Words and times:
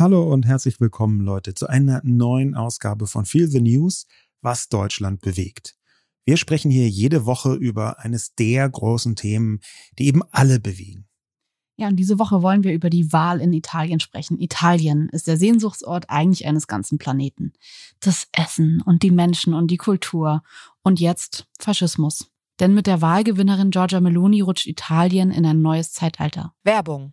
Hallo 0.00 0.22
und 0.32 0.46
herzlich 0.46 0.80
willkommen, 0.80 1.20
Leute, 1.20 1.52
zu 1.52 1.66
einer 1.66 2.00
neuen 2.04 2.54
Ausgabe 2.54 3.06
von 3.06 3.26
Feel 3.26 3.48
the 3.48 3.60
News, 3.60 4.06
was 4.40 4.70
Deutschland 4.70 5.20
bewegt. 5.20 5.76
Wir 6.24 6.38
sprechen 6.38 6.70
hier 6.70 6.88
jede 6.88 7.26
Woche 7.26 7.52
über 7.52 7.98
eines 7.98 8.34
der 8.34 8.66
großen 8.66 9.14
Themen, 9.14 9.60
die 9.98 10.06
eben 10.06 10.22
alle 10.30 10.58
bewegen. 10.58 11.06
Ja, 11.76 11.88
und 11.88 11.96
diese 11.96 12.18
Woche 12.18 12.40
wollen 12.40 12.64
wir 12.64 12.72
über 12.72 12.88
die 12.88 13.12
Wahl 13.12 13.42
in 13.42 13.52
Italien 13.52 14.00
sprechen. 14.00 14.38
Italien 14.38 15.10
ist 15.10 15.26
der 15.26 15.36
Sehnsuchtsort 15.36 16.08
eigentlich 16.08 16.46
eines 16.46 16.66
ganzen 16.66 16.96
Planeten. 16.96 17.52
Das 18.00 18.26
Essen 18.32 18.80
und 18.80 19.02
die 19.02 19.10
Menschen 19.10 19.52
und 19.52 19.70
die 19.70 19.76
Kultur. 19.76 20.42
Und 20.82 20.98
jetzt 20.98 21.46
Faschismus. 21.58 22.30
Denn 22.58 22.72
mit 22.72 22.86
der 22.86 23.02
Wahlgewinnerin 23.02 23.70
Giorgia 23.70 24.00
Meloni 24.00 24.40
rutscht 24.40 24.66
Italien 24.66 25.30
in 25.30 25.44
ein 25.44 25.60
neues 25.60 25.92
Zeitalter. 25.92 26.54
Werbung 26.64 27.12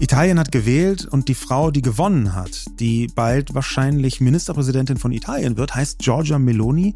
Italien 0.00 0.38
hat 0.38 0.52
gewählt 0.52 1.06
und 1.06 1.26
die 1.26 1.34
Frau, 1.34 1.72
die 1.72 1.82
gewonnen 1.82 2.34
hat, 2.34 2.66
die 2.78 3.08
bald 3.08 3.54
wahrscheinlich 3.54 4.20
Ministerpräsidentin 4.20 4.96
von 4.96 5.10
Italien 5.10 5.56
wird, 5.56 5.74
heißt 5.74 5.98
Giorgia 5.98 6.38
Meloni 6.38 6.94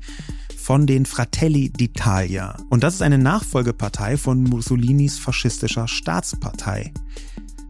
von 0.57 0.87
den 0.87 1.05
Fratelli 1.05 1.73
d'Italia. 1.77 2.57
Und 2.71 2.85
das 2.85 2.95
ist 2.95 3.03
eine 3.03 3.19
Nachfolgepartei 3.19 4.17
von 4.17 4.45
Mussolinis 4.45 5.19
faschistischer 5.19 5.89
Staatspartei. 5.89 6.93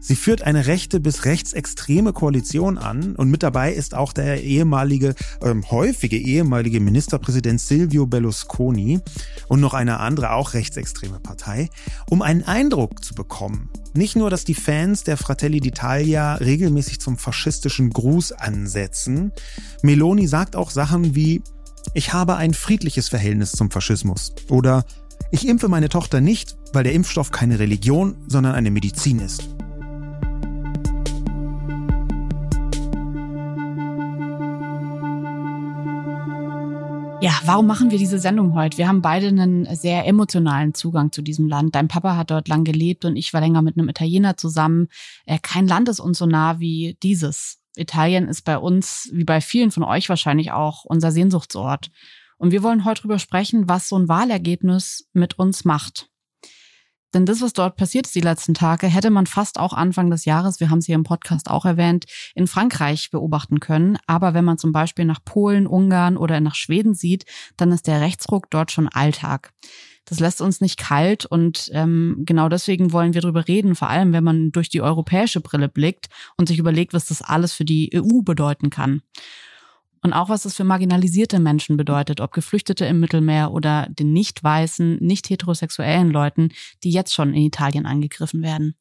Sie 0.05 0.17
führt 0.17 0.41
eine 0.41 0.67
rechte 0.67 0.99
bis 0.99 1.23
rechtsextreme 1.23 2.11
Koalition 2.11 2.77
an 2.77 3.15
und 3.15 3.31
mit 3.31 3.41
dabei 3.41 3.71
ist 3.71 3.95
auch 3.95 4.11
der 4.11 4.43
ehemalige, 4.43 5.15
ähm, 5.41 5.71
häufige 5.71 6.17
ehemalige 6.17 6.81
Ministerpräsident 6.81 7.61
Silvio 7.61 8.05
Berlusconi 8.05 8.99
und 9.47 9.61
noch 9.61 9.73
eine 9.73 10.01
andere, 10.01 10.33
auch 10.33 10.55
rechtsextreme 10.55 11.21
Partei, 11.21 11.69
um 12.09 12.21
einen 12.21 12.43
Eindruck 12.43 13.01
zu 13.01 13.15
bekommen. 13.15 13.69
Nicht 13.93 14.17
nur, 14.17 14.29
dass 14.29 14.43
die 14.43 14.55
Fans 14.55 15.05
der 15.05 15.15
Fratelli 15.15 15.59
d'Italia 15.59 16.37
regelmäßig 16.37 16.99
zum 16.99 17.17
faschistischen 17.17 17.89
Gruß 17.89 18.33
ansetzen, 18.33 19.31
Meloni 19.83 20.27
sagt 20.27 20.57
auch 20.57 20.69
Sachen 20.71 21.15
wie, 21.15 21.41
ich 21.93 22.11
habe 22.11 22.35
ein 22.35 22.53
friedliches 22.53 23.07
Verhältnis 23.07 23.53
zum 23.53 23.71
Faschismus 23.71 24.33
oder 24.49 24.83
ich 25.31 25.47
impfe 25.47 25.69
meine 25.69 25.87
Tochter 25.87 26.19
nicht, 26.19 26.57
weil 26.73 26.83
der 26.83 26.93
Impfstoff 26.93 27.31
keine 27.31 27.59
Religion, 27.59 28.17
sondern 28.27 28.53
eine 28.53 28.69
Medizin 28.69 29.19
ist. 29.19 29.47
Ja, 37.23 37.39
warum 37.45 37.67
machen 37.67 37.89
wir 37.89 37.97
diese 37.97 38.19
Sendung 38.19 38.53
heute? 38.53 38.77
Wir 38.77 38.89
haben 38.89 39.01
beide 39.01 39.27
einen 39.27 39.65
sehr 39.77 40.05
emotionalen 40.05 40.73
Zugang 40.73 41.13
zu 41.13 41.21
diesem 41.21 41.47
Land. 41.47 41.73
Dein 41.73 41.87
Papa 41.87 42.17
hat 42.17 42.31
dort 42.31 42.49
lang 42.49 42.65
gelebt 42.65 43.05
und 43.05 43.15
ich 43.15 43.33
war 43.33 43.39
länger 43.39 43.61
mit 43.61 43.77
einem 43.77 43.87
Italiener 43.87 44.35
zusammen. 44.35 44.89
Kein 45.41 45.65
Land 45.65 45.87
ist 45.87 46.01
uns 46.01 46.17
so 46.17 46.25
nah 46.25 46.59
wie 46.59 46.97
dieses. 47.01 47.61
Italien 47.77 48.27
ist 48.27 48.41
bei 48.41 48.57
uns, 48.57 49.09
wie 49.13 49.23
bei 49.23 49.39
vielen 49.39 49.71
von 49.71 49.83
euch 49.83 50.09
wahrscheinlich 50.09 50.51
auch, 50.51 50.83
unser 50.83 51.13
Sehnsuchtsort. 51.13 51.91
Und 52.39 52.51
wir 52.51 52.61
wollen 52.61 52.83
heute 52.83 53.03
darüber 53.03 53.19
sprechen, 53.19 53.69
was 53.69 53.87
so 53.87 53.97
ein 53.97 54.09
Wahlergebnis 54.09 55.07
mit 55.13 55.39
uns 55.39 55.63
macht. 55.63 56.09
Denn 57.13 57.25
das, 57.25 57.41
was 57.41 57.53
dort 57.53 57.75
passiert 57.75 58.07
ist 58.07 58.15
die 58.15 58.21
letzten 58.21 58.53
Tage, 58.53 58.87
hätte 58.87 59.11
man 59.11 59.27
fast 59.27 59.59
auch 59.59 59.73
Anfang 59.73 60.09
des 60.09 60.25
Jahres, 60.25 60.59
wir 60.59 60.69
haben 60.69 60.79
es 60.79 60.85
hier 60.85 60.95
im 60.95 61.03
Podcast 61.03 61.49
auch 61.49 61.65
erwähnt, 61.65 62.05
in 62.35 62.47
Frankreich 62.47 63.11
beobachten 63.11 63.59
können. 63.59 63.97
Aber 64.07 64.33
wenn 64.33 64.45
man 64.45 64.57
zum 64.57 64.71
Beispiel 64.71 65.05
nach 65.05 65.23
Polen, 65.23 65.67
Ungarn 65.67 66.17
oder 66.17 66.39
nach 66.39 66.55
Schweden 66.55 66.93
sieht, 66.93 67.25
dann 67.57 67.71
ist 67.71 67.87
der 67.87 68.01
Rechtsruck 68.01 68.49
dort 68.49 68.71
schon 68.71 68.87
Alltag. 68.87 69.53
Das 70.05 70.19
lässt 70.19 70.41
uns 70.41 70.59
nicht 70.59 70.77
kalt 70.77 71.25
und 71.25 71.69
ähm, 71.73 72.23
genau 72.25 72.49
deswegen 72.49 72.91
wollen 72.91 73.13
wir 73.13 73.21
darüber 73.21 73.47
reden, 73.47 73.73
vor 73.73 73.89
allem 73.89 74.11
wenn 74.11 74.23
man 74.23 74.51
durch 74.51 74.67
die 74.67 74.81
europäische 74.81 75.39
Brille 75.39 75.69
blickt 75.69 76.07
und 76.35 76.49
sich 76.49 76.59
überlegt, 76.59 76.93
was 76.93 77.05
das 77.05 77.21
alles 77.21 77.53
für 77.53 77.63
die 77.63 77.89
EU 77.95 78.21
bedeuten 78.21 78.69
kann. 78.69 79.01
Und 80.03 80.11
auch 80.11 80.27
was 80.27 80.43
es 80.43 80.55
für 80.55 80.65
marginalisierte 80.65 81.39
Menschen 81.39 81.77
bedeutet, 81.77 82.19
ob 82.19 82.33
Geflüchtete 82.33 82.85
im 82.85 82.99
Mittelmeer 82.99 83.51
oder 83.51 83.87
den 83.89 84.11
nicht 84.11 84.43
weißen, 84.43 84.97
nicht 84.97 85.29
heterosexuellen 85.29 86.11
Leuten, 86.11 86.49
die 86.83 86.91
jetzt 86.91 87.13
schon 87.13 87.33
in 87.33 87.43
Italien 87.43 87.85
angegriffen 87.85 88.41
werden. 88.41 88.75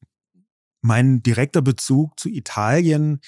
Mein 0.81 1.23
direkter 1.23 1.63
Bezug 1.63 2.19
zu 2.19 2.29
Italien 2.29 3.21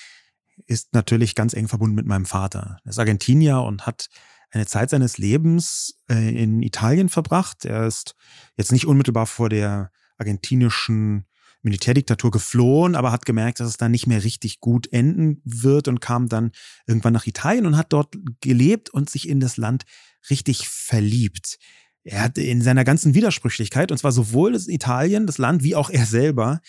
ist 0.67 0.93
natürlich 0.93 1.37
ganz 1.37 1.55
eng 1.55 1.69
verbunden 1.69 1.95
mit 1.95 2.07
meinem 2.07 2.27
Vater. 2.27 2.79
Er 2.85 2.91
ist 2.91 2.99
Argentinier 2.99 3.61
und 3.61 3.87
hat 3.87 4.09
eine 4.51 4.67
Zeit 4.67 4.91
seines 4.91 5.19
Lebens 5.19 5.97
äh, 6.11 6.43
in 6.43 6.63
Italien 6.63 7.09
verbracht. 7.09 7.65
Er 7.65 7.87
ist 7.87 8.17
jetzt 8.57 8.73
nicht 8.73 8.87
unmittelbar 8.87 9.27
vor 9.27 9.49
der 9.49 9.93
argentinischen 10.19 11.27
Militärdiktatur 11.65 12.31
geflohen, 12.31 12.95
aber 12.95 13.11
hat 13.11 13.27
gemerkt, 13.27 13.61
dass 13.61 13.69
es 13.69 13.77
da 13.77 13.89
nicht 13.89 14.07
mehr 14.07 14.23
richtig 14.23 14.61
gut 14.61 14.93
enden 14.93 15.41
wird 15.45 15.89
und 15.89 16.01
kam 16.01 16.29
dann 16.29 16.53
irgendwann 16.87 17.13
nach 17.13 17.27
Italien 17.27 17.67
und 17.67 17.77
hat 17.77 17.93
dort 17.93 18.17
gelebt 18.41 18.91
und 18.91 19.11
sich 19.11 19.29
in 19.29 19.41
das 19.41 19.57
Land 19.57 19.85
richtig 20.31 20.69
verliebt. 20.69 21.59
Er 22.05 22.23
hat 22.23 22.39
in 22.39 22.61
seiner 22.61 22.85
ganzen 22.85 23.15
Widersprüchlichkeit, 23.15 23.91
und 23.91 23.99
zwar 23.99 24.13
sowohl 24.13 24.53
das 24.53 24.69
Italien, 24.69 25.27
das 25.27 25.39
Land, 25.39 25.63
wie 25.63 25.75
auch 25.75 25.89
er 25.89 26.05
selber, 26.05 26.61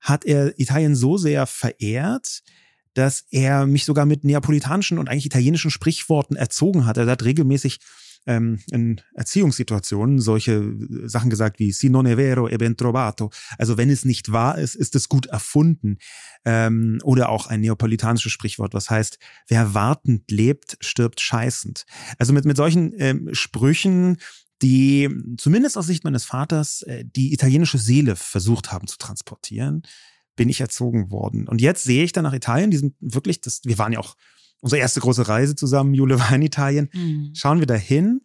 hat 0.00 0.26
er 0.26 0.58
Italien 0.60 0.94
so 0.94 1.16
sehr 1.16 1.46
verehrt, 1.46 2.42
dass 2.92 3.24
er 3.30 3.66
mich 3.66 3.86
sogar 3.86 4.06
mit 4.06 4.24
neapolitanischen 4.24 4.98
und 4.98 5.08
eigentlich 5.08 5.26
italienischen 5.26 5.70
Sprichworten 5.70 6.36
erzogen 6.36 6.86
hat. 6.86 6.98
Er 6.98 7.06
hat 7.06 7.24
regelmäßig 7.24 7.80
ähm, 8.26 8.60
in 8.70 9.00
Erziehungssituationen 9.14 10.18
solche 10.18 10.74
Sachen 11.04 11.30
gesagt 11.30 11.58
wie 11.58 11.72
si 11.72 11.88
non 11.88 12.06
è 12.06 12.16
vero 12.16 12.48
e 12.48 12.56
ben 12.56 12.76
trovato. 12.76 13.30
Also 13.58 13.76
wenn 13.76 13.90
es 13.90 14.04
nicht 14.04 14.32
wahr 14.32 14.58
ist, 14.58 14.74
ist 14.74 14.94
es 14.94 15.08
gut 15.08 15.26
erfunden. 15.26 15.98
Ähm, 16.44 16.98
oder 17.04 17.28
auch 17.28 17.46
ein 17.46 17.60
neapolitanisches 17.60 18.32
Sprichwort, 18.32 18.74
was 18.74 18.90
heißt, 18.90 19.18
wer 19.48 19.74
wartend 19.74 20.30
lebt, 20.30 20.76
stirbt 20.80 21.20
scheißend. 21.20 21.84
Also 22.18 22.32
mit, 22.32 22.44
mit 22.44 22.56
solchen 22.56 22.92
ähm, 22.98 23.28
Sprüchen 23.32 24.18
die 24.62 25.10
zumindest 25.36 25.76
aus 25.76 25.86
Sicht 25.86 26.04
meines 26.04 26.24
Vaters 26.24 26.82
äh, 26.82 27.04
die 27.04 27.32
italienische 27.32 27.76
Seele 27.76 28.16
versucht 28.16 28.72
haben 28.72 28.86
zu 28.86 28.96
transportieren, 28.96 29.82
bin 30.36 30.48
ich 30.48 30.60
erzogen 30.60 31.10
worden. 31.10 31.48
Und 31.48 31.60
jetzt 31.60 31.84
sehe 31.84 32.04
ich 32.04 32.12
dann 32.12 32.24
nach 32.24 32.32
Italien, 32.32 32.70
die 32.70 32.76
sind 32.76 32.94
wirklich, 33.00 33.40
das, 33.40 33.60
wir 33.64 33.78
waren 33.78 33.92
ja 33.92 34.00
auch 34.00 34.16
unsere 34.64 34.80
erste 34.80 35.00
große 35.00 35.28
Reise 35.28 35.54
zusammen, 35.54 35.92
Jule 35.92 36.18
war 36.20 36.32
in 36.32 36.42
Italien. 36.42 36.88
Mhm. 36.92 37.32
Schauen 37.34 37.60
wir 37.60 37.66
da 37.66 37.74
hin. 37.74 38.22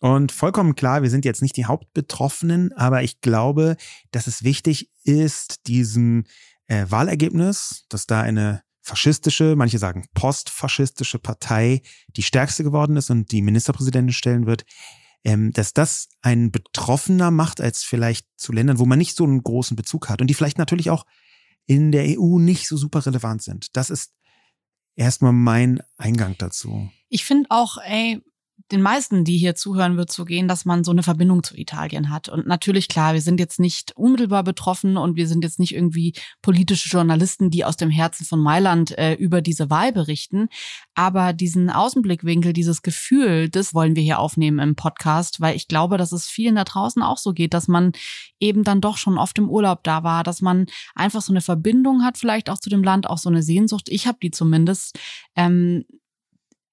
Und 0.00 0.30
vollkommen 0.30 0.76
klar, 0.76 1.02
wir 1.02 1.10
sind 1.10 1.24
jetzt 1.24 1.42
nicht 1.42 1.56
die 1.56 1.64
Hauptbetroffenen, 1.64 2.72
aber 2.74 3.02
ich 3.02 3.20
glaube, 3.20 3.76
dass 4.12 4.28
es 4.28 4.44
wichtig 4.44 4.90
ist, 5.02 5.66
diesem 5.66 6.24
äh, 6.66 6.84
Wahlergebnis, 6.88 7.86
dass 7.88 8.06
da 8.06 8.20
eine 8.20 8.62
faschistische, 8.82 9.56
manche 9.56 9.78
sagen 9.78 10.06
postfaschistische 10.14 11.18
Partei 11.18 11.82
die 12.16 12.22
stärkste 12.22 12.64
geworden 12.64 12.96
ist 12.96 13.10
und 13.10 13.32
die 13.32 13.42
Ministerpräsidentin 13.42 14.12
stellen 14.12 14.46
wird, 14.46 14.64
ähm, 15.24 15.52
dass 15.52 15.72
das 15.72 16.08
einen 16.20 16.52
betroffener 16.52 17.30
macht 17.30 17.60
als 17.60 17.82
vielleicht 17.82 18.26
zu 18.36 18.52
Ländern, 18.52 18.78
wo 18.78 18.86
man 18.86 18.98
nicht 18.98 19.16
so 19.16 19.24
einen 19.24 19.42
großen 19.42 19.74
Bezug 19.74 20.10
hat 20.10 20.20
und 20.20 20.28
die 20.28 20.34
vielleicht 20.34 20.58
natürlich 20.58 20.90
auch 20.90 21.06
in 21.66 21.92
der 21.92 22.18
EU 22.18 22.38
nicht 22.38 22.68
so 22.68 22.76
super 22.76 23.04
relevant 23.04 23.42
sind. 23.42 23.76
Das 23.76 23.90
ist 23.90 24.12
erstmal 24.98 25.32
mein 25.32 25.80
Eingang 25.96 26.36
dazu. 26.38 26.90
Ich 27.08 27.24
finde 27.24 27.50
auch, 27.50 27.78
ey, 27.78 28.20
den 28.72 28.82
meisten, 28.82 29.24
die 29.24 29.38
hier 29.38 29.54
zuhören, 29.54 29.96
wird 29.96 30.12
so 30.12 30.24
gehen, 30.24 30.48
dass 30.48 30.64
man 30.64 30.84
so 30.84 30.90
eine 30.90 31.02
Verbindung 31.02 31.42
zu 31.42 31.56
Italien 31.56 32.10
hat. 32.10 32.28
Und 32.28 32.46
natürlich, 32.46 32.88
klar, 32.88 33.14
wir 33.14 33.22
sind 33.22 33.40
jetzt 33.40 33.60
nicht 33.60 33.92
unmittelbar 33.96 34.44
betroffen 34.44 34.96
und 34.96 35.16
wir 35.16 35.26
sind 35.26 35.42
jetzt 35.42 35.58
nicht 35.58 35.74
irgendwie 35.74 36.14
politische 36.42 36.88
Journalisten, 36.88 37.50
die 37.50 37.64
aus 37.64 37.76
dem 37.76 37.88
Herzen 37.88 38.26
von 38.26 38.40
Mailand 38.40 38.96
äh, 38.98 39.14
über 39.14 39.40
diese 39.40 39.70
Wahl 39.70 39.92
berichten. 39.92 40.48
Aber 40.94 41.32
diesen 41.32 41.70
Außenblickwinkel, 41.70 42.52
dieses 42.52 42.82
Gefühl, 42.82 43.48
das 43.48 43.74
wollen 43.74 43.96
wir 43.96 44.02
hier 44.02 44.18
aufnehmen 44.18 44.58
im 44.58 44.74
Podcast, 44.74 45.40
weil 45.40 45.56
ich 45.56 45.68
glaube, 45.68 45.96
dass 45.96 46.12
es 46.12 46.26
vielen 46.26 46.56
da 46.56 46.64
draußen 46.64 47.02
auch 47.02 47.18
so 47.18 47.32
geht, 47.32 47.54
dass 47.54 47.68
man 47.68 47.92
eben 48.40 48.64
dann 48.64 48.80
doch 48.80 48.98
schon 48.98 49.18
oft 49.18 49.38
im 49.38 49.48
Urlaub 49.48 49.82
da 49.84 50.02
war, 50.02 50.24
dass 50.24 50.42
man 50.42 50.66
einfach 50.94 51.22
so 51.22 51.32
eine 51.32 51.40
Verbindung 51.40 52.02
hat, 52.02 52.18
vielleicht 52.18 52.50
auch 52.50 52.58
zu 52.58 52.70
dem 52.70 52.82
Land, 52.82 53.08
auch 53.08 53.18
so 53.18 53.30
eine 53.30 53.42
Sehnsucht. 53.42 53.88
Ich 53.88 54.06
habe 54.06 54.18
die 54.22 54.30
zumindest. 54.30 54.98
Ähm, 55.36 55.84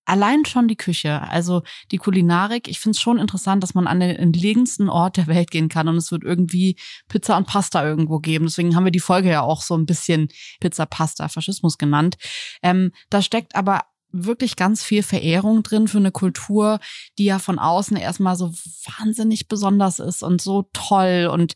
allein 0.06 0.46
schon 0.46 0.68
die 0.68 0.76
Küche, 0.76 1.22
also 1.22 1.64
die 1.92 1.98
Kulinarik, 1.98 2.68
ich 2.68 2.80
finde 2.80 2.96
es 2.96 3.02
schon 3.02 3.18
interessant, 3.18 3.64
dass 3.64 3.74
man 3.74 3.88
an 3.88 4.00
den 4.00 4.16
entlegensten 4.16 4.90
Ort 4.90 5.18
der 5.18 5.28
Welt 5.28 5.52
gehen 5.52 5.70
kann 5.70 5.88
und 5.88 5.98
es 5.98 6.12
wird 6.12 6.24
irgendwie 6.24 6.78
Pizza 7.10 7.38
und 7.38 7.48
Pasta 7.48 7.84
irgendwo 7.84 8.20
geben. 8.20 8.46
Deswegen 8.46 8.76
haben 8.76 8.86
wir 8.86 8.92
die 8.92 9.00
Folge 9.00 9.30
ja 9.30 9.42
auch 9.42 9.62
so 9.62 9.76
ein 9.76 9.86
bisschen 9.86 10.30
Pizza, 10.60 10.86
Pasta, 10.86 11.28
Faschismus 11.28 11.78
genannt. 11.78 12.18
Ähm, 12.62 12.92
da 13.10 13.22
steckt 13.22 13.56
aber 13.56 13.82
wirklich 14.12 14.56
ganz 14.56 14.84
viel 14.84 15.04
Verehrung 15.04 15.62
drin 15.64 15.88
für 15.88 15.98
eine 15.98 16.12
Kultur, 16.12 16.80
die 17.18 17.26
ja 17.26 17.40
von 17.40 17.60
außen 17.60 17.98
erstmal 17.98 18.36
so 18.36 18.54
wahnsinnig 18.98 19.48
besonders 19.48 20.00
ist 20.00 20.24
und 20.24 20.42
so 20.42 20.70
toll 20.74 21.30
und 21.32 21.54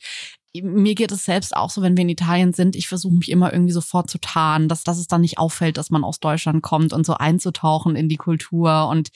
mir 0.54 0.96
geht 0.96 1.12
es 1.12 1.25
selbst 1.25 1.56
auch 1.56 1.69
so, 1.69 1.81
wenn 1.81 1.96
wir 1.96 2.01
in 2.01 2.10
Italien 2.10 2.54
sind, 2.54 2.75
ich 2.75 2.88
versuche 2.88 3.13
mich 3.13 3.30
immer 3.30 3.54
irgendwie 3.54 3.74
sofort 3.74 4.10
zu 4.10 4.18
tarnen, 4.19 4.68
dass, 4.68 4.84
dass 4.84 4.98
es 4.98 5.07
dann 5.07 5.22
nicht 5.22 5.38
auffällt, 5.38 5.78
dass 5.78 5.92
man 5.92 6.04
aus 6.04 6.19
Deutschland 6.19 6.63
kommt 6.63 6.92
und 6.92 7.06
so 7.06 7.13
einzutauchen 7.13 7.96
in 7.96 8.10
die 8.10 8.18
Kultur. 8.18 8.88
Und 8.88 9.10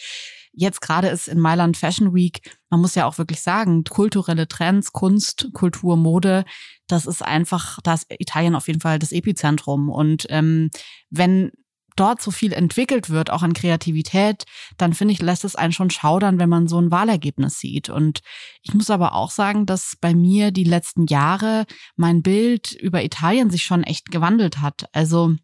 jetzt 0.54 0.82
gerade 0.82 1.08
ist 1.08 1.28
in 1.28 1.40
Mailand 1.40 1.76
Fashion 1.76 2.14
Week, 2.14 2.42
man 2.70 2.82
muss 2.82 2.96
ja 2.96 3.08
auch 3.08 3.18
wirklich 3.18 3.42
sagen, 3.42 3.84
kulturelle 3.84 4.48
Trends, 4.48 4.94
Kunst, 4.94 5.50
Kultur, 5.54 5.98
Mode, 5.98 6.46
das 6.88 7.08
ist 7.08 7.24
einfach, 7.24 7.80
da 7.84 7.96
ist 7.96 8.06
Italien 8.10 8.56
auf 8.56 8.68
jeden 8.68 8.82
Fall 8.82 9.00
das 9.00 9.12
Epizentrum. 9.12 9.90
Und 9.90 10.28
ähm, 10.30 10.70
wenn 11.10 11.52
dort 11.96 12.22
so 12.22 12.32
viel 12.32 12.54
entwickelt 12.54 13.10
wird, 13.10 13.30
auch 13.30 13.44
an 13.44 13.54
Kreativität, 13.54 14.46
dann 14.78 14.94
finde 14.94 15.14
ich, 15.14 15.22
lässt 15.22 15.46
es 15.46 15.56
einen 15.56 15.74
schon 15.74 15.90
schaudern, 15.90 16.40
wenn 16.40 16.50
man 16.50 16.68
so 16.68 16.80
ein 16.80 16.92
Wahlergebnis 16.92 17.60
sieht. 17.60 17.90
Und 17.90 18.22
ich 18.62 18.74
muss 18.74 18.90
aber 18.90 19.14
auch 19.14 19.32
sagen, 19.32 19.66
dass 19.66 19.96
bei 20.00 20.14
mir 20.14 20.52
die 20.52 20.64
letzten 20.64 21.06
Jahre 21.08 21.66
mein 21.96 22.22
Bild 22.22 22.72
über 22.72 23.04
Italien 23.04 23.50
sich 23.50 23.64
schon 23.64 23.84
echt 23.84 24.12
gewandelt 24.12 24.60
hat. 24.60 24.86
Also 24.92 25.36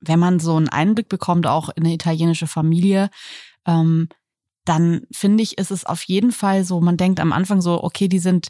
wenn 0.00 0.18
man 0.18 0.40
so 0.40 0.56
einen 0.56 0.68
Einblick 0.68 1.08
bekommt, 1.08 1.46
auch 1.46 1.68
in 1.70 1.84
eine 1.84 1.94
italienische 1.94 2.46
Familie, 2.46 3.10
ähm, 3.66 4.08
dann 4.64 5.02
finde 5.12 5.42
ich, 5.42 5.58
ist 5.58 5.70
es 5.70 5.84
auf 5.84 6.02
jeden 6.04 6.32
Fall 6.32 6.64
so, 6.64 6.80
man 6.80 6.96
denkt 6.96 7.20
am 7.20 7.32
Anfang 7.32 7.60
so, 7.60 7.82
okay, 7.82 8.08
die 8.08 8.18
sind 8.18 8.48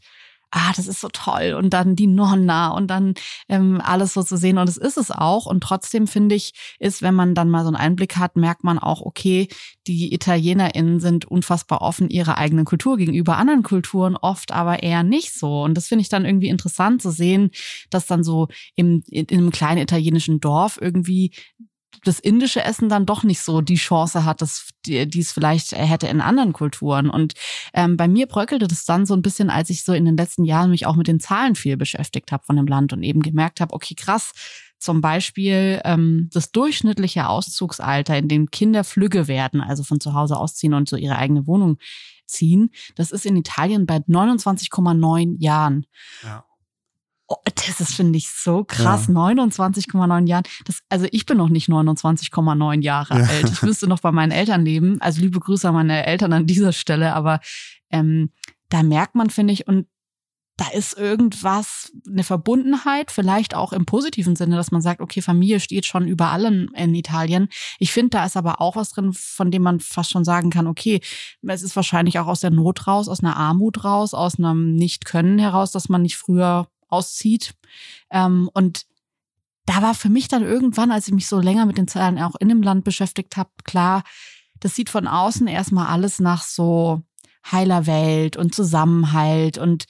ah, 0.53 0.73
das 0.77 0.87
ist 0.87 1.01
so 1.01 1.09
toll. 1.09 1.55
Und 1.55 1.71
dann 1.71 1.97
die 1.97 2.07
Nonna 2.07 2.69
und 2.69 2.89
dann 2.89 3.15
ähm, 3.49 3.81
alles 3.83 4.13
so 4.13 4.23
zu 4.23 4.37
sehen. 4.37 4.59
Und 4.59 4.69
es 4.69 4.77
ist 4.77 4.99
es 4.99 5.11
auch. 5.11 5.47
Und 5.47 5.63
trotzdem 5.63 6.07
finde 6.07 6.35
ich, 6.35 6.53
ist, 6.79 7.03
wenn 7.03 7.15
man 7.15 7.35
dann 7.35 7.51
mal 7.51 7.63
so 7.63 7.69
einen 7.69 7.77
Einblick 7.77 8.17
hat, 8.17 8.37
merkt 8.37 8.63
man 8.63 8.79
auch, 8.79 9.01
okay, 9.01 9.49
die 9.87 10.15
ItalienerInnen 10.15 11.01
sind 11.01 11.25
unfassbar 11.25 11.81
offen 11.81 12.11
ihrer 12.11 12.37
eigenen 12.39 12.67
Kultur 12.67 12.99
gegenüber 12.99 13.39
anderen 13.39 13.63
Kulturen, 13.63 14.17
oft 14.17 14.53
aber 14.53 14.83
eher 14.83 15.03
nicht 15.03 15.33
so. 15.33 15.63
Und 15.63 15.75
das 15.75 15.89
finde 15.89 16.03
ich 16.03 16.11
dann 16.11 16.27
irgendwie 16.27 16.49
interessant 16.49 17.03
zu 17.03 17.11
sehen, 17.11 17.51
dass 17.91 18.07
dann 18.07 18.23
so 18.23 18.49
im, 18.77 19.03
in, 19.09 19.25
in 19.27 19.39
einem 19.39 19.51
kleinen 19.51 19.81
italienischen 19.81 20.39
Dorf 20.39 20.79
irgendwie 20.81 21.33
das 22.05 22.19
indische 22.19 22.63
Essen 22.65 22.89
dann 22.89 23.07
doch 23.07 23.23
nicht 23.23 23.41
so 23.41 23.61
die 23.61 23.77
Chance 23.77 24.25
hat, 24.25 24.43
dass 24.43 24.71
die, 24.87 25.07
die 25.09 25.21
es 25.21 25.33
vielleicht 25.33 25.73
hätte 25.73 26.09
in 26.09 26.21
anderen 26.21 26.53
Kulturen. 26.53 27.11
Und 27.11 27.35
ähm, 27.75 27.97
bei 27.97 28.09
mir 28.09 28.27
bröckelte 28.27 28.67
das 28.67 28.85
dann 28.85 29.07
so 29.07 29.15
ein 29.15 29.23
bisschen, 29.23 29.51
als 29.51 29.71
ich 29.71 29.85
so 29.85 29.93
in 29.93 30.05
den 30.05 30.17
letzten 30.17 30.45
Jahren 30.45 30.71
mich 30.71 30.87
auch 30.87 30.97
mit 30.97 31.07
den 31.07 31.21
Zahlen 31.21 31.55
viel 31.55 31.77
beschäftigt 31.77 32.33
habe 32.33 32.45
von 32.45 32.57
dem 32.57 32.67
Land 32.67 32.93
und 32.93 33.03
eben 33.03 33.23
gemerkt 33.23 33.61
habe, 33.61 33.75
okay, 33.75 33.95
krass, 33.95 34.33
zum 34.79 35.01
Beispiel 35.01 35.81
ähm, 35.85 36.29
das 36.33 36.51
durchschnittliche 36.51 37.29
Auszugsalter, 37.29 38.19
in 38.19 38.29
dem 38.29 38.51
Kinder 38.51 38.83
flügge 38.83 39.29
werden, 39.29 39.61
also 39.61 39.85
von 39.85 40.01
zu 40.01 40.15
Hause 40.15 40.37
ausziehen 40.37 40.75
und 40.75 40.89
so 40.89 40.97
ihre 40.97 41.17
eigene 41.17 41.47
Wohnung 41.47 41.79
ziehen, 42.27 42.71
das 42.97 43.13
ist 43.13 43.27
in 43.27 43.37
Italien 43.37 43.87
bei 43.87 43.99
29,9 43.99 45.37
Jahren. 45.39 45.87
Ja. 46.23 46.45
Oh, 47.33 47.37
das 47.55 47.81
ist, 47.81 47.95
finde 47.95 48.19
ich, 48.19 48.29
so 48.29 48.63
krass. 48.63 49.07
Ja. 49.09 49.15
29,9 49.15 50.27
Jahren. 50.27 50.43
Das, 50.67 50.83
also 50.91 51.07
ich 51.13 51.25
bin 51.25 51.39
noch 51.39 51.49
nicht 51.49 51.71
29,9 51.71 52.83
Jahre 52.83 53.19
ja. 53.19 53.25
alt. 53.25 53.51
Ich 53.51 53.63
müsste 53.63 53.87
noch 53.87 54.01
bei 54.01 54.13
meinen 54.13 54.33
Eltern 54.33 54.67
leben. 54.67 55.01
Also 55.01 55.23
liebe 55.23 55.41
Grüße 55.41 55.67
an 55.67 55.75
meine 55.75 56.05
Eltern 56.05 56.35
an 56.35 56.47
dieser 56.47 56.73
Stelle. 56.73 57.15
Aber 57.15 57.41
ähm, 57.91 58.33
da 58.69 58.83
merkt 58.83 59.15
man, 59.15 59.31
finde 59.31 59.55
ich, 59.55 59.67
und 59.67 59.87
da 60.59 60.67
ist 60.75 60.99
irgendwas, 60.99 61.91
eine 62.07 62.23
Verbundenheit, 62.23 63.11
vielleicht 63.11 63.55
auch 63.55 63.73
im 63.73 63.87
positiven 63.87 64.37
Sinne, 64.37 64.57
dass 64.57 64.71
man 64.71 64.83
sagt, 64.83 65.01
okay, 65.01 65.23
Familie 65.23 65.59
steht 65.59 65.87
schon 65.87 66.07
über 66.07 66.33
allem 66.33 66.69
in 66.77 66.95
Italien. 66.95 67.49
Ich 67.79 67.93
finde, 67.93 68.11
da 68.11 68.27
ist 68.27 68.37
aber 68.37 68.61
auch 68.61 68.77
was 68.77 68.91
drin, 68.91 69.15
von 69.15 69.51
dem 69.51 69.63
man 69.63 69.81
fast 69.81 70.11
schon 70.11 70.27
sagen 70.27 70.51
kann, 70.51 70.67
okay, 70.67 71.01
es 71.47 71.63
ist 71.63 71.77
wahrscheinlich 71.77 72.19
auch 72.19 72.27
aus 72.27 72.41
der 72.41 72.51
Not 72.51 72.87
raus, 72.87 73.09
aus 73.09 73.25
einer 73.25 73.39
Armut 73.39 73.85
raus, 73.85 74.13
aus 74.13 74.39
einem 74.39 74.75
Nicht-Können 74.75 75.39
heraus, 75.39 75.73
dass 75.73 75.89
man 75.89 76.03
nicht 76.03 76.19
früher 76.19 76.69
auszieht. 76.93 77.55
Ähm, 78.11 78.51
und 78.53 78.87
da 79.67 79.83
war 79.83 79.95
für 79.95 80.09
mich 80.09 80.29
dann 80.29 80.43
irgendwann, 80.43 80.91
als 80.91 81.07
ich 81.07 81.15
mich 81.15 81.29
so 81.29 81.39
länger 81.39 81.67
mit 81.67 81.79
den 81.79 81.89
Zahlen 81.89 82.19
auch 82.19 82.35
in 82.41 82.49
dem 82.49 82.63
Land 82.63 82.85
beschäftigt 82.85 83.37
habe, 83.37 83.51
klar, 83.65 84.03
das 84.61 84.75
sieht 84.75 84.91
von 84.91 85.07
außen 85.07 85.47
erstmal 85.47 85.87
alles 85.87 86.21
nach 86.21 86.43
so 86.43 87.03
heiler 87.51 87.87
Welt 87.87 88.37
und 88.37 88.55
Zusammenhalt 88.55 89.59
und 89.59 89.87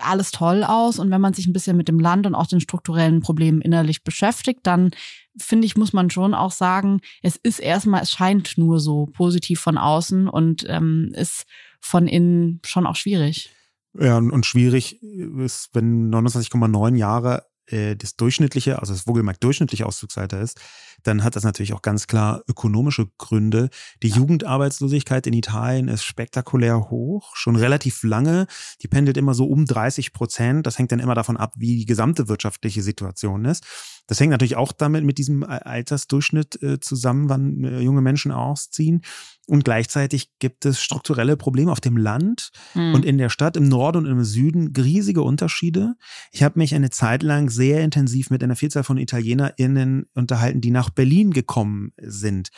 alles 0.00 0.30
toll 0.30 0.64
aus. 0.64 0.98
Und 0.98 1.10
wenn 1.10 1.20
man 1.20 1.34
sich 1.34 1.46
ein 1.46 1.52
bisschen 1.52 1.76
mit 1.76 1.88
dem 1.88 2.00
Land 2.00 2.26
und 2.26 2.34
auch 2.34 2.46
den 2.46 2.60
strukturellen 2.60 3.20
Problemen 3.20 3.60
innerlich 3.60 4.04
beschäftigt, 4.04 4.60
dann 4.64 4.90
finde 5.38 5.66
ich, 5.66 5.76
muss 5.76 5.92
man 5.92 6.10
schon 6.10 6.34
auch 6.34 6.50
sagen, 6.50 7.00
es 7.22 7.36
ist 7.36 7.58
erstmal, 7.58 8.02
es 8.02 8.10
scheint 8.10 8.56
nur 8.56 8.80
so 8.80 9.06
positiv 9.06 9.60
von 9.60 9.78
außen 9.78 10.28
und 10.28 10.64
ähm, 10.68 11.12
ist 11.14 11.44
von 11.80 12.08
innen 12.08 12.60
schon 12.64 12.86
auch 12.86 12.96
schwierig. 12.96 13.50
Ja, 13.98 14.16
und 14.18 14.44
schwierig 14.44 15.02
ist, 15.02 15.70
wenn 15.72 16.12
29,9 16.12 16.96
Jahre 16.96 17.46
äh, 17.66 17.96
das 17.96 18.16
durchschnittliche, 18.16 18.78
also 18.78 18.92
das 18.92 19.06
Wogelmark 19.06 19.40
durchschnittliche 19.40 19.86
Ausflugsalter 19.86 20.40
ist, 20.40 20.60
dann 21.02 21.24
hat 21.24 21.36
das 21.36 21.44
natürlich 21.44 21.72
auch 21.72 21.82
ganz 21.82 22.06
klar 22.06 22.42
ökonomische 22.48 23.06
Gründe. 23.18 23.70
Die 24.02 24.08
ja. 24.08 24.16
Jugendarbeitslosigkeit 24.16 25.26
in 25.26 25.34
Italien 25.34 25.88
ist 25.88 26.04
spektakulär 26.04 26.90
hoch, 26.90 27.36
schon 27.36 27.56
relativ 27.56 28.02
lange. 28.02 28.46
Die 28.82 28.88
pendelt 28.88 29.16
immer 29.16 29.34
so 29.34 29.46
um 29.46 29.64
30 29.64 30.12
Prozent. 30.12 30.66
Das 30.66 30.78
hängt 30.78 30.92
dann 30.92 31.00
immer 31.00 31.14
davon 31.14 31.36
ab, 31.36 31.54
wie 31.56 31.76
die 31.76 31.86
gesamte 31.86 32.28
wirtschaftliche 32.28 32.82
Situation 32.82 33.44
ist. 33.44 33.64
Das 34.06 34.20
hängt 34.20 34.30
natürlich 34.30 34.56
auch 34.56 34.72
damit 34.72 35.04
mit 35.04 35.18
diesem 35.18 35.42
Altersdurchschnitt 35.42 36.62
äh, 36.62 36.80
zusammen, 36.80 37.28
wann 37.28 37.64
äh, 37.64 37.80
junge 37.80 38.02
Menschen 38.02 38.30
ausziehen. 38.30 39.02
Und 39.48 39.64
gleichzeitig 39.64 40.30
gibt 40.38 40.64
es 40.64 40.80
strukturelle 40.80 41.36
Probleme 41.36 41.70
auf 41.70 41.80
dem 41.80 41.96
Land 41.96 42.50
mhm. 42.74 42.94
und 42.94 43.04
in 43.04 43.18
der 43.18 43.28
Stadt, 43.28 43.56
im 43.56 43.68
Norden 43.68 43.98
und 43.98 44.06
im 44.06 44.24
Süden, 44.24 44.72
riesige 44.76 45.22
Unterschiede. 45.22 45.94
Ich 46.32 46.42
habe 46.42 46.58
mich 46.58 46.74
eine 46.74 46.90
Zeit 46.90 47.22
lang 47.22 47.48
sehr 47.48 47.82
intensiv 47.82 48.30
mit 48.30 48.42
einer 48.42 48.56
Vielzahl 48.56 48.82
von 48.82 48.98
ItalienerInnen 48.98 50.06
unterhalten, 50.14 50.60
die 50.60 50.72
nach 50.72 50.90
Berlin 50.96 51.30
gekommen 51.30 51.92
sind. 51.98 52.48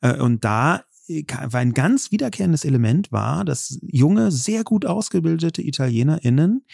Äh, 0.00 0.18
und 0.18 0.44
da 0.44 0.84
äh, 1.08 1.24
war 1.28 1.60
ein 1.60 1.74
ganz 1.74 2.10
wiederkehrendes 2.10 2.64
Element 2.64 3.12
war, 3.12 3.44
dass 3.44 3.78
junge, 3.82 4.30
sehr 4.30 4.64
gut 4.64 4.86
ausgebildete 4.86 5.60
ItalienerInnen 5.62 6.64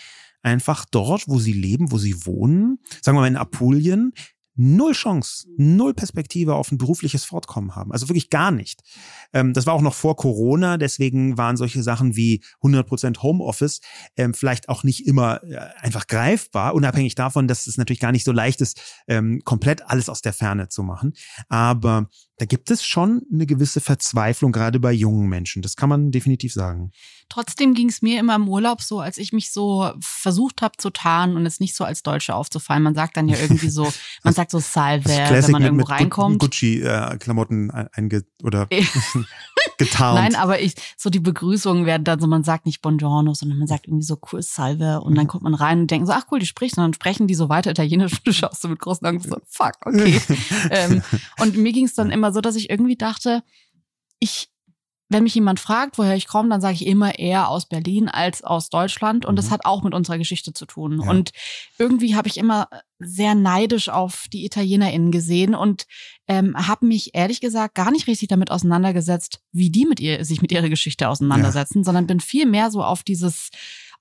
einfach 0.42 0.84
dort, 0.84 1.26
wo 1.26 1.38
sie 1.38 1.52
leben, 1.52 1.90
wo 1.90 1.98
sie 1.98 2.26
wohnen, 2.26 2.78
sagen 3.02 3.16
wir 3.16 3.22
mal 3.22 3.28
in 3.28 3.36
Apulien, 3.36 4.12
null 4.56 4.92
Chance, 4.92 5.46
null 5.56 5.94
Perspektive 5.94 6.54
auf 6.54 6.70
ein 6.70 6.78
berufliches 6.78 7.24
Fortkommen 7.24 7.74
haben. 7.74 7.92
Also 7.92 8.08
wirklich 8.08 8.30
gar 8.30 8.50
nicht. 8.50 8.82
Ähm, 9.32 9.52
das 9.52 9.66
war 9.66 9.74
auch 9.74 9.82
noch 9.82 9.94
vor 9.94 10.16
Corona, 10.16 10.76
deswegen 10.76 11.36
waren 11.36 11.56
solche 11.56 11.82
Sachen 11.82 12.16
wie 12.16 12.42
100% 12.62 13.22
Homeoffice 13.22 13.80
ähm, 14.16 14.34
vielleicht 14.34 14.68
auch 14.68 14.84
nicht 14.84 15.06
immer 15.06 15.42
äh, 15.44 15.56
einfach 15.80 16.06
greifbar, 16.06 16.74
unabhängig 16.74 17.14
davon, 17.14 17.48
dass 17.48 17.66
es 17.66 17.78
natürlich 17.78 18.00
gar 18.00 18.12
nicht 18.12 18.24
so 18.24 18.32
leicht 18.32 18.60
ist, 18.60 18.80
ähm, 19.08 19.40
komplett 19.44 19.82
alles 19.88 20.08
aus 20.08 20.22
der 20.22 20.32
Ferne 20.32 20.68
zu 20.68 20.82
machen. 20.82 21.14
Aber 21.48 22.08
da 22.38 22.46
gibt 22.46 22.70
es 22.70 22.84
schon 22.84 23.22
eine 23.32 23.46
gewisse 23.46 23.80
Verzweiflung, 23.80 24.50
gerade 24.50 24.80
bei 24.80 24.92
jungen 24.92 25.28
Menschen. 25.28 25.62
Das 25.62 25.76
kann 25.76 25.88
man 25.88 26.10
definitiv 26.10 26.52
sagen. 26.52 26.90
Trotzdem 27.28 27.74
ging 27.74 27.88
es 27.88 28.02
mir 28.02 28.18
immer 28.18 28.34
im 28.34 28.48
Urlaub 28.48 28.82
so, 28.82 28.98
als 29.00 29.18
ich 29.18 29.32
mich 29.32 29.52
so 29.52 29.92
versucht 30.00 30.60
habe 30.60 30.76
zu 30.76 30.90
tarnen 30.90 31.36
und 31.36 31.46
es 31.46 31.60
nicht 31.60 31.76
so 31.76 31.84
als 31.84 32.02
Deutsche 32.02 32.34
aufzufallen. 32.34 32.82
Man 32.82 32.94
sagt 32.94 33.16
dann 33.16 33.28
ja 33.28 33.36
irgendwie 33.38 33.68
so, 33.68 33.92
man 34.24 34.34
sagt 34.34 34.50
so 34.50 34.58
Salve, 34.58 35.08
wenn 35.08 35.50
man 35.52 35.62
irgendwo 35.62 35.86
reinkommt. 35.86 36.40
Gucci-Klamotten 36.40 37.70
äh, 37.70 37.86
einge 37.92 38.24
oder 38.42 38.68
getarnt. 39.78 40.18
Nein, 40.20 40.34
aber 40.34 40.60
ich, 40.60 40.74
so 40.96 41.10
die 41.10 41.20
Begrüßungen 41.20 41.86
werden 41.86 42.04
dann 42.04 42.20
so, 42.20 42.26
man 42.26 42.44
sagt 42.44 42.66
nicht 42.66 42.82
Buongiorno, 42.82 43.34
sondern 43.34 43.58
man 43.58 43.68
sagt 43.68 43.86
irgendwie 43.86 44.04
so 44.04 44.18
cool 44.32 44.42
Salve 44.42 45.00
und 45.00 45.14
dann 45.14 45.26
kommt 45.26 45.42
man 45.42 45.54
rein 45.54 45.80
und 45.80 45.90
denkt 45.90 46.06
so, 46.06 46.12
ach 46.12 46.26
cool, 46.30 46.38
die 46.38 46.46
spricht 46.46 46.76
und 46.76 46.82
dann 46.82 46.94
sprechen 46.94 47.26
die 47.26 47.34
so 47.34 47.48
weiter 47.48 47.70
Italienisch 47.70 48.12
und 48.12 48.26
du 48.26 48.32
schaust 48.32 48.62
so 48.62 48.68
mit 48.68 48.78
großen 48.78 49.06
Augen 49.06 49.20
so, 49.20 49.36
fuck, 49.46 49.74
okay. 49.84 50.20
ähm, 50.70 51.02
und 51.40 51.56
mir 51.56 51.72
ging 51.72 51.86
es 51.86 51.94
dann 51.94 52.10
immer 52.10 52.23
so, 52.32 52.40
dass 52.40 52.56
ich 52.56 52.70
irgendwie 52.70 52.96
dachte, 52.96 53.42
ich 54.18 54.48
wenn 55.10 55.22
mich 55.22 55.34
jemand 55.34 55.60
fragt, 55.60 55.98
woher 55.98 56.16
ich 56.16 56.26
komme, 56.26 56.48
dann 56.48 56.60
sage 56.60 56.74
ich 56.74 56.86
immer 56.86 57.18
eher 57.18 57.48
aus 57.48 57.66
Berlin 57.66 58.08
als 58.08 58.42
aus 58.42 58.70
Deutschland. 58.70 59.26
Und 59.26 59.36
das 59.36 59.46
mhm. 59.46 59.50
hat 59.50 59.64
auch 59.64 59.82
mit 59.82 59.94
unserer 59.94 60.18
Geschichte 60.18 60.54
zu 60.54 60.64
tun. 60.64 61.00
Ja. 61.02 61.10
Und 61.10 61.30
irgendwie 61.78 62.16
habe 62.16 62.26
ich 62.26 62.38
immer 62.38 62.68
sehr 62.98 63.34
neidisch 63.34 63.90
auf 63.90 64.26
die 64.32 64.46
ItalienerInnen 64.46 65.12
gesehen 65.12 65.54
und 65.54 65.86
ähm, 66.26 66.56
habe 66.56 66.86
mich 66.86 67.14
ehrlich 67.14 67.40
gesagt 67.40 67.74
gar 67.74 67.90
nicht 67.90 68.06
richtig 68.06 68.28
damit 68.28 68.50
auseinandergesetzt, 68.50 69.40
wie 69.52 69.70
die 69.70 69.84
mit 69.84 70.00
ihr 70.00 70.24
sich 70.24 70.40
mit 70.40 70.52
ihrer 70.52 70.70
Geschichte 70.70 71.08
auseinandersetzen, 71.08 71.78
ja. 71.78 71.84
sondern 71.84 72.06
bin 72.06 72.20
viel 72.20 72.46
mehr 72.46 72.70
so 72.70 72.82
auf 72.82 73.02
dieses 73.02 73.50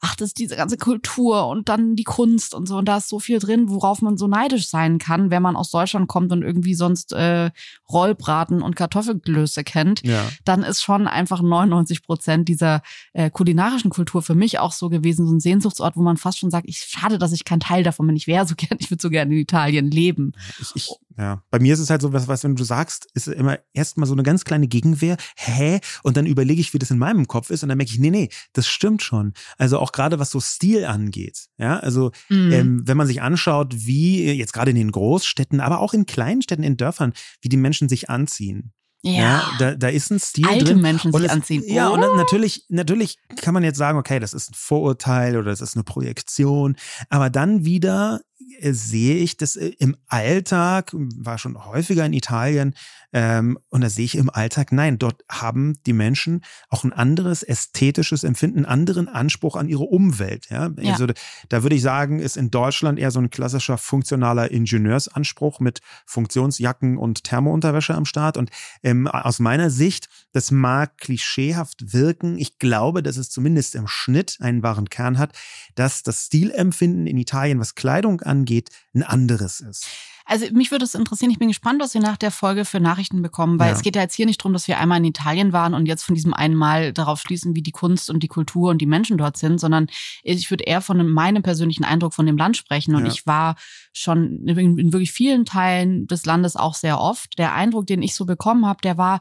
ach, 0.03 0.17
das 0.17 0.29
ist 0.29 0.39
diese 0.39 0.57
ganze 0.57 0.77
Kultur 0.77 1.47
und 1.47 1.69
dann 1.69 1.95
die 1.95 2.03
Kunst 2.03 2.53
und 2.53 2.67
so. 2.67 2.77
Und 2.77 2.85
da 2.89 2.97
ist 2.97 3.07
so 3.07 3.19
viel 3.19 3.39
drin, 3.39 3.69
worauf 3.69 4.01
man 4.01 4.17
so 4.17 4.27
neidisch 4.27 4.67
sein 4.67 4.97
kann, 4.97 5.31
wenn 5.31 5.41
man 5.41 5.55
aus 5.55 5.71
Deutschland 5.71 6.09
kommt 6.09 6.33
und 6.33 6.43
irgendwie 6.43 6.75
sonst 6.75 7.13
äh, 7.13 7.51
Rollbraten 7.89 8.61
und 8.61 8.75
Kartoffelklöße 8.75 9.63
kennt. 9.63 10.05
Ja. 10.05 10.29
Dann 10.43 10.63
ist 10.63 10.83
schon 10.83 11.07
einfach 11.07 11.41
99 11.41 12.03
Prozent 12.03 12.49
dieser 12.49 12.81
äh, 13.13 13.29
kulinarischen 13.29 13.91
Kultur 13.91 14.21
für 14.21 14.35
mich 14.35 14.59
auch 14.59 14.73
so 14.73 14.89
gewesen, 14.89 15.25
so 15.25 15.33
ein 15.33 15.39
Sehnsuchtsort, 15.39 15.95
wo 15.95 16.01
man 16.01 16.17
fast 16.17 16.37
schon 16.37 16.51
sagt, 16.51 16.67
ich 16.67 16.79
schade, 16.79 17.17
dass 17.17 17.31
ich 17.31 17.45
kein 17.45 17.61
Teil 17.61 17.83
davon 17.83 18.05
bin. 18.05 18.17
Ich 18.17 18.27
wäre 18.27 18.45
so 18.45 18.55
gern, 18.57 18.77
ich 18.81 18.91
würde 18.91 19.01
so 19.01 19.09
gerne 19.09 19.33
in 19.33 19.39
Italien 19.39 19.89
leben. 19.89 20.33
Ich, 20.59 20.71
ich, 20.75 20.89
ja, 21.17 21.41
bei 21.49 21.59
mir 21.59 21.73
ist 21.73 21.79
es 21.79 21.89
halt 21.89 22.01
so, 22.01 22.11
was, 22.11 22.27
was 22.27 22.43
wenn 22.43 22.55
du 22.55 22.65
sagst, 22.65 23.07
ist 23.13 23.27
immer 23.27 23.59
erstmal 23.73 24.07
so 24.07 24.13
eine 24.13 24.23
ganz 24.23 24.43
kleine 24.43 24.67
Gegenwehr, 24.67 25.15
hä? 25.37 25.79
Und 26.01 26.17
dann 26.17 26.25
überlege 26.25 26.59
ich, 26.59 26.73
wie 26.73 26.79
das 26.79 26.91
in 26.91 26.97
meinem 26.97 27.27
Kopf 27.27 27.51
ist 27.51 27.63
und 27.63 27.69
dann 27.69 27.77
merke 27.77 27.93
ich, 27.93 27.99
nee, 27.99 28.09
nee, 28.09 28.29
das 28.51 28.67
stimmt 28.67 29.01
schon. 29.01 29.33
Also 29.57 29.79
auch 29.79 29.92
gerade 29.93 30.19
was 30.19 30.31
so 30.31 30.41
Stil 30.41 30.85
angeht. 30.85 31.45
Ja, 31.57 31.79
also 31.79 32.11
mhm. 32.29 32.51
ähm, 32.51 32.81
wenn 32.85 32.97
man 32.97 33.07
sich 33.07 33.21
anschaut, 33.21 33.73
wie 33.77 34.31
jetzt 34.31 34.53
gerade 34.53 34.71
in 34.71 34.77
den 34.77 34.91
Großstädten, 34.91 35.61
aber 35.61 35.79
auch 35.79 35.93
in 35.93 36.05
kleinen 36.05 36.41
Städten, 36.41 36.63
in 36.63 36.75
Dörfern, 36.77 37.13
wie 37.41 37.49
die 37.49 37.57
Menschen 37.57 37.87
sich 37.87 38.09
anziehen. 38.09 38.73
Ja, 39.05 39.13
ja 39.13 39.51
da, 39.59 39.75
da 39.75 39.87
ist 39.89 40.11
ein 40.11 40.19
Stil 40.19 40.47
Alte 40.47 40.65
drin. 40.65 40.81
Menschen 40.81 41.11
sich 41.11 41.29
anziehen. 41.29 41.63
Ja, 41.67 41.89
oh. 41.89 41.93
und 41.93 41.99
natürlich, 42.15 42.65
natürlich 42.69 43.17
kann 43.35 43.53
man 43.53 43.63
jetzt 43.63 43.77
sagen, 43.77 43.97
okay, 43.97 44.19
das 44.19 44.33
ist 44.33 44.51
ein 44.51 44.55
Vorurteil 44.55 45.37
oder 45.37 45.51
das 45.51 45.61
ist 45.61 45.75
eine 45.75 45.83
Projektion, 45.83 46.77
aber 47.09 47.29
dann 47.29 47.65
wieder 47.65 48.21
äh, 48.59 48.71
sehe 48.71 49.17
ich 49.17 49.35
das 49.35 49.57
äh, 49.57 49.73
im 49.77 49.97
Alltag, 50.07 50.91
war 50.93 51.37
schon 51.37 51.65
häufiger 51.65 52.05
in 52.05 52.13
Italien, 52.13 52.75
ähm, 53.13 53.59
und 53.69 53.81
da 53.81 53.89
sehe 53.89 54.05
ich 54.05 54.15
im 54.17 54.31
Alltag, 54.31 54.71
nein, 54.71 54.97
dort 54.97 55.23
haben 55.29 55.77
die 55.85 55.93
Menschen 55.93 56.43
auch 56.69 56.83
ein 56.83 56.91
anderes 56.91 57.43
ästhetisches 57.43 58.23
Empfinden, 58.23 58.57
einen 58.57 58.65
anderen 58.65 59.07
Anspruch 59.07 59.55
an 59.55 59.69
ihre 59.69 59.83
Umwelt. 59.83 60.47
Ja? 60.49 60.71
ja. 60.79 60.91
Also 60.91 61.07
da 61.49 61.63
würde 61.63 61.75
ich 61.75 61.83
sagen, 61.83 62.19
ist 62.19 62.37
in 62.37 62.49
Deutschland 62.49 62.97
eher 62.97 63.11
so 63.11 63.19
ein 63.19 63.29
klassischer 63.29 63.77
funktionaler 63.77 64.49
Ingenieursanspruch 64.49 65.59
mit 65.59 65.81
Funktionsjacken 66.07 66.97
und 66.97 67.23
Thermounterwäsche 67.23 67.93
am 67.93 68.05
Start. 68.05 68.35
Und 68.35 68.49
ähm, 68.81 69.07
aus 69.07 69.39
meiner 69.39 69.69
Sicht, 69.69 70.09
das 70.31 70.49
mag 70.49 70.97
klischeehaft 70.97 71.93
wirken. 71.93 72.39
Ich 72.39 72.57
glaube, 72.57 73.03
dass 73.03 73.17
es 73.17 73.29
zumindest 73.29 73.75
im 73.75 73.87
Schnitt 73.87 74.37
einen 74.39 74.63
wahren 74.63 74.89
Kern 74.89 75.19
hat, 75.19 75.37
dass 75.75 76.01
das 76.01 76.25
Stilempfinden 76.25 77.05
in 77.05 77.17
Italien, 77.17 77.59
was 77.59 77.75
Kleidung 77.75 78.21
angeht, 78.21 78.69
ein 78.95 79.03
anderes 79.03 79.59
ist. 79.59 79.87
Also 80.25 80.45
mich 80.53 80.71
würde 80.71 80.85
es 80.85 80.95
interessieren, 80.95 81.31
ich 81.31 81.39
bin 81.39 81.49
gespannt, 81.49 81.81
was 81.81 81.93
wir 81.93 82.01
nach 82.01 82.17
der 82.17 82.31
Folge 82.31 82.65
für 82.65 82.79
Nachrichten 82.79 83.21
bekommen, 83.21 83.59
weil 83.59 83.69
ja. 83.69 83.73
es 83.75 83.81
geht 83.81 83.95
ja 83.95 84.01
jetzt 84.01 84.15
hier 84.15 84.25
nicht 84.25 84.39
darum, 84.39 84.53
dass 84.53 84.67
wir 84.67 84.79
einmal 84.79 84.99
in 84.99 85.05
Italien 85.05 85.51
waren 85.51 85.73
und 85.73 85.85
jetzt 85.85 86.03
von 86.03 86.15
diesem 86.15 86.33
einen 86.33 86.55
Mal 86.55 86.93
darauf 86.93 87.19
schließen, 87.19 87.55
wie 87.55 87.61
die 87.61 87.71
Kunst 87.71 88.09
und 88.09 88.23
die 88.23 88.27
Kultur 88.27 88.69
und 88.69 88.79
die 88.79 88.85
Menschen 88.85 89.17
dort 89.17 89.37
sind, 89.37 89.59
sondern 89.59 89.87
ich 90.23 90.49
würde 90.49 90.63
eher 90.63 90.81
von 90.81 91.05
meinem 91.07 91.43
persönlichen 91.43 91.83
Eindruck 91.83 92.13
von 92.13 92.25
dem 92.25 92.37
Land 92.37 92.55
sprechen. 92.55 92.95
Und 92.95 93.05
ja. 93.05 93.11
ich 93.11 93.27
war 93.27 93.55
schon 93.91 94.47
in 94.47 94.93
wirklich 94.93 95.11
vielen 95.11 95.45
Teilen 95.45 96.07
des 96.07 96.25
Landes 96.25 96.55
auch 96.55 96.73
sehr 96.73 96.99
oft. 96.99 97.37
Der 97.37 97.53
Eindruck, 97.53 97.87
den 97.87 98.01
ich 98.01 98.15
so 98.15 98.25
bekommen 98.25 98.65
habe, 98.65 98.81
der 98.81 98.97
war 98.97 99.19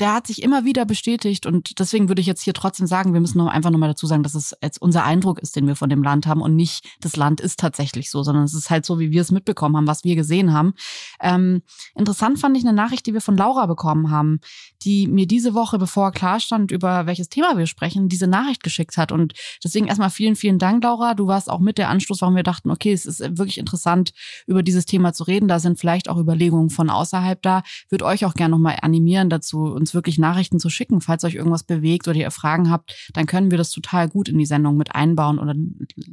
der 0.00 0.14
hat 0.14 0.26
sich 0.26 0.42
immer 0.42 0.64
wieder 0.64 0.86
bestätigt 0.86 1.46
und 1.46 1.78
deswegen 1.78 2.08
würde 2.08 2.20
ich 2.20 2.26
jetzt 2.26 2.42
hier 2.42 2.54
trotzdem 2.54 2.86
sagen, 2.86 3.12
wir 3.12 3.20
müssen 3.20 3.38
noch 3.38 3.48
einfach 3.48 3.70
nochmal 3.70 3.90
dazu 3.90 4.06
sagen, 4.06 4.22
dass 4.22 4.34
es 4.34 4.56
jetzt 4.62 4.80
unser 4.80 5.04
Eindruck 5.04 5.38
ist, 5.40 5.56
den 5.56 5.66
wir 5.66 5.76
von 5.76 5.90
dem 5.90 6.02
Land 6.02 6.26
haben 6.26 6.40
und 6.40 6.56
nicht 6.56 6.86
das 7.00 7.16
Land 7.16 7.40
ist 7.40 7.60
tatsächlich 7.60 8.10
so, 8.10 8.22
sondern 8.22 8.44
es 8.44 8.54
ist 8.54 8.70
halt 8.70 8.86
so, 8.86 8.98
wie 8.98 9.10
wir 9.10 9.20
es 9.20 9.30
mitbekommen 9.30 9.76
haben, 9.76 9.86
was 9.86 10.04
wir 10.04 10.09
gesehen 10.16 10.52
haben. 10.52 10.72
Ähm, 11.20 11.62
interessant 11.94 12.38
fand 12.38 12.56
ich 12.56 12.64
eine 12.64 12.72
Nachricht, 12.72 13.06
die 13.06 13.12
wir 13.12 13.20
von 13.20 13.36
Laura 13.36 13.66
bekommen 13.66 14.10
haben, 14.10 14.40
die 14.82 15.06
mir 15.06 15.26
diese 15.26 15.52
Woche, 15.52 15.78
bevor 15.78 16.12
klar 16.12 16.40
stand, 16.40 16.70
über 16.70 17.04
welches 17.04 17.28
Thema 17.28 17.58
wir 17.58 17.66
sprechen, 17.66 18.08
diese 18.08 18.26
Nachricht 18.26 18.62
geschickt 18.62 18.96
hat 18.96 19.12
und 19.12 19.34
deswegen 19.62 19.86
erstmal 19.86 20.10
vielen, 20.10 20.36
vielen 20.36 20.58
Dank, 20.58 20.82
Laura. 20.82 21.14
Du 21.14 21.26
warst 21.26 21.50
auch 21.50 21.60
mit 21.60 21.76
der 21.76 21.90
Anstoß, 21.90 22.22
warum 22.22 22.36
wir 22.36 22.42
dachten, 22.42 22.70
okay, 22.70 22.92
es 22.92 23.04
ist 23.04 23.20
wirklich 23.20 23.58
interessant, 23.58 24.12
über 24.46 24.62
dieses 24.62 24.86
Thema 24.86 25.12
zu 25.12 25.24
reden. 25.24 25.46
Da 25.46 25.58
sind 25.58 25.78
vielleicht 25.78 26.08
auch 26.08 26.16
Überlegungen 26.16 26.70
von 26.70 26.88
außerhalb 26.88 27.42
da. 27.42 27.62
Würde 27.90 28.06
euch 28.06 28.24
auch 28.24 28.34
gerne 28.34 28.52
nochmal 28.52 28.78
animieren 28.80 29.28
dazu, 29.28 29.64
uns 29.64 29.90
uns 29.90 29.94
wirklich 29.94 30.18
Nachrichten 30.18 30.58
zu 30.58 30.70
schicken. 30.70 31.00
Falls 31.00 31.24
euch 31.24 31.34
irgendwas 31.34 31.64
bewegt 31.64 32.06
oder 32.08 32.18
ihr 32.18 32.30
Fragen 32.30 32.70
habt, 32.70 33.10
dann 33.12 33.26
können 33.26 33.50
wir 33.50 33.58
das 33.58 33.70
total 33.70 34.08
gut 34.08 34.28
in 34.28 34.38
die 34.38 34.46
Sendung 34.46 34.76
mit 34.76 34.94
einbauen 34.94 35.38
oder 35.38 35.54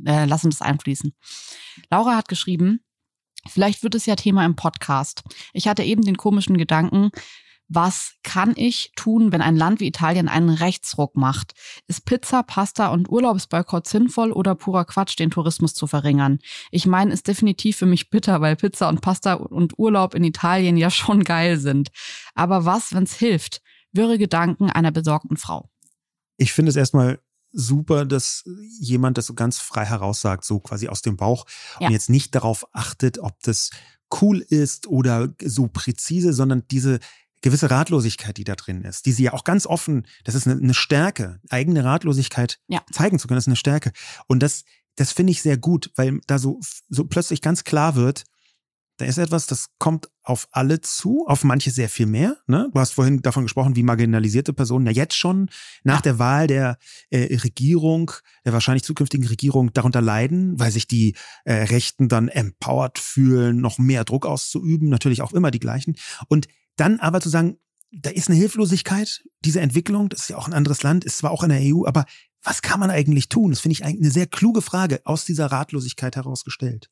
äh, 0.06 0.26
lassen 0.26 0.50
das 0.50 0.62
einfließen. 0.62 1.14
Laura 1.92 2.16
hat 2.16 2.28
geschrieben, 2.28 2.80
vielleicht 3.50 3.84
wird 3.84 3.96
es 3.96 4.06
ja 4.06 4.16
Thema 4.16 4.46
im 4.46 4.56
Podcast. 4.56 5.24
Ich 5.54 5.68
hatte 5.68 5.84
eben 5.84 6.04
den 6.04 6.18
komischen 6.18 6.58
Gedanken, 6.58 7.12
was 7.70 8.16
kann 8.24 8.54
ich 8.56 8.94
tun, 8.96 9.32
wenn 9.34 9.42
ein 9.42 9.58
Land 9.58 9.82
wie 9.82 9.88
Italien 9.88 10.30
einen 10.30 10.50
Rechtsruck 10.50 11.18
macht? 11.18 11.54
Ist 11.88 12.06
Pizza, 12.06 12.44
Pasta 12.44 12.88
und 12.88 13.10
Urlaubsboykott 13.10 13.88
sinnvoll 13.88 14.32
oder 14.32 14.56
purer 14.56 14.86
Quatsch, 14.86 15.20
den 15.20 15.32
Tourismus 15.32 15.74
zu 15.74 15.86
verringern? 15.86 16.40
Ich 16.72 16.86
meine, 16.86 17.14
ist 17.14 17.28
definitiv 17.28 17.78
für 17.78 17.86
mich 17.86 18.10
bitter, 18.10 18.40
weil 18.40 18.56
Pizza 18.56 18.88
und 18.88 19.02
Pasta 19.02 19.34
und 19.34 19.78
Urlaub 19.78 20.16
in 20.16 20.24
Italien 20.24 20.78
ja 20.78 20.90
schon 20.90 21.24
geil 21.24 21.58
sind. 21.58 21.90
Aber 22.36 22.64
was, 22.64 22.94
wenn's 22.94 23.16
hilft? 23.16 23.62
Wirre 23.92 24.18
Gedanken 24.18 24.70
einer 24.70 24.92
besorgten 24.92 25.36
Frau. 25.36 25.70
Ich 26.38 26.54
finde 26.54 26.70
es 26.70 26.76
erstmal 26.76 27.20
super, 27.58 28.06
dass 28.06 28.44
jemand 28.80 29.18
das 29.18 29.26
so 29.26 29.34
ganz 29.34 29.58
frei 29.58 29.84
heraussagt, 29.84 30.46
so 30.46 30.60
quasi 30.60 30.88
aus 30.88 31.02
dem 31.02 31.18
Bauch 31.18 31.46
ja. 31.80 31.88
und 31.88 31.94
jetzt 31.94 32.10
nicht 32.10 32.36
darauf 32.36 32.68
achtet, 32.72 33.18
ob 33.18 33.42
das 33.42 33.72
cool 34.22 34.40
ist 34.40 34.88
oder 34.88 35.34
so 35.44 35.68
präzise, 35.68 36.34
sondern 36.34 36.64
diese 36.70 37.00
gewisse 37.42 37.72
Ratlosigkeit, 37.72 38.38
die 38.38 38.44
da 38.44 38.56
drin 38.56 38.84
ist, 38.84 39.06
die 39.06 39.12
sie 39.12 39.24
ja 39.24 39.34
auch 39.34 39.44
ganz 39.44 39.66
offen, 39.66 40.06
das 40.24 40.36
ist 40.36 40.48
eine, 40.48 40.62
eine 40.62 40.74
Stärke, 40.74 41.40
eigene 41.50 41.84
Ratlosigkeit 41.84 42.60
ja. 42.68 42.82
zeigen 42.92 43.18
zu 43.18 43.28
können, 43.28 43.38
das 43.38 43.46
ist 43.46 43.50
eine 43.50 43.56
Stärke. 43.56 43.92
Und 44.28 44.42
das, 44.42 44.64
das 44.96 45.12
finde 45.12 45.32
ich 45.32 45.42
sehr 45.42 45.58
gut, 45.58 45.92
weil 45.96 46.20
da 46.28 46.38
so, 46.38 46.60
so 46.90 47.06
plötzlich 47.06 47.42
ganz 47.42 47.64
klar 47.64 47.96
wird, 47.96 48.24
da 48.98 49.06
ist 49.06 49.18
etwas, 49.18 49.48
das 49.48 49.68
kommt 49.80 50.10
auf 50.28 50.50
alle 50.52 50.82
zu, 50.82 51.26
auf 51.26 51.46
manche 51.46 51.72
sehr 51.72 51.88
viel 51.88 52.06
mehr. 52.06 52.36
Ne? 52.48 52.70
Du 52.74 52.80
hast 52.80 52.92
vorhin 52.92 53.22
davon 53.22 53.44
gesprochen, 53.44 53.78
wie 53.78 53.84
marginalisierte 53.84 54.52
Personen 54.52 54.86
ja 54.86 54.92
jetzt 54.92 55.16
schon 55.16 55.50
nach 55.84 56.02
der 56.02 56.20
Wahl 56.20 56.48
der 56.48 56.78
äh, 57.10 57.34
Regierung, 57.38 58.12
der 58.44 58.52
wahrscheinlich 58.52 58.84
zukünftigen 58.84 59.26
Regierung 59.26 59.72
darunter 59.72 60.02
leiden, 60.02 60.60
weil 60.60 60.72
sich 60.72 60.86
die 60.86 61.16
äh, 61.46 61.54
Rechten 61.54 62.10
dann 62.10 62.28
empowered 62.28 63.00
fühlen, 63.00 63.62
noch 63.62 63.78
mehr 63.78 64.04
Druck 64.04 64.26
auszuüben, 64.26 64.90
natürlich 64.90 65.22
auch 65.22 65.32
immer 65.32 65.50
die 65.50 65.62
gleichen. 65.62 65.96
Und 66.28 66.50
dann 66.76 67.00
aber 67.00 67.22
zu 67.22 67.30
sagen, 67.30 67.58
da 67.92 68.10
ist 68.10 68.30
eine 68.30 68.38
Hilflosigkeit, 68.38 69.24
diese 69.46 69.62
Entwicklung, 69.62 70.10
das 70.10 70.24
ist 70.24 70.30
ja 70.30 70.38
auch 70.38 70.48
ein 70.48 70.54
anderes 70.54 70.84
Land, 70.84 71.06
ist 71.06 71.20
zwar 71.20 71.32
auch 71.32 71.44
in 71.44 71.50
der 71.50 71.62
EU, 71.62 71.86
aber 71.86 72.04
was 72.44 72.62
kann 72.62 72.82
man 72.82 72.92
eigentlich 72.92 73.30
tun? 73.30 73.52
Das 73.52 73.62
finde 73.62 73.74
ich 73.74 73.86
eigentlich 73.86 74.02
eine 74.02 74.12
sehr 74.12 74.28
kluge 74.28 74.62
Frage 74.62 75.00
aus 75.06 75.24
dieser 75.24 75.46
Ratlosigkeit 75.48 76.18
herausgestellt. 76.18 76.90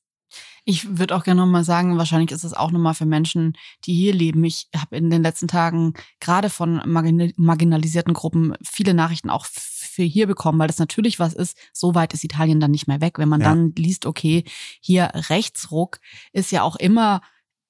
Ich 0.63 0.97
würde 0.97 1.15
auch 1.15 1.23
gerne 1.23 1.41
nochmal 1.41 1.63
sagen, 1.63 1.97
wahrscheinlich 1.97 2.31
ist 2.31 2.43
es 2.43 2.53
auch 2.53 2.71
nochmal 2.71 2.95
für 2.95 3.05
Menschen, 3.05 3.53
die 3.85 3.93
hier 3.93 4.13
leben. 4.13 4.43
Ich 4.43 4.67
habe 4.75 4.95
in 4.95 5.09
den 5.09 5.21
letzten 5.21 5.47
Tagen 5.47 5.93
gerade 6.19 6.49
von 6.49 6.81
marginalisierten 6.85 8.13
Gruppen 8.13 8.55
viele 8.63 8.93
Nachrichten 8.93 9.29
auch 9.29 9.45
für 9.45 10.03
hier 10.03 10.27
bekommen, 10.27 10.59
weil 10.59 10.67
das 10.67 10.79
natürlich 10.79 11.19
was 11.19 11.33
ist. 11.33 11.57
So 11.71 11.95
weit 11.95 12.13
ist 12.13 12.23
Italien 12.23 12.59
dann 12.59 12.71
nicht 12.71 12.87
mehr 12.87 13.01
weg. 13.01 13.19
Wenn 13.19 13.29
man 13.29 13.41
ja. 13.41 13.49
dann 13.49 13.73
liest, 13.77 14.05
okay, 14.05 14.43
hier 14.81 15.11
Rechtsruck 15.13 15.99
ist 16.33 16.51
ja 16.51 16.63
auch 16.63 16.75
immer 16.75 17.21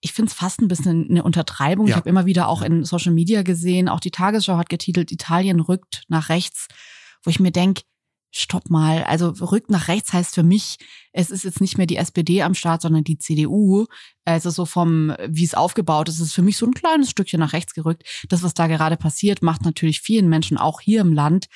ich 0.06 0.14
finde 0.14 0.30
es 0.30 0.38
fast 0.38 0.62
ein 0.62 0.68
bisschen 0.68 1.10
eine 1.10 1.24
Untertreibung. 1.24 1.88
Ja. 1.88 1.94
Ich 1.94 1.96
habe 1.98 2.10
immer 2.10 2.28
wieder 2.28 2.48
auch 2.48 2.62
in 2.62 2.84
Social 2.84 3.12
Media 3.12 3.42
gesehen, 3.42 3.90
auch 3.90 4.00
die 4.00 4.12
Tagesschau 4.12 4.56
hat 4.56 4.70
getitelt, 4.70 5.12
Italien 5.12 5.60
rückt 5.60 6.04
nach 6.10 6.30
rechts, 6.30 6.68
wo 7.24 7.32
ich 7.32 7.40
mir 7.40 7.50
denke, 7.50 7.82
stopp 8.38 8.70
mal, 8.70 9.04
also 9.04 9.30
rückt 9.30 9.70
nach 9.70 9.88
rechts 9.88 10.12
heißt 10.12 10.36
für 10.36 10.44
mich, 10.44 10.78
es 11.14 11.32
ist 11.32 11.44
jetzt 11.44 11.62
nicht 11.62 11.78
mehr 11.78 11.88
die 11.88 11.96
SPD 11.96 12.42
am 12.42 12.54
Start, 12.54 12.82
sondern 12.82 13.04
die 13.04 13.18
CDU. 13.18 13.86
Also 14.26 14.50
so 14.50 14.66
vom, 14.66 15.16
wie 15.28 15.46
es 15.46 15.54
aufgebaut 15.54 16.10
ist, 16.10 16.20
ist 16.20 16.34
für 16.34 16.42
mich 16.42 16.58
so 16.58 16.66
ein 16.66 16.74
kleines 16.74 17.10
Stückchen 17.10 17.40
nach 17.40 17.54
rechts 17.54 17.74
gerückt. 17.74 18.04
Das, 18.30 18.44
was 18.44 18.54
da 18.54 18.68
gerade 18.68 18.98
passiert, 18.98 19.42
macht 19.42 19.64
natürlich 19.64 20.02
vielen 20.02 20.28
Menschen 20.28 20.58
auch 20.58 20.82
hier 20.82 21.02
im 21.02 21.14
Land 21.14 21.48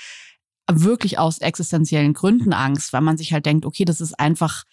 wirklich 0.71 1.17
aus 1.19 1.39
existenziellen 1.39 2.13
Gründen 2.13 2.53
Angst, 2.53 2.93
weil 2.93 3.01
man 3.01 3.17
sich 3.17 3.33
halt 3.33 3.45
denkt, 3.45 3.65
okay, 3.65 3.85
das 3.85 4.01
ist 4.01 4.19
einfach 4.19 4.63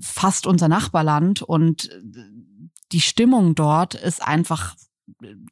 fast 0.00 0.46
unser 0.46 0.68
Nachbarland 0.68 1.42
und 1.42 1.90
die 2.92 3.00
Stimmung 3.00 3.54
dort 3.54 3.94
ist 3.94 4.22
einfach 4.22 4.76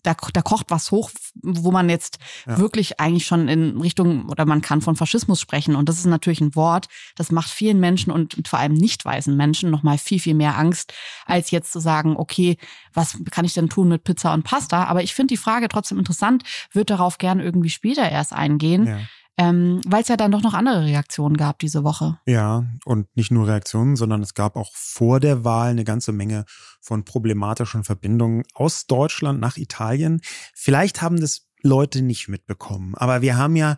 da, 0.02 0.14
da 0.32 0.42
kocht 0.42 0.66
was 0.70 0.90
hoch, 0.90 1.10
wo 1.42 1.70
man 1.70 1.88
jetzt 1.88 2.18
ja. 2.46 2.58
wirklich 2.58 3.00
eigentlich 3.00 3.26
schon 3.26 3.48
in 3.48 3.80
Richtung 3.80 4.28
oder 4.28 4.46
man 4.46 4.62
kann 4.62 4.80
von 4.80 4.96
Faschismus 4.96 5.40
sprechen. 5.40 5.76
Und 5.76 5.88
das 5.88 5.98
ist 5.98 6.06
natürlich 6.06 6.40
ein 6.40 6.54
Wort, 6.54 6.88
das 7.16 7.30
macht 7.30 7.50
vielen 7.50 7.80
Menschen 7.80 8.10
und, 8.10 8.48
vor 8.48 8.58
allem 8.58 8.74
nicht 8.74 9.04
weißen 9.04 9.36
Menschen 9.36 9.70
nochmal 9.70 9.98
viel, 9.98 10.20
viel 10.20 10.34
mehr 10.34 10.58
Angst, 10.58 10.92
als 11.26 11.50
jetzt 11.50 11.72
zu 11.72 11.80
sagen, 11.80 12.16
okay, 12.16 12.56
was 12.92 13.18
kann 13.30 13.44
ich 13.44 13.54
denn 13.54 13.68
tun 13.68 13.88
mit 13.88 14.04
Pizza 14.04 14.32
und 14.32 14.42
Pasta? 14.42 14.84
Aber 14.84 15.02
ich 15.02 15.14
finde 15.14 15.34
die 15.34 15.38
Frage 15.38 15.68
trotzdem 15.68 15.98
interessant, 15.98 16.44
würde 16.72 16.86
darauf 16.86 17.18
gern 17.18 17.40
irgendwie 17.40 17.70
später 17.70 18.08
erst 18.08 18.32
eingehen. 18.32 18.86
Ja. 18.86 19.00
Ähm, 19.38 19.80
Weil 19.86 20.02
es 20.02 20.08
ja 20.08 20.16
dann 20.16 20.30
doch 20.30 20.42
noch 20.42 20.52
andere 20.52 20.84
Reaktionen 20.84 21.36
gab 21.36 21.58
diese 21.58 21.84
Woche. 21.84 22.18
Ja, 22.26 22.66
und 22.84 23.14
nicht 23.16 23.30
nur 23.30 23.48
Reaktionen, 23.48 23.96
sondern 23.96 24.22
es 24.22 24.34
gab 24.34 24.56
auch 24.56 24.70
vor 24.74 25.20
der 25.20 25.42
Wahl 25.42 25.70
eine 25.70 25.84
ganze 25.84 26.12
Menge 26.12 26.44
von 26.80 27.04
problematischen 27.04 27.82
Verbindungen 27.82 28.42
aus 28.54 28.86
Deutschland 28.86 29.40
nach 29.40 29.56
Italien. 29.56 30.20
Vielleicht 30.54 31.00
haben 31.00 31.18
das 31.18 31.46
Leute 31.62 32.02
nicht 32.02 32.28
mitbekommen, 32.28 32.94
aber 32.94 33.22
wir 33.22 33.36
haben 33.36 33.56
ja 33.56 33.76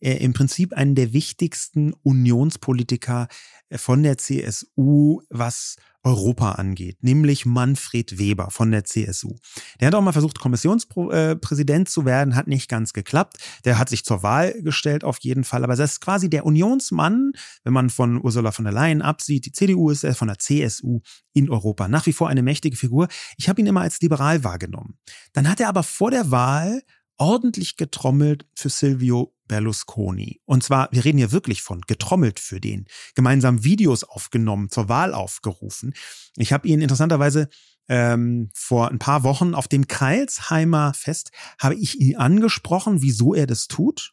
äh, 0.00 0.16
im 0.16 0.32
Prinzip 0.32 0.72
einen 0.72 0.94
der 0.94 1.12
wichtigsten 1.12 1.92
Unionspolitiker 2.02 3.28
äh, 3.68 3.78
von 3.78 4.02
der 4.02 4.18
CSU, 4.18 5.22
was 5.30 5.76
Europa 6.06 6.52
angeht, 6.52 7.02
nämlich 7.02 7.46
Manfred 7.46 8.16
Weber 8.16 8.52
von 8.52 8.70
der 8.70 8.84
CSU. 8.84 9.34
Der 9.80 9.88
hat 9.88 9.94
auch 9.96 10.02
mal 10.02 10.12
versucht, 10.12 10.38
Kommissionspräsident 10.38 11.88
zu 11.88 12.04
werden, 12.04 12.36
hat 12.36 12.46
nicht 12.46 12.68
ganz 12.68 12.92
geklappt. 12.92 13.38
Der 13.64 13.76
hat 13.76 13.88
sich 13.88 14.04
zur 14.04 14.22
Wahl 14.22 14.54
gestellt 14.62 15.02
auf 15.02 15.18
jeden 15.18 15.42
Fall, 15.42 15.64
aber 15.64 15.74
das 15.74 15.94
ist 15.94 16.00
quasi 16.00 16.30
der 16.30 16.46
Unionsmann, 16.46 17.32
wenn 17.64 17.72
man 17.72 17.90
von 17.90 18.22
Ursula 18.22 18.52
von 18.52 18.64
der 18.64 18.72
Leyen 18.72 19.02
absieht. 19.02 19.46
Die 19.46 19.52
CDU 19.52 19.90
ist 19.90 20.04
er 20.04 20.14
von 20.14 20.28
der 20.28 20.38
CSU 20.38 21.00
in 21.32 21.50
Europa. 21.50 21.88
Nach 21.88 22.06
wie 22.06 22.12
vor 22.12 22.28
eine 22.28 22.42
mächtige 22.42 22.76
Figur. 22.76 23.08
Ich 23.36 23.48
habe 23.48 23.60
ihn 23.60 23.66
immer 23.66 23.80
als 23.80 24.00
liberal 24.00 24.44
wahrgenommen. 24.44 24.98
Dann 25.32 25.48
hat 25.48 25.58
er 25.58 25.68
aber 25.68 25.82
vor 25.82 26.12
der 26.12 26.30
Wahl 26.30 26.82
ordentlich 27.18 27.76
getrommelt 27.76 28.46
für 28.54 28.68
Silvio 28.68 29.34
Berlusconi. 29.48 30.40
Und 30.44 30.62
zwar, 30.62 30.88
wir 30.92 31.04
reden 31.04 31.18
hier 31.18 31.32
wirklich 31.32 31.62
von 31.62 31.80
getrommelt 31.82 32.40
für 32.40 32.60
den, 32.60 32.86
gemeinsam 33.14 33.64
Videos 33.64 34.04
aufgenommen, 34.04 34.70
zur 34.70 34.88
Wahl 34.88 35.14
aufgerufen. 35.14 35.94
Ich 36.36 36.52
habe 36.52 36.66
ihn 36.68 36.80
interessanterweise 36.80 37.48
ähm, 37.88 38.50
vor 38.52 38.90
ein 38.90 38.98
paar 38.98 39.22
Wochen 39.22 39.54
auf 39.54 39.68
dem 39.68 39.86
Kreilsheimer 39.86 40.92
Fest, 40.94 41.30
habe 41.60 41.76
ich 41.76 42.00
ihn 42.00 42.16
angesprochen, 42.16 43.02
wieso 43.02 43.34
er 43.34 43.46
das 43.46 43.68
tut. 43.68 44.12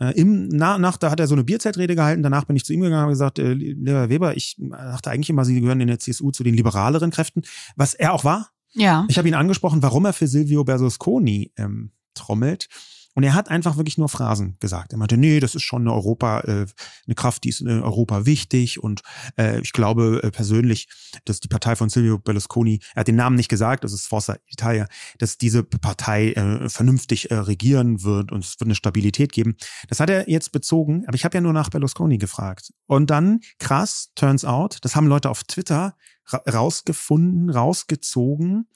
Äh, 0.00 0.18
Im 0.18 0.48
nach, 0.48 0.78
nach, 0.78 0.96
da 0.96 1.10
hat 1.10 1.20
er 1.20 1.26
so 1.26 1.34
eine 1.34 1.44
Bierzeitrede 1.44 1.94
gehalten. 1.94 2.22
Danach 2.22 2.44
bin 2.44 2.56
ich 2.56 2.64
zu 2.64 2.72
ihm 2.72 2.80
gegangen 2.80 2.96
und 2.96 3.02
habe 3.02 3.12
gesagt, 3.12 3.38
äh, 3.38 3.52
lieber 3.52 4.08
Weber, 4.08 4.36
ich 4.36 4.56
dachte 4.58 5.10
eigentlich 5.10 5.30
immer, 5.30 5.44
Sie 5.44 5.60
gehören 5.60 5.80
in 5.80 5.88
der 5.88 5.98
CSU 5.98 6.32
zu 6.32 6.42
den 6.42 6.54
liberaleren 6.54 7.10
Kräften, 7.10 7.42
was 7.76 7.94
er 7.94 8.12
auch 8.12 8.24
war. 8.24 8.50
Ja. 8.72 9.06
Ich 9.08 9.16
habe 9.16 9.28
ihn 9.28 9.34
angesprochen, 9.34 9.82
warum 9.82 10.04
er 10.04 10.12
für 10.12 10.26
Silvio 10.26 10.64
Berlusconi 10.64 11.52
ähm, 11.56 11.92
trommelt. 12.16 12.68
Und 13.16 13.22
er 13.22 13.32
hat 13.32 13.48
einfach 13.48 13.78
wirklich 13.78 13.96
nur 13.96 14.10
Phrasen 14.10 14.58
gesagt. 14.60 14.92
Er 14.92 14.98
meinte, 14.98 15.16
nee, 15.16 15.40
das 15.40 15.54
ist 15.54 15.62
schon 15.62 15.80
eine 15.82 15.94
Europa, 15.94 16.40
äh, 16.40 16.66
eine 17.06 17.14
Kraft, 17.14 17.44
die 17.44 17.48
ist 17.48 17.62
in 17.62 17.82
Europa 17.82 18.26
wichtig. 18.26 18.82
Und 18.82 19.00
äh, 19.38 19.58
ich 19.60 19.72
glaube 19.72 20.20
äh, 20.22 20.30
persönlich, 20.30 20.86
dass 21.24 21.40
die 21.40 21.48
Partei 21.48 21.76
von 21.76 21.88
Silvio 21.88 22.18
Berlusconi, 22.18 22.80
er 22.94 23.00
hat 23.00 23.08
den 23.08 23.16
Namen 23.16 23.36
nicht 23.36 23.48
gesagt, 23.48 23.84
das 23.84 23.94
ist 23.94 24.06
Forza 24.06 24.36
Italia, 24.48 24.86
dass 25.16 25.38
diese 25.38 25.64
Partei 25.64 26.32
äh, 26.32 26.68
vernünftig 26.68 27.30
äh, 27.30 27.36
regieren 27.36 28.02
wird 28.02 28.32
und 28.32 28.44
es 28.44 28.60
wird 28.60 28.68
eine 28.68 28.74
Stabilität 28.74 29.32
geben. 29.32 29.56
Das 29.88 29.98
hat 29.98 30.10
er 30.10 30.28
jetzt 30.28 30.52
bezogen, 30.52 31.04
aber 31.06 31.14
ich 31.14 31.24
habe 31.24 31.38
ja 31.38 31.40
nur 31.40 31.54
nach 31.54 31.70
Berlusconi 31.70 32.18
gefragt. 32.18 32.74
Und 32.86 33.08
dann, 33.08 33.40
krass, 33.58 34.10
turns 34.14 34.44
out, 34.44 34.76
das 34.82 34.94
haben 34.94 35.06
Leute 35.06 35.30
auf 35.30 35.42
Twitter 35.44 35.96
ra 36.26 36.42
rausgefunden, 36.46 37.48
rausgezogen. 37.48 38.68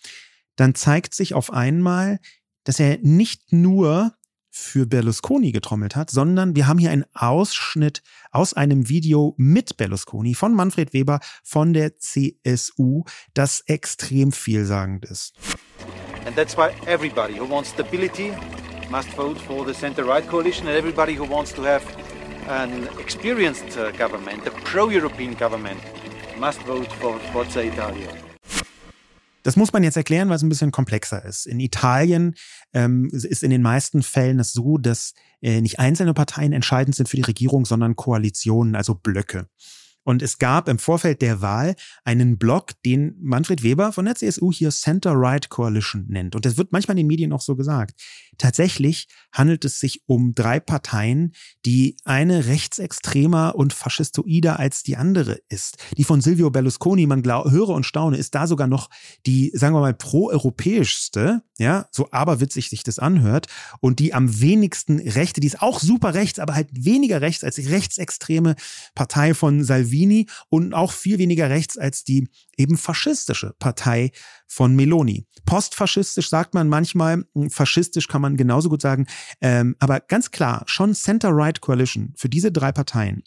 Dann 0.56 0.74
zeigt 0.74 1.14
sich 1.14 1.34
auf 1.34 1.52
einmal, 1.52 2.20
dass 2.64 2.80
er 2.80 2.98
nicht 3.02 3.52
nur 3.52 4.12
für 4.50 4.86
Berlusconi 4.86 5.52
getrommelt 5.52 5.94
hat, 5.94 6.10
sondern 6.10 6.56
wir 6.56 6.66
haben 6.66 6.78
hier 6.78 6.90
einen 6.90 7.06
Ausschnitt 7.14 8.02
aus 8.32 8.52
einem 8.54 8.88
Video 8.88 9.34
mit 9.36 9.76
Berlusconi 9.76 10.34
von 10.34 10.54
Manfred 10.54 10.92
Weber 10.92 11.20
von 11.44 11.72
der 11.72 11.98
CSU, 11.98 13.04
das 13.32 13.60
extrem 13.66 14.32
vielsagend 14.32 15.04
ist. 15.04 15.34
And 16.26 16.36
that's 16.36 16.56
why 16.56 16.70
everybody 16.86 17.38
who 17.38 17.48
wants 17.48 17.70
stability 17.70 18.32
must 18.90 19.08
vote 19.16 19.38
for 19.38 19.64
the 19.64 19.72
center-right 19.72 20.28
coalition 20.28 20.66
and 20.66 20.76
everybody 20.76 21.16
who 21.16 21.24
wants 21.24 21.54
to 21.54 21.62
have 21.64 21.82
an 22.48 22.88
experienced 22.98 23.78
uh, 23.78 23.90
government, 23.92 24.46
a 24.46 24.50
pro-European 24.64 25.34
government, 25.36 25.80
must 26.38 26.60
vote 26.62 26.90
for 27.00 27.18
Forza 27.32 27.62
Italia. 27.62 28.29
Das 29.50 29.56
muss 29.56 29.72
man 29.72 29.82
jetzt 29.82 29.96
erklären, 29.96 30.28
weil 30.28 30.36
es 30.36 30.44
ein 30.44 30.48
bisschen 30.48 30.70
komplexer 30.70 31.24
ist. 31.24 31.44
In 31.44 31.58
Italien 31.58 32.36
ähm, 32.72 33.10
ist 33.12 33.42
in 33.42 33.50
den 33.50 33.62
meisten 33.62 34.04
Fällen 34.04 34.38
es 34.38 34.52
so, 34.52 34.78
dass 34.78 35.12
äh, 35.42 35.60
nicht 35.60 35.80
einzelne 35.80 36.14
Parteien 36.14 36.52
entscheidend 36.52 36.94
sind 36.94 37.08
für 37.08 37.16
die 37.16 37.22
Regierung, 37.22 37.64
sondern 37.64 37.96
Koalitionen, 37.96 38.76
also 38.76 38.94
Blöcke. 38.94 39.48
Und 40.02 40.22
es 40.22 40.38
gab 40.38 40.68
im 40.68 40.78
Vorfeld 40.78 41.20
der 41.22 41.42
Wahl 41.42 41.74
einen 42.04 42.38
Block, 42.38 42.72
den 42.84 43.16
Manfred 43.20 43.62
Weber 43.62 43.92
von 43.92 44.06
der 44.06 44.14
CSU 44.14 44.50
hier 44.50 44.70
Center-Right 44.70 45.50
Coalition 45.50 46.06
nennt. 46.08 46.34
Und 46.34 46.46
das 46.46 46.56
wird 46.56 46.72
manchmal 46.72 46.94
in 46.94 47.04
den 47.04 47.06
Medien 47.06 47.32
auch 47.32 47.42
so 47.42 47.54
gesagt. 47.54 48.00
Tatsächlich 48.38 49.08
handelt 49.32 49.64
es 49.64 49.78
sich 49.78 50.02
um 50.06 50.34
drei 50.34 50.58
Parteien, 50.58 51.32
die 51.66 51.96
eine 52.04 52.46
rechtsextremer 52.46 53.54
und 53.54 53.72
faschistoider 53.72 54.58
als 54.58 54.82
die 54.82 54.96
andere 54.96 55.40
ist. 55.48 55.76
Die 55.96 56.04
von 56.04 56.20
Silvio 56.22 56.50
Berlusconi, 56.50 57.06
man 57.06 57.22
glaub, 57.22 57.50
höre 57.50 57.68
und 57.68 57.84
staune, 57.84 58.16
ist 58.16 58.34
da 58.34 58.46
sogar 58.46 58.66
noch 58.66 58.88
die, 59.26 59.52
sagen 59.54 59.74
wir 59.74 59.80
mal, 59.80 59.94
proeuropäischste, 59.94 61.42
ja, 61.58 61.86
so 61.90 62.10
aberwitzig 62.10 62.70
sich 62.70 62.82
das 62.82 62.98
anhört. 62.98 63.48
Und 63.80 63.98
die 63.98 64.14
am 64.14 64.40
wenigsten 64.40 64.98
rechte, 64.98 65.40
die 65.40 65.46
ist 65.46 65.60
auch 65.60 65.78
super 65.78 66.14
rechts, 66.14 66.38
aber 66.38 66.54
halt 66.54 66.68
weniger 66.72 67.20
rechts 67.20 67.44
als 67.44 67.56
die 67.56 67.68
rechtsextreme 67.68 68.56
Partei 68.94 69.34
von 69.34 69.62
Salvini 69.62 69.89
Salvini 69.90 70.26
und 70.48 70.74
auch 70.74 70.92
viel 70.92 71.18
weniger 71.18 71.50
rechts 71.50 71.76
als 71.76 72.04
die 72.04 72.28
eben 72.56 72.76
faschistische 72.76 73.54
Partei 73.58 74.12
von 74.46 74.74
Meloni. 74.74 75.26
Postfaschistisch 75.46 76.28
sagt 76.28 76.54
man 76.54 76.68
manchmal, 76.68 77.24
hm, 77.34 77.50
faschistisch 77.50 78.08
kann 78.08 78.22
man 78.22 78.36
genauso 78.36 78.68
gut 78.68 78.82
sagen, 78.82 79.06
ähm, 79.40 79.76
aber 79.78 80.00
ganz 80.00 80.30
klar, 80.30 80.62
schon 80.66 80.94
Center-Right 80.94 81.60
Coalition 81.60 82.12
für 82.16 82.28
diese 82.28 82.52
drei 82.52 82.72
Parteien 82.72 83.22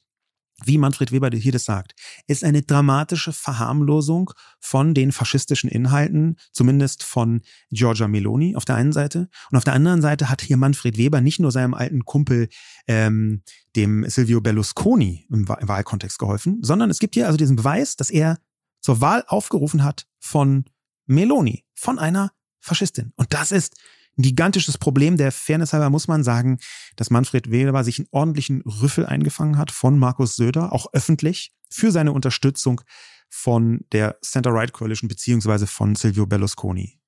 wie 0.65 0.77
Manfred 0.77 1.11
Weber 1.11 1.29
hier 1.33 1.51
das 1.51 1.65
sagt, 1.65 1.95
ist 2.27 2.43
eine 2.43 2.61
dramatische 2.61 3.33
Verharmlosung 3.33 4.31
von 4.59 4.93
den 4.93 5.11
faschistischen 5.11 5.69
Inhalten, 5.69 6.37
zumindest 6.51 7.03
von 7.03 7.41
Giorgia 7.71 8.07
Meloni 8.07 8.55
auf 8.55 8.65
der 8.65 8.75
einen 8.75 8.93
Seite. 8.93 9.29
Und 9.51 9.57
auf 9.57 9.63
der 9.63 9.73
anderen 9.73 10.01
Seite 10.01 10.29
hat 10.29 10.41
hier 10.41 10.57
Manfred 10.57 10.97
Weber 10.97 11.21
nicht 11.21 11.39
nur 11.39 11.51
seinem 11.51 11.73
alten 11.73 12.05
Kumpel, 12.05 12.49
ähm, 12.87 13.43
dem 13.75 14.07
Silvio 14.09 14.41
Berlusconi 14.41 15.25
im, 15.29 15.47
im 15.59 15.67
Wahlkontext 15.67 16.19
geholfen, 16.19 16.59
sondern 16.61 16.89
es 16.89 16.99
gibt 16.99 17.15
hier 17.15 17.25
also 17.25 17.37
diesen 17.37 17.55
Beweis, 17.55 17.95
dass 17.95 18.09
er 18.09 18.37
zur 18.79 19.01
Wahl 19.01 19.23
aufgerufen 19.27 19.83
hat 19.83 20.07
von 20.19 20.65
Meloni, 21.05 21.65
von 21.73 21.99
einer 21.99 22.31
Faschistin. 22.59 23.13
Und 23.15 23.33
das 23.33 23.51
ist 23.51 23.75
ein 24.17 24.23
gigantisches 24.23 24.78
Problem. 24.78 25.17
Der 25.17 25.32
Fairness 25.32 25.73
halber 25.73 25.89
muss 25.89 26.08
man 26.08 26.23
sagen, 26.23 26.60
dass 26.95 27.10
Manfred 27.10 27.49
Weber 27.52 27.84
sich 27.84 27.99
einen 27.99 28.08
ordentlichen 28.12 28.62
Rüffel 28.62 29.06
eingefangen 29.06 29.58
hat 29.58 29.71
von 29.71 29.97
Markus 29.97 30.36
Söder, 30.36 30.73
auch 30.73 30.88
öffentlich, 30.93 31.54
für 31.69 31.91
seine 31.91 32.12
Unterstützung 32.12 32.82
von 33.30 33.82
der 33.91 34.17
Center-Right 34.21 34.73
Coalition 34.73 35.08
beziehungsweise 35.08 35.65
von 35.65 35.95
Silvio 35.95 36.28
Berlusconi. 36.28 36.99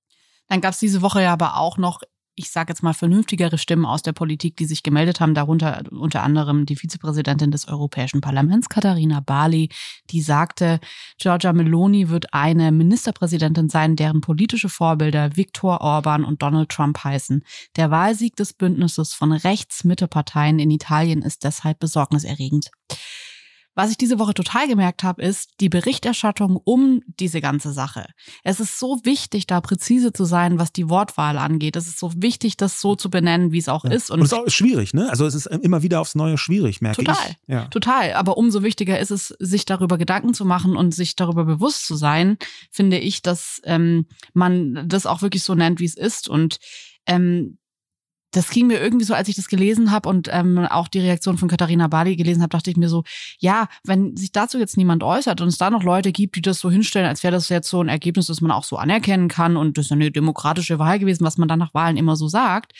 Dann 0.48 0.62
gab 0.62 0.74
es 0.74 0.80
diese 0.80 1.02
Woche 1.02 1.22
ja 1.22 1.34
aber 1.34 1.58
auch 1.58 1.78
noch 1.78 2.02
ich 2.36 2.52
sage 2.52 2.71
jetzt 2.71 2.84
mal, 2.84 2.93
vernünftigere 2.93 3.58
Stimmen 3.58 3.86
aus 3.86 4.02
der 4.02 4.12
Politik, 4.12 4.58
die 4.58 4.65
sich 4.65 4.84
gemeldet 4.84 5.19
haben, 5.19 5.34
darunter 5.34 5.84
unter 5.91 6.24
anderem 6.24 6.65
die 6.65 6.76
Vizepräsidentin 6.76 7.52
des 7.52 7.67
Europäischen 7.67 8.21
Parlaments, 8.21 8.67
Katharina 8.67 9.21
Barley, 9.21 9.69
die 10.10 10.21
sagte, 10.21 10.80
Giorgia 11.17 11.54
Meloni 11.54 12.10
wird 12.10 12.34
eine 12.34 12.71
Ministerpräsidentin 12.71 13.69
sein, 13.69 13.95
deren 13.95 14.21
politische 14.21 14.69
Vorbilder 14.69 15.38
Viktor 15.38 15.82
Orban 15.82 16.26
und 16.26 16.41
Donald 16.41 16.69
Trump 16.69 17.04
heißen. 17.04 17.43
Der 17.78 17.89
Wahlsieg 17.89 18.36
des 18.36 18.54
Bündnisses 18.54 19.13
von 19.13 19.32
Rechts-Mitte-Parteien 19.32 20.60
in 20.60 20.71
Italien 20.71 21.21
ist 21.21 21.43
deshalb 21.43 21.80
besorgniserregend. 21.80 22.71
Was 23.75 23.91
ich 23.91 23.97
diese 23.97 24.19
Woche 24.19 24.33
total 24.33 24.67
gemerkt 24.67 25.03
habe, 25.03 25.21
ist 25.21 25.51
die 25.59 25.69
Berichterstattung 25.69 26.57
um 26.63 27.01
diese 27.19 27.41
ganze 27.41 27.73
Sache. 27.73 28.07
Es 28.43 28.59
ist 28.59 28.79
so 28.79 29.01
wichtig, 29.03 29.47
da 29.47 29.61
präzise 29.61 30.13
zu 30.13 30.23
sein, 30.25 30.57
was 30.59 30.71
die 30.71 30.89
Wortwahl 30.89 31.38
angeht. 31.38 31.75
Es 31.75 31.88
ist 31.88 31.99
so 31.99 32.11
wichtig, 32.15 32.57
das 32.57 32.79
so 32.79 32.95
zu 32.95 33.09
benennen, 33.09 33.51
wie 33.51 33.57
es 33.57 33.67
auch 33.67 33.83
ja. 33.83 33.91
ist. 33.91 34.09
Und, 34.09 34.21
es 34.21 34.31
ist 34.31 34.33
auch 34.33 34.49
schwierig, 34.49 34.93
ne? 34.93 35.09
Also 35.09 35.25
es 35.25 35.35
ist 35.35 35.47
immer 35.47 35.83
wieder 35.83 35.99
aufs 35.99 36.15
Neue 36.15 36.38
schwierig, 36.38 36.81
merke 36.81 37.03
total, 37.03 37.15
ich. 37.15 37.35
Total, 37.35 37.35
ja. 37.47 37.67
total. 37.67 38.13
Aber 38.13 38.38
umso 38.38 38.63
wichtiger 38.63 38.99
ist 38.99 39.11
es, 39.11 39.27
sich 39.39 39.65
darüber 39.65 39.97
Gedanken 39.97 40.33
zu 40.33 40.45
machen 40.45 40.77
und 40.77 40.93
sich 40.93 41.15
darüber 41.15 41.43
bewusst 41.45 41.85
zu 41.85 41.95
sein, 41.95 42.38
finde 42.71 42.97
ich, 42.97 43.21
dass 43.21 43.61
ähm, 43.65 44.05
man 44.33 44.88
das 44.88 45.05
auch 45.05 45.21
wirklich 45.21 45.43
so 45.43 45.53
nennt, 45.53 45.79
wie 45.79 45.85
es 45.85 45.95
ist. 45.95 46.29
Und 46.29 46.59
ähm, 47.05 47.57
das 48.36 48.50
ging 48.50 48.67
mir 48.67 48.82
irgendwie 48.82 49.06
so, 49.06 49.13
als 49.13 49.30
ich 49.30 49.36
das 49.36 49.48
gelesen 49.48 49.91
habe 49.91 50.10
und 50.10 50.30
ähm, 50.32 50.58
auch 50.60 50.88
die 50.88 51.00
Reaktion 51.00 51.38
von 51.38 51.48
Katharina 51.48 51.88
Bali 51.88 52.15
gelesen 52.15 52.41
habe, 52.41 52.50
dachte 52.50 52.69
ich 52.69 52.78
mir 52.78 52.89
so, 52.89 53.04
ja, 53.39 53.67
wenn 53.84 54.17
sich 54.17 54.32
dazu 54.32 54.58
jetzt 54.60 54.76
niemand 54.76 55.04
äußert 55.04 55.39
und 55.39 55.48
es 55.48 55.58
da 55.58 55.69
noch 55.69 55.84
Leute 55.84 56.12
gibt, 56.12 56.36
die 56.36 56.41
das 56.41 56.60
so 56.60 56.69
hinstellen, 56.69 57.08
als 57.08 57.24
wäre 57.24 57.32
das 57.32 57.50
jetzt 57.50 57.69
so 57.69 57.82
ein 57.82 57.88
Ergebnis, 57.88 58.28
das 58.28 58.41
man 58.41 58.52
auch 58.52 58.65
so 58.65 58.76
anerkennen 58.78 59.30
kann 59.30 59.56
und 59.56 59.78
das 59.78 59.86
ist 59.86 59.91
eine 59.91 60.12
demokratische 60.12 60.80
Wahl 60.80 61.00
gewesen, 61.00 61.24
was 61.24 61.38
man 61.38 61.48
dann 61.48 61.60
nach 61.60 61.74
Wahlen 61.74 61.95
immer 61.95 62.17
so 62.17 62.28
sagt, 62.28 62.74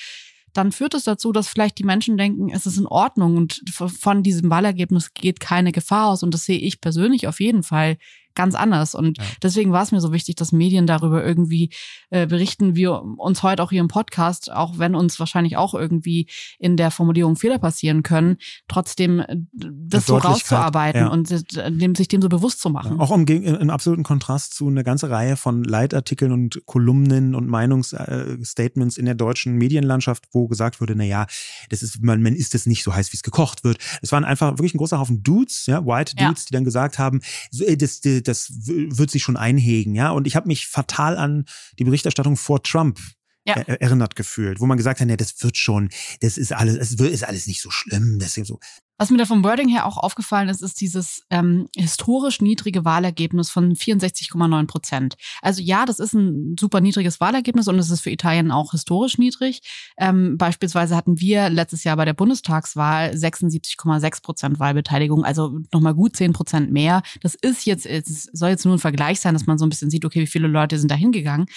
dann 0.52 0.72
führt 0.72 0.94
es 0.94 1.04
das 1.04 1.16
dazu, 1.16 1.32
dass 1.32 1.48
vielleicht 1.48 1.78
die 1.80 1.84
Menschen 1.84 2.18
denken, 2.18 2.50
es 2.50 2.66
ist 2.66 2.78
in 2.78 2.88
Ordnung 2.88 3.38
und 3.38 3.62
von 3.74 4.24
diesem 4.24 4.50
Wahlergebnis 4.50 5.14
geht 5.14 5.40
keine 5.40 5.72
Gefahr 5.74 6.08
aus. 6.08 6.24
Und 6.24 6.34
das 6.34 6.46
sehe 6.46 6.58
ich 6.58 6.80
persönlich 6.80 7.28
auf 7.28 7.42
jeden 7.42 7.62
Fall 7.62 7.98
ganz 8.36 8.56
anders. 8.56 8.96
Und 8.96 9.18
ja. 9.18 9.24
deswegen 9.42 9.72
war 9.72 9.84
es 9.84 9.92
mir 9.92 10.02
so 10.02 10.12
wichtig, 10.12 10.36
dass 10.36 10.52
Medien 10.52 10.88
darüber 10.88 11.26
irgendwie 11.26 11.72
äh, 12.10 12.28
berichten. 12.28 12.76
Wir 12.76 13.02
uns 13.02 13.44
heute 13.44 13.64
auch 13.64 13.72
hier 13.72 13.82
im 13.82 13.88
Podcast, 13.88 14.52
auch 14.52 14.78
wenn 14.78 14.96
uns 14.96 15.20
wahrscheinlich 15.20 15.58
auch 15.58 15.74
irgendwie 15.74 16.28
in 16.60 16.78
der 16.78 16.92
Formulierung 16.92 17.36
Fehler 17.36 17.60
passieren 17.60 18.04
können, 18.04 18.38
trotzdem 18.68 19.20
äh, 19.20 19.38
das 19.54 20.06
so 20.06 20.18
rauszuarbeiten 20.18 21.02
ja. 21.02 21.08
und 21.08 21.30
dem, 21.30 21.96
sich 21.96 22.08
dem 22.08 22.22
so 22.22 22.30
bewusst 22.30 22.62
zu 22.62 22.70
machen. 22.70 22.98
Ja, 22.98 23.04
auch 23.04 23.12
im, 23.12 23.26
im 23.26 23.70
absoluten 23.70 24.04
Kontrast 24.04 24.54
zu 24.54 24.68
einer 24.68 24.84
ganzen 24.84 25.10
Reihe 25.10 25.38
von 25.38 25.64
Leitartikeln 25.64 26.32
und 26.32 26.62
Kolumnen 26.66 27.36
und 27.36 27.48
Meinungsstatements 27.48 28.98
in 28.98 29.06
der 29.06 29.16
deutschen 29.16 29.56
Medienlandschaft, 29.56 30.26
wo 30.32 30.48
gesagt 30.48 30.82
wurde, 30.82 30.96
na 30.96 31.04
ja, 31.04 31.28
das 31.70 31.84
ist, 31.84 32.02
man, 32.02 32.22
man 32.22 32.36
isst 32.36 32.56
es 32.56 32.66
nicht 32.66 32.84
so 32.84 32.94
heiß, 32.94 33.12
wie 33.14 33.18
es 33.18 33.24
gekocht 33.24 33.64
wird. 33.64 33.78
Es 34.02 34.12
waren 34.12 34.26
einfach 34.26 34.54
wirklich 34.54 34.74
ein 34.74 34.78
großer 34.78 35.00
Haufen 35.00 35.24
Dudes, 35.24 35.66
ja, 35.66 35.86
White 35.86 36.16
Dudes, 36.16 36.46
die 36.46 36.54
dann 36.54 36.64
gesagt 36.64 37.00
haben, 37.00 37.22
das, 37.52 38.02
das, 38.02 38.24
das 38.28 38.52
wird 38.54 39.12
sich 39.12 39.24
schon 39.24 39.38
einhegen, 39.38 39.96
ja. 39.96 40.12
Und 40.12 40.28
ich 40.28 40.36
habe 40.36 40.48
mich 40.48 40.68
fatal 40.68 41.18
an 41.18 41.46
die 41.80 41.84
Berichterstattung 41.84 42.38
vor 42.38 42.64
Trump 42.64 43.00
ja. 43.46 43.56
erinnert 43.56 44.16
gefühlt, 44.16 44.60
wo 44.60 44.66
man 44.66 44.78
gesagt 44.78 45.00
hat, 45.00 45.10
ja, 45.10 45.18
das 45.18 45.42
wird 45.44 45.58
schon, 45.58 45.90
das 46.22 46.38
ist 46.38 46.52
alles, 46.52 46.76
es 46.78 46.92
ist 46.92 47.24
alles 47.24 47.48
nicht 47.48 47.62
so 47.62 47.70
schlimm, 47.70 48.20
das 48.20 48.38
ist 48.38 48.48
so. 48.48 48.60
Was 48.98 49.10
mir 49.10 49.18
da 49.18 49.26
vom 49.26 49.44
Wording 49.44 49.68
her 49.68 49.86
auch 49.86 49.98
aufgefallen 49.98 50.48
ist, 50.48 50.62
ist 50.62 50.80
dieses 50.80 51.24
ähm, 51.30 51.68
historisch 51.76 52.40
niedrige 52.40 52.86
Wahlergebnis 52.86 53.50
von 53.50 53.76
64,9 53.76 54.68
Prozent. 54.68 55.16
Also 55.42 55.62
ja, 55.62 55.86
das 55.86 56.00
ist 56.00 56.14
ein 56.14 56.56
super 56.58 56.80
niedriges 56.80 57.20
Wahlergebnis 57.20 57.68
und 57.68 57.78
es 57.78 57.90
ist 57.90 58.00
für 58.02 58.10
Italien 58.10 58.52
auch 58.52 58.72
historisch 58.72 59.18
niedrig. 59.18 59.60
Ähm, 59.98 60.38
beispielsweise 60.38 60.96
hatten 60.96 61.20
wir 61.20 61.50
letztes 61.50 61.84
Jahr 61.84 61.98
bei 61.98 62.06
der 62.06 62.14
Bundestagswahl 62.14 63.12
76,6 63.12 64.22
Prozent 64.22 64.60
Wahlbeteiligung, 64.60 65.26
also 65.26 65.60
nochmal 65.74 65.94
gut 65.94 66.16
10 66.16 66.32
Prozent 66.32 66.72
mehr. 66.72 67.02
Das 67.20 67.36
ist 67.36 67.66
jetzt, 67.66 67.86
es 67.86 68.30
soll 68.32 68.50
jetzt 68.50 68.64
nur 68.64 68.76
ein 68.76 68.80
Vergleich 68.80 69.20
sein, 69.20 69.34
dass 69.34 69.46
man 69.46 69.58
so 69.58 69.66
ein 69.66 69.70
bisschen 69.70 69.90
sieht, 69.90 70.06
okay, 70.06 70.22
wie 70.22 70.28
viele 70.28 70.48
Leute 70.48 70.80
sind 70.80 70.90
da 70.90 70.96
hingegangen. 70.96 71.48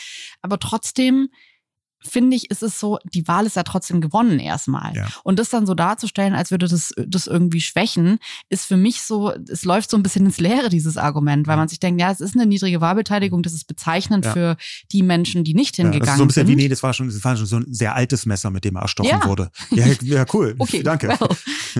Aber 0.42 0.58
trotzdem 0.58 1.28
finde 2.00 2.36
ich, 2.36 2.50
ist 2.50 2.62
es 2.62 2.78
so, 2.78 2.98
die 3.12 3.26
Wahl 3.26 3.46
ist 3.46 3.56
ja 3.56 3.62
trotzdem 3.64 4.00
gewonnen 4.00 4.38
erstmal. 4.38 4.94
Ja. 4.94 5.08
Und 5.24 5.38
das 5.38 5.50
dann 5.50 5.66
so 5.66 5.74
darzustellen, 5.74 6.34
als 6.34 6.50
würde 6.50 6.68
das, 6.68 6.92
das 6.96 7.26
irgendwie 7.26 7.60
schwächen, 7.60 8.18
ist 8.48 8.66
für 8.66 8.76
mich 8.76 9.02
so, 9.02 9.32
es 9.48 9.64
läuft 9.64 9.90
so 9.90 9.96
ein 9.96 10.02
bisschen 10.02 10.26
ins 10.26 10.38
Leere, 10.38 10.68
dieses 10.68 10.96
Argument, 10.96 11.46
weil 11.46 11.56
man 11.56 11.68
sich 11.68 11.80
denkt, 11.80 12.00
ja, 12.00 12.10
es 12.10 12.20
ist 12.20 12.34
eine 12.34 12.46
niedrige 12.46 12.80
Wahlbeteiligung, 12.80 13.42
das 13.42 13.52
ist 13.52 13.66
bezeichnend 13.66 14.24
ja. 14.24 14.32
für 14.32 14.56
die 14.92 15.02
Menschen, 15.02 15.44
die 15.44 15.54
nicht 15.54 15.76
hingegangen 15.76 16.04
sind. 16.04 16.06
Ja, 16.06 16.06
das 16.06 16.14
ist 16.14 16.18
so 16.18 16.24
ein 16.24 16.28
bisschen 16.28 16.46
sind. 16.46 16.58
wie, 16.58 16.62
nee, 16.62 16.68
das 16.68 16.82
war 16.82 16.92
schon, 16.92 17.08
das 17.08 17.24
war 17.24 17.36
schon 17.36 17.46
so 17.46 17.56
ein 17.56 17.66
sehr 17.68 17.94
altes 17.94 18.26
Messer, 18.26 18.50
mit 18.50 18.64
dem 18.64 18.76
er 18.76 18.82
erstochen 18.82 19.24
wurde. 19.24 19.50
Ja, 19.70 19.86
ja 20.02 20.24
cool. 20.32 20.54
okay, 20.58 20.82
danke. 20.82 21.08
Well. 21.08 21.28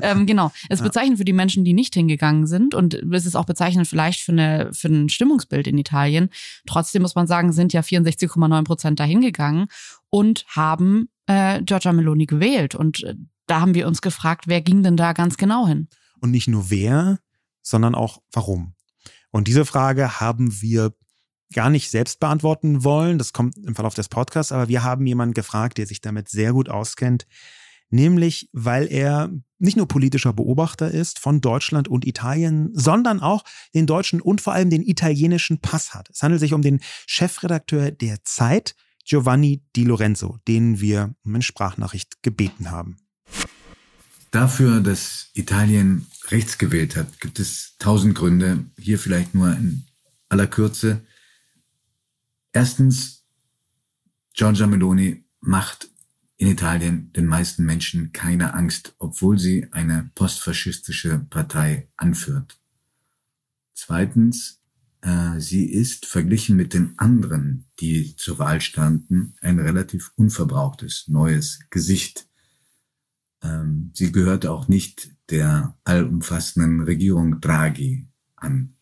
ähm, 0.03 0.27
genau. 0.27 0.53
Es 0.69 0.81
ist 0.81 0.85
bezeichnend 0.85 1.19
für 1.19 1.25
die 1.25 1.33
Menschen, 1.33 1.65
die 1.65 1.75
nicht 1.75 1.95
hingegangen 1.95 2.47
sind 2.47 2.75
und 2.75 2.95
es 2.95 3.27
ist 3.27 3.37
auch 3.37 3.47
bezeichnend 3.47 3.87
vielleicht 3.87 4.21
für, 4.21 4.33
eine, 4.33 4.71
für 4.73 4.89
ein 4.89 5.09
Stimmungsbild 5.09 5.67
in 5.67 5.79
Italien. 5.79 6.31
Trotzdem 6.67 7.03
muss 7.03 7.15
man 7.15 7.27
sagen, 7.27 7.53
sind 7.53 7.73
ja 7.73 7.81
64,9 7.81 8.65
Prozent 8.65 9.01
dahin 9.01 9.21
gegangen 9.21 9.69
und 10.11 10.45
haben 10.49 11.09
äh, 11.27 11.63
Giorgia 11.63 11.93
Meloni 11.93 12.27
gewählt. 12.27 12.75
Und 12.75 13.05
äh, 13.05 13.15
da 13.47 13.61
haben 13.61 13.75
wir 13.75 13.87
uns 13.87 14.03
gefragt, 14.03 14.45
wer 14.47 14.61
ging 14.61 14.83
denn 14.83 14.97
da 14.97 15.13
ganz 15.13 15.37
genau 15.37 15.67
hin? 15.67 15.89
Und 16.21 16.31
nicht 16.31 16.49
nur 16.49 16.71
wer, 16.71 17.19
sondern 17.63 17.95
auch 17.95 18.23
warum. 18.33 18.75
Und 19.31 19.49
diese 19.49 19.65
Frage 19.65 20.21
haben 20.21 20.61
wir 20.61 20.95
gar 21.55 21.71
nicht 21.71 21.91
selbst 21.91 22.21
beantworten 22.21 22.85
wollen. 22.85 23.19
Das 23.19 23.33
kommt 23.33 23.57
im 23.57 23.75
Verlauf 23.75 23.95
des 23.95 24.09
Podcasts, 24.09 24.53
aber 24.53 24.69
wir 24.69 24.83
haben 24.83 25.07
jemanden 25.07 25.35
gefragt, 25.35 25.79
der 25.79 25.87
sich 25.87 26.01
damit 26.01 26.29
sehr 26.29 26.53
gut 26.53 26.69
auskennt. 26.69 27.27
Nämlich, 27.91 28.51
weil 28.53 28.87
er 28.93 29.31
nicht 29.59 29.79
nur 29.79 29.89
politischer 29.89 30.35
Beobachter 30.35 30.91
ist 30.91 31.19
von 31.19 31.41
Deutschland 31.41 31.89
und 31.89 32.07
Italien, 32.07 32.69
sondern 32.75 33.21
auch 33.21 33.45
den 33.75 33.87
deutschen 33.87 34.21
und 34.21 34.43
vor 34.43 34.53
allem 34.53 34.69
den 34.69 34.83
italienischen 34.83 35.61
Pass 35.61 35.95
hat. 35.95 36.11
Es 36.11 36.23
handelt 36.23 36.41
sich 36.41 36.53
um 36.53 36.61
den 36.61 36.81
Chefredakteur 37.07 37.91
der 37.91 38.23
Zeit, 38.25 38.75
Giovanni 39.09 39.63
Di 39.75 39.85
Lorenzo, 39.85 40.39
den 40.47 40.81
wir 40.81 41.15
um 41.25 41.35
eine 41.35 41.43
Sprachnachricht 41.43 42.23
gebeten 42.23 42.71
haben. 42.71 42.99
Dafür, 44.31 44.81
dass 44.81 45.31
Italien 45.33 46.07
rechts 46.27 46.59
gewählt 46.59 46.95
hat, 46.95 47.19
gibt 47.19 47.41
es 47.41 47.77
tausend 47.79 48.15
Gründe. 48.15 48.67
Hier 48.79 48.99
vielleicht 48.99 49.35
nur 49.35 49.51
in 49.51 49.87
aller 50.29 50.47
Kürze. 50.47 51.07
Erstens, 52.53 53.25
Giorgia 54.35 54.67
Meloni 54.67 55.25
macht 55.41 55.89
in 56.37 56.49
Italien 56.49 57.11
den 57.15 57.25
meisten 57.25 57.65
Menschen 57.65 58.13
keine 58.13 58.53
Angst, 58.53 58.95
obwohl 58.99 59.39
sie 59.39 59.73
eine 59.73 60.11
postfaschistische 60.15 61.19
Partei 61.31 61.89
anführt. 61.97 62.61
Zweitens, 63.73 64.58
äh, 65.03 65.39
sie 65.39 65.71
ist 65.71 66.07
verglichen 66.07 66.57
mit 66.57 66.75
den 66.75 66.99
anderen, 66.99 67.67
die 67.81 68.17
zur 68.17 68.39
Wahl 68.39 68.61
standen, 68.61 69.35
ein 69.41 69.59
relativ 69.59 70.13
unverbrauchtes 70.17 71.07
neues 71.09 71.61
Gesicht. 71.71 72.29
Ähm, 73.43 73.91
sie 73.95 74.11
gehört 74.11 74.47
auch 74.47 74.69
nicht 74.69 75.11
der 75.31 75.77
allumfassenden 75.85 76.81
Regierung 76.81 77.41
Draghi 77.41 78.09
an. 78.37 78.75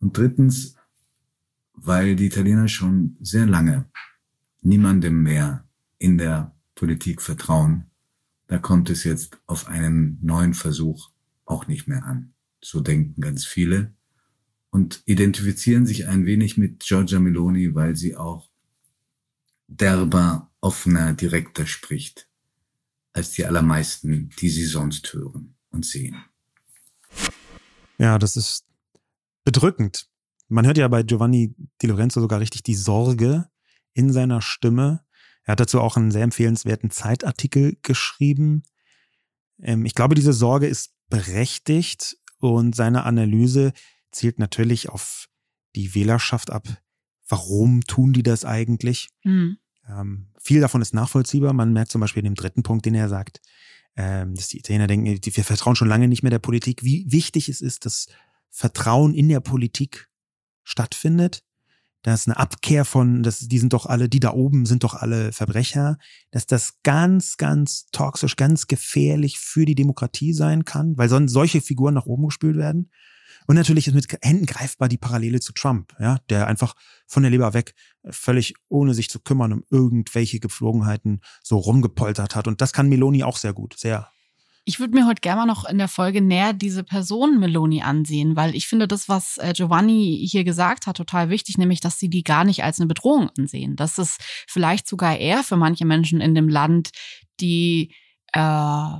Und 0.00 0.18
drittens, 0.18 0.74
weil 1.72 2.16
die 2.16 2.26
Italiener 2.26 2.68
schon 2.68 3.16
sehr 3.20 3.46
lange 3.46 3.86
niemandem 4.60 5.22
mehr 5.22 5.66
in 5.98 6.18
der 6.18 6.54
Politik 6.74 7.22
vertrauen, 7.22 7.90
da 8.48 8.58
kommt 8.58 8.90
es 8.90 9.04
jetzt 9.04 9.38
auf 9.46 9.66
einen 9.66 10.18
neuen 10.22 10.54
Versuch 10.54 11.10
auch 11.46 11.66
nicht 11.66 11.88
mehr 11.88 12.04
an. 12.04 12.34
So 12.60 12.80
denken 12.80 13.20
ganz 13.20 13.44
viele 13.44 13.95
und 14.70 15.02
identifizieren 15.06 15.86
sich 15.86 16.06
ein 16.06 16.26
wenig 16.26 16.56
mit 16.56 16.80
Giorgia 16.80 17.18
Meloni, 17.18 17.74
weil 17.74 17.96
sie 17.96 18.16
auch 18.16 18.48
derber, 19.68 20.50
offener, 20.60 21.12
direkter 21.12 21.66
spricht 21.66 22.28
als 23.12 23.30
die 23.32 23.46
allermeisten, 23.46 24.30
die 24.38 24.50
sie 24.50 24.66
sonst 24.66 25.12
hören 25.14 25.54
und 25.70 25.86
sehen. 25.86 26.16
Ja, 27.98 28.18
das 28.18 28.36
ist 28.36 28.66
bedrückend. 29.44 30.08
Man 30.48 30.66
hört 30.66 30.76
ja 30.76 30.86
bei 30.88 31.02
Giovanni 31.02 31.54
Di 31.80 31.86
Lorenzo 31.86 32.20
sogar 32.20 32.40
richtig 32.40 32.62
die 32.62 32.74
Sorge 32.74 33.48
in 33.94 34.12
seiner 34.12 34.42
Stimme. 34.42 35.00
Er 35.44 35.52
hat 35.52 35.60
dazu 35.60 35.80
auch 35.80 35.96
einen 35.96 36.10
sehr 36.10 36.24
empfehlenswerten 36.24 36.90
Zeitartikel 36.90 37.78
geschrieben. 37.82 38.64
Ähm, 39.60 39.86
ich 39.86 39.94
glaube, 39.94 40.14
diese 40.14 40.32
Sorge 40.32 40.66
ist 40.66 40.92
berechtigt 41.08 42.18
und 42.38 42.76
seine 42.76 43.04
Analyse 43.04 43.72
zielt 44.16 44.38
natürlich 44.38 44.88
auf 44.88 45.28
die 45.74 45.94
Wählerschaft 45.94 46.50
ab. 46.50 46.66
Warum 47.28 47.82
tun 47.82 48.12
die 48.12 48.22
das 48.22 48.44
eigentlich? 48.44 49.08
Mhm. 49.24 49.58
Ähm, 49.88 50.28
viel 50.40 50.60
davon 50.60 50.82
ist 50.82 50.94
nachvollziehbar. 50.94 51.52
Man 51.52 51.72
merkt 51.72 51.90
zum 51.90 52.00
Beispiel 52.00 52.20
in 52.20 52.32
dem 52.32 52.34
dritten 52.34 52.62
Punkt, 52.62 52.86
den 52.86 52.94
er 52.94 53.08
sagt, 53.08 53.40
ähm, 53.96 54.34
dass 54.34 54.48
die 54.48 54.58
Italiener 54.58 54.86
denken, 54.86 55.18
wir 55.22 55.44
vertrauen 55.44 55.76
schon 55.76 55.88
lange 55.88 56.08
nicht 56.08 56.22
mehr 56.22 56.30
der 56.30 56.38
Politik, 56.38 56.82
wie 56.82 57.10
wichtig 57.10 57.48
es 57.48 57.60
ist, 57.60 57.84
dass 57.84 58.06
Vertrauen 58.50 59.14
in 59.14 59.28
der 59.28 59.40
Politik 59.40 60.08
stattfindet, 60.64 61.42
dass 62.02 62.26
eine 62.26 62.36
Abkehr 62.36 62.84
von, 62.84 63.22
dass 63.22 63.40
die 63.40 63.58
sind 63.58 63.72
doch 63.72 63.86
alle, 63.86 64.08
die 64.08 64.20
da 64.20 64.32
oben 64.32 64.66
sind 64.66 64.84
doch 64.84 64.94
alle 64.94 65.32
Verbrecher, 65.32 65.98
dass 66.30 66.46
das 66.46 66.80
ganz, 66.82 67.36
ganz 67.36 67.86
toxisch, 67.90 68.36
ganz 68.36 68.66
gefährlich 68.66 69.38
für 69.38 69.64
die 69.64 69.74
Demokratie 69.74 70.32
sein 70.32 70.64
kann, 70.64 70.96
weil 70.96 71.08
sonst 71.08 71.32
solche 71.32 71.60
Figuren 71.60 71.94
nach 71.94 72.06
oben 72.06 72.26
gespült 72.26 72.56
werden. 72.56 72.90
Und 73.46 73.56
natürlich 73.56 73.86
ist 73.86 73.94
mit 73.94 74.06
Händen 74.22 74.46
greifbar 74.46 74.88
die 74.88 74.98
Parallele 74.98 75.40
zu 75.40 75.52
Trump, 75.52 75.94
ja, 76.00 76.18
der 76.30 76.46
einfach 76.46 76.74
von 77.06 77.22
der 77.22 77.30
Leber 77.30 77.54
weg 77.54 77.74
völlig 78.10 78.54
ohne 78.68 78.94
sich 78.94 79.10
zu 79.10 79.20
kümmern 79.20 79.52
um 79.52 79.64
irgendwelche 79.70 80.40
Gepflogenheiten 80.40 81.20
so 81.42 81.58
rumgepoltert 81.58 82.34
hat. 82.34 82.46
Und 82.48 82.60
das 82.60 82.72
kann 82.72 82.88
Meloni 82.88 83.22
auch 83.22 83.36
sehr 83.36 83.52
gut, 83.52 83.74
sehr. 83.78 84.10
Ich 84.68 84.80
würde 84.80 84.94
mir 84.94 85.06
heute 85.06 85.20
gerne 85.20 85.42
mal 85.42 85.46
noch 85.46 85.64
in 85.64 85.78
der 85.78 85.86
Folge 85.86 86.20
näher 86.20 86.52
diese 86.52 86.82
Person 86.82 87.38
Meloni 87.38 87.82
ansehen, 87.82 88.34
weil 88.34 88.56
ich 88.56 88.66
finde 88.66 88.88
das, 88.88 89.08
was 89.08 89.38
äh, 89.38 89.52
Giovanni 89.52 90.26
hier 90.28 90.42
gesagt 90.42 90.88
hat, 90.88 90.96
total 90.96 91.30
wichtig, 91.30 91.56
nämlich, 91.56 91.80
dass 91.80 92.00
sie 92.00 92.10
die 92.10 92.24
gar 92.24 92.44
nicht 92.44 92.64
als 92.64 92.80
eine 92.80 92.88
Bedrohung 92.88 93.30
ansehen. 93.38 93.76
Dass 93.76 93.96
es 93.98 94.16
vielleicht 94.48 94.88
sogar 94.88 95.18
eher 95.18 95.44
für 95.44 95.56
manche 95.56 95.84
Menschen 95.84 96.20
in 96.20 96.34
dem 96.34 96.48
Land 96.48 96.90
die 97.38 97.94
äh, 98.32 98.90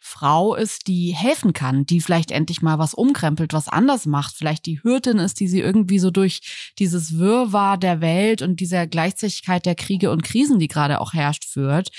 Frau 0.00 0.54
ist, 0.54 0.88
die 0.88 1.14
helfen 1.14 1.52
kann, 1.52 1.84
die 1.84 2.00
vielleicht 2.00 2.30
endlich 2.30 2.62
mal 2.62 2.78
was 2.78 2.94
umkrempelt, 2.94 3.52
was 3.52 3.68
anders 3.68 4.06
macht, 4.06 4.34
vielleicht 4.34 4.64
die 4.66 4.82
Hürtin 4.82 5.18
ist, 5.18 5.40
die 5.40 5.48
sie 5.48 5.60
irgendwie 5.60 5.98
so 5.98 6.10
durch 6.10 6.72
dieses 6.78 7.18
Wirrwarr 7.18 7.76
der 7.76 8.00
Welt 8.00 8.40
und 8.40 8.60
dieser 8.60 8.86
Gleichzeitigkeit 8.86 9.66
der 9.66 9.74
Kriege 9.74 10.10
und 10.10 10.22
Krisen, 10.22 10.58
die 10.58 10.68
gerade 10.68 11.00
auch 11.00 11.12
herrscht, 11.12 11.44
führt. 11.44 11.90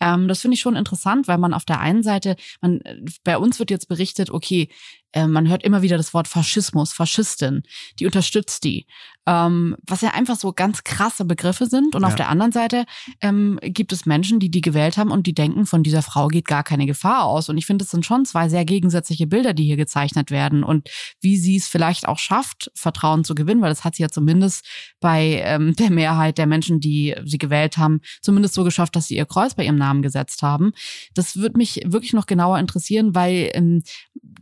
Ähm, 0.00 0.28
das 0.28 0.40
finde 0.40 0.54
ich 0.54 0.60
schon 0.60 0.76
interessant, 0.76 1.26
weil 1.28 1.38
man 1.38 1.52
auf 1.54 1.64
der 1.64 1.80
einen 1.80 2.02
Seite, 2.02 2.36
man, 2.60 2.80
bei 3.24 3.36
uns 3.36 3.58
wird 3.58 3.70
jetzt 3.70 3.88
berichtet, 3.88 4.30
okay, 4.30 4.68
äh, 5.12 5.26
man 5.26 5.48
hört 5.48 5.64
immer 5.64 5.82
wieder 5.82 5.96
das 5.96 6.14
Wort 6.14 6.28
Faschismus, 6.28 6.92
Faschistin, 6.92 7.62
die 7.98 8.06
unterstützt 8.06 8.64
die, 8.64 8.86
ähm, 9.28 9.76
was 9.86 10.00
ja 10.00 10.14
einfach 10.14 10.36
so 10.36 10.54
ganz 10.54 10.84
krasse 10.84 11.26
Begriffe 11.26 11.66
sind. 11.66 11.94
Und 11.94 12.00
ja. 12.00 12.08
auf 12.08 12.14
der 12.14 12.30
anderen 12.30 12.50
Seite 12.50 12.86
ähm, 13.20 13.58
gibt 13.62 13.92
es 13.92 14.06
Menschen, 14.06 14.40
die 14.40 14.50
die 14.50 14.62
gewählt 14.62 14.96
haben 14.96 15.10
und 15.10 15.26
die 15.26 15.34
denken, 15.34 15.66
von 15.66 15.82
dieser 15.82 16.00
Frau 16.00 16.28
geht 16.28 16.46
gar 16.46 16.64
keine 16.64 16.86
Gefahr 16.86 17.24
aus. 17.24 17.50
Und 17.50 17.58
ich 17.58 17.66
finde, 17.66 17.84
es 17.84 17.90
sind 17.90 18.06
schon 18.06 18.24
zwei 18.24 18.48
sehr 18.48 18.64
gegensätzliche 18.64 19.26
Bilder, 19.26 19.52
die 19.52 19.64
hier 19.64 19.76
gezeichnet 19.76 20.30
werden 20.30 20.64
und 20.64 20.88
wie 21.20 21.36
sie 21.36 21.56
es 21.56 21.68
vielleicht 21.68 22.08
auch 22.08 22.18
schafft, 22.18 22.70
Vertrauen 22.74 23.22
zu 23.22 23.34
gewinnen, 23.34 23.60
weil 23.60 23.68
das 23.68 23.84
hat 23.84 23.96
sie 23.96 24.02
ja 24.02 24.08
zumindest 24.08 24.66
bei 24.98 25.42
ähm, 25.44 25.76
der 25.78 25.90
Mehrheit 25.90 26.38
der 26.38 26.46
Menschen, 26.46 26.80
die 26.80 27.14
sie 27.26 27.38
gewählt 27.38 27.76
haben, 27.76 28.00
zumindest 28.22 28.54
so 28.54 28.64
geschafft, 28.64 28.96
dass 28.96 29.08
sie 29.08 29.16
ihr 29.16 29.26
Kreuz 29.26 29.54
bei 29.54 29.64
ihrem 29.64 29.76
Namen 29.76 30.00
gesetzt 30.00 30.42
haben. 30.42 30.72
Das 31.12 31.36
würde 31.36 31.58
mich 31.58 31.82
wirklich 31.84 32.14
noch 32.14 32.24
genauer 32.24 32.58
interessieren, 32.58 33.14
weil 33.14 33.50
ähm, 33.52 33.82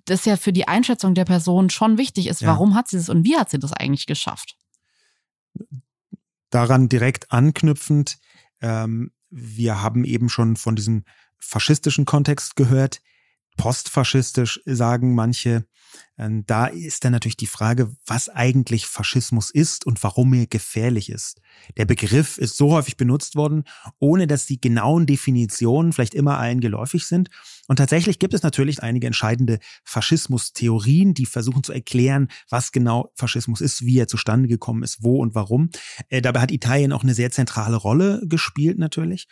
das 0.04 0.26
ja 0.26 0.36
für 0.36 0.52
die 0.52 0.68
Einschätzung 0.68 1.14
der 1.14 1.24
Person 1.24 1.70
schon 1.70 1.98
wichtig 1.98 2.28
ist. 2.28 2.42
Ja. 2.42 2.48
Warum 2.48 2.76
hat 2.76 2.86
sie 2.86 2.98
das 2.98 3.08
und 3.08 3.24
wie 3.24 3.36
hat 3.36 3.50
sie 3.50 3.58
das 3.58 3.72
eigentlich 3.72 4.06
geschafft? 4.06 4.56
Daran 6.50 6.88
direkt 6.88 7.32
anknüpfend, 7.32 8.18
ähm, 8.60 9.12
wir 9.30 9.82
haben 9.82 10.04
eben 10.04 10.28
schon 10.28 10.56
von 10.56 10.76
diesem 10.76 11.04
faschistischen 11.38 12.04
Kontext 12.04 12.56
gehört. 12.56 13.02
Postfaschistisch 13.56 14.60
sagen 14.64 15.14
manche. 15.14 15.66
Ähm, 16.18 16.44
da 16.46 16.66
ist 16.66 17.04
dann 17.04 17.12
natürlich 17.12 17.36
die 17.36 17.46
Frage, 17.46 17.94
was 18.06 18.28
eigentlich 18.28 18.86
Faschismus 18.86 19.50
ist 19.50 19.86
und 19.86 20.02
warum 20.02 20.32
er 20.34 20.46
gefährlich 20.46 21.10
ist. 21.10 21.40
Der 21.76 21.86
Begriff 21.86 22.38
ist 22.38 22.56
so 22.56 22.72
häufig 22.72 22.96
benutzt 22.96 23.34
worden, 23.34 23.64
ohne 23.98 24.26
dass 24.26 24.46
die 24.46 24.60
genauen 24.60 25.06
Definitionen 25.06 25.92
vielleicht 25.92 26.14
immer 26.14 26.38
allen 26.38 26.60
geläufig 26.60 27.06
sind. 27.06 27.30
Und 27.68 27.76
tatsächlich 27.76 28.18
gibt 28.18 28.34
es 28.34 28.42
natürlich 28.42 28.82
einige 28.82 29.06
entscheidende 29.06 29.58
Faschismus-Theorien, 29.84 31.14
die 31.14 31.26
versuchen 31.26 31.62
zu 31.62 31.72
erklären, 31.72 32.28
was 32.48 32.72
genau 32.72 33.10
Faschismus 33.14 33.60
ist, 33.60 33.84
wie 33.84 33.98
er 33.98 34.08
zustande 34.08 34.48
gekommen 34.48 34.82
ist, 34.82 35.02
wo 35.02 35.20
und 35.20 35.34
warum. 35.34 35.70
Äh, 36.08 36.22
dabei 36.22 36.40
hat 36.40 36.50
Italien 36.50 36.92
auch 36.92 37.02
eine 37.02 37.14
sehr 37.14 37.30
zentrale 37.30 37.76
Rolle 37.76 38.22
gespielt 38.26 38.78
natürlich 38.78 39.26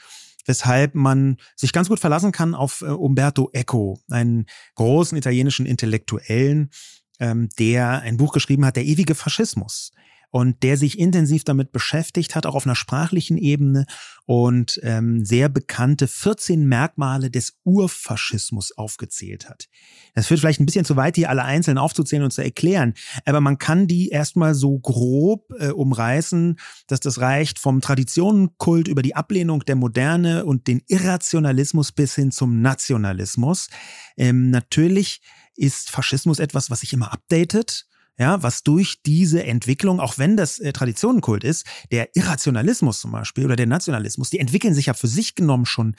weshalb 0.47 0.95
man 0.95 1.39
sich 1.57 1.73
ganz 1.73 1.89
gut 1.89 2.01
verlassen 2.01 2.33
kann 2.33 2.55
auf 2.55 2.83
äh, 2.83 2.87
Umberto 2.87 3.49
Eco, 3.53 3.99
einen 4.11 4.47
großen 4.75 5.17
italienischen 5.17 5.67
Intellektuellen, 5.67 6.71
ähm, 7.19 7.49
der 7.59 8.03
ein 8.03 8.17
Buch 8.17 8.33
geschrieben 8.33 8.65
hat, 8.65 8.77
Der 8.77 8.85
ewige 8.85 9.15
Faschismus 9.15 9.93
und 10.35 10.65
der 10.65 10.77
sich 10.77 10.99
intensiv 10.99 11.45
damit 11.45 11.71
beschäftigt 11.71 12.35
hat, 12.35 12.45
auch 12.45 12.57
auf 12.57 12.67
einer 12.67 12.75
sprachlichen 12.75 13.39
Ebene 13.39 13.87
und 14.27 14.81
ähm, 14.83 15.25
sehr 15.25 15.49
bekannte 15.49 16.09
14 16.09 16.67
Merkmale 16.67 17.31
des 17.31 17.61
Urfaschismus 17.63 18.73
aufgezählt 18.73 19.49
hat. 19.49 19.69
Das 20.13 20.27
führt 20.27 20.41
vielleicht 20.41 20.59
ein 20.59 20.67
bisschen 20.67 20.85
zu 20.85 20.97
weit, 20.97 21.15
hier 21.15 21.31
alle 21.31 21.45
einzeln 21.45 21.79
aufzuzählen 21.79 22.25
und 22.25 22.33
zu 22.33 22.43
erklären, 22.43 22.95
aber 23.25 23.41
man 23.41 23.59
kann 23.59 23.87
die 23.87 24.09
erstmal 24.09 24.57
so 24.57 24.77
grob 24.77 25.53
äh, 25.61 25.69
umreißen, 25.69 26.59
dass 26.89 26.99
das 26.99 27.21
reicht 27.21 27.61
vom 27.61 27.81
Traditionenkult 27.81 28.89
über 28.89 29.03
die 29.03 29.15
Ablehnung 29.15 29.61
der 29.61 29.77
Moderne 29.77 30.47
und 30.47 30.67
den 30.67 30.83
Irrationalismus 30.89 31.93
bis 31.93 32.17
hin 32.17 32.33
zum 32.33 32.61
Nationalismus. 32.61 33.69
Ähm, 34.17 34.51
natürlich 34.51 35.21
ist 35.55 35.93
Faschismus 35.93 36.41
etwas, 36.41 36.71
was 36.71 36.81
sich 36.81 36.93
immer 36.93 37.13
updatet 37.13 37.87
ja, 38.19 38.43
was 38.43 38.63
durch 38.63 39.03
diese 39.03 39.45
Entwicklung, 39.45 40.01
auch 40.01 40.19
wenn 40.19 40.37
das 40.37 40.59
äh, 40.59 40.73
Traditionenkult 40.73 41.43
ist, 41.43 41.67
der 41.91 42.15
Irrationalismus 42.15 43.01
zum 43.01 43.13
Beispiel 43.13 43.45
oder 43.45 43.57
der 43.57 43.67
Nationalismus, 43.67 44.31
die 44.31 44.39
entwickeln 44.39 44.75
sich 44.75 44.87
ja 44.87 44.95
für 44.95 45.09
sich 45.09 45.35
genommen 45.35 45.67
schon 45.67 45.97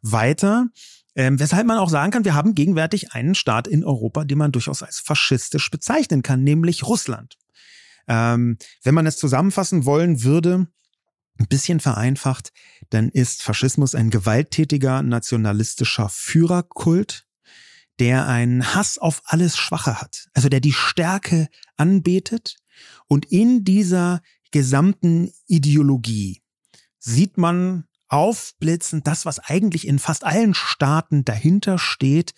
weiter. 0.00 0.68
Ähm, 1.14 1.38
weshalb 1.40 1.66
man 1.66 1.78
auch 1.78 1.90
sagen 1.90 2.12
kann, 2.12 2.24
wir 2.24 2.34
haben 2.34 2.54
gegenwärtig 2.54 3.12
einen 3.12 3.34
Staat 3.34 3.66
in 3.66 3.84
Europa, 3.84 4.24
den 4.24 4.38
man 4.38 4.52
durchaus 4.52 4.82
als 4.82 5.00
faschistisch 5.00 5.70
bezeichnen 5.70 6.22
kann, 6.22 6.44
nämlich 6.44 6.86
Russland. 6.86 7.36
Ähm, 8.06 8.56
wenn 8.82 8.94
man 8.94 9.06
es 9.06 9.16
zusammenfassen 9.16 9.84
wollen 9.84 10.22
würde, 10.22 10.68
ein 11.38 11.46
bisschen 11.48 11.80
vereinfacht, 11.80 12.52
dann 12.90 13.10
ist 13.10 13.42
Faschismus 13.42 13.94
ein 13.94 14.10
gewalttätiger 14.10 15.02
nationalistischer 15.02 16.08
Führerkult, 16.08 17.27
der 17.98 18.26
einen 18.26 18.74
Hass 18.74 18.98
auf 18.98 19.22
alles 19.24 19.56
Schwache 19.56 20.00
hat, 20.00 20.28
also 20.34 20.48
der 20.48 20.60
die 20.60 20.72
Stärke 20.72 21.48
anbetet 21.76 22.56
und 23.06 23.26
in 23.26 23.64
dieser 23.64 24.20
gesamten 24.50 25.30
Ideologie 25.46 26.42
sieht 26.98 27.38
man 27.38 27.84
aufblitzend 28.08 29.06
das, 29.06 29.26
was 29.26 29.38
eigentlich 29.38 29.86
in 29.86 29.98
fast 29.98 30.24
allen 30.24 30.54
Staaten 30.54 31.24
dahinter 31.24 31.78
steht, 31.78 32.32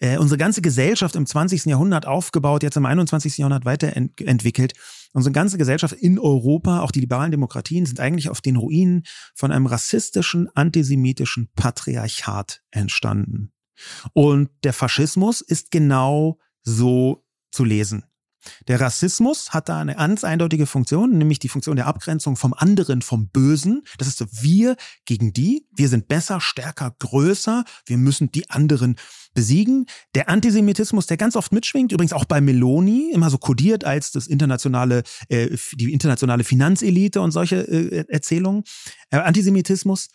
äh, 0.00 0.18
unsere 0.18 0.38
ganze 0.38 0.62
Gesellschaft 0.62 1.14
im 1.14 1.26
20. 1.26 1.66
Jahrhundert 1.66 2.06
aufgebaut, 2.06 2.64
jetzt 2.64 2.76
im 2.76 2.86
21. 2.86 3.38
Jahrhundert 3.38 3.64
weiterentwickelt. 3.64 4.72
Unsere 5.12 5.32
ganze 5.32 5.58
Gesellschaft 5.58 5.94
in 5.94 6.18
Europa, 6.18 6.80
auch 6.80 6.90
die 6.90 7.00
liberalen 7.00 7.30
Demokratien, 7.30 7.86
sind 7.86 8.00
eigentlich 8.00 8.28
auf 8.28 8.40
den 8.40 8.56
Ruinen 8.56 9.04
von 9.34 9.52
einem 9.52 9.66
rassistischen, 9.66 10.48
antisemitischen 10.56 11.50
Patriarchat 11.54 12.62
entstanden. 12.72 13.52
Und 14.12 14.50
der 14.64 14.72
Faschismus 14.72 15.40
ist 15.40 15.70
genau 15.70 16.38
so 16.62 17.24
zu 17.50 17.64
lesen. 17.64 18.04
Der 18.68 18.80
Rassismus 18.80 19.50
hat 19.50 19.68
da 19.68 19.80
eine 19.80 19.94
ganz 19.94 20.24
eindeutige 20.24 20.66
Funktion, 20.66 21.16
nämlich 21.16 21.38
die 21.38 21.48
Funktion 21.48 21.76
der 21.76 21.86
Abgrenzung 21.86 22.36
vom 22.36 22.54
anderen, 22.54 23.02
vom 23.02 23.28
Bösen. 23.28 23.82
Das 23.98 24.08
ist 24.08 24.18
so 24.18 24.26
wir 24.30 24.76
gegen 25.04 25.32
die. 25.32 25.66
Wir 25.74 25.88
sind 25.88 26.08
besser, 26.08 26.40
stärker, 26.40 26.94
größer. 26.98 27.64
Wir 27.86 27.98
müssen 27.98 28.32
die 28.32 28.50
anderen 28.50 28.96
besiegen. 29.34 29.86
Der 30.14 30.28
Antisemitismus, 30.28 31.06
der 31.06 31.16
ganz 31.16 31.36
oft 31.36 31.52
mitschwingt, 31.52 31.92
übrigens 31.92 32.12
auch 32.12 32.24
bei 32.24 32.40
Meloni, 32.40 33.12
immer 33.12 33.30
so 33.30 33.38
kodiert 33.38 33.84
als 33.84 34.10
das 34.10 34.26
internationale, 34.26 35.04
äh, 35.28 35.56
die 35.74 35.92
internationale 35.92 36.44
Finanzelite 36.44 37.20
und 37.20 37.30
solche 37.30 37.56
äh, 37.56 38.04
Erzählungen. 38.08 38.64
Äh, 39.10 39.18
Antisemitismus 39.18 40.08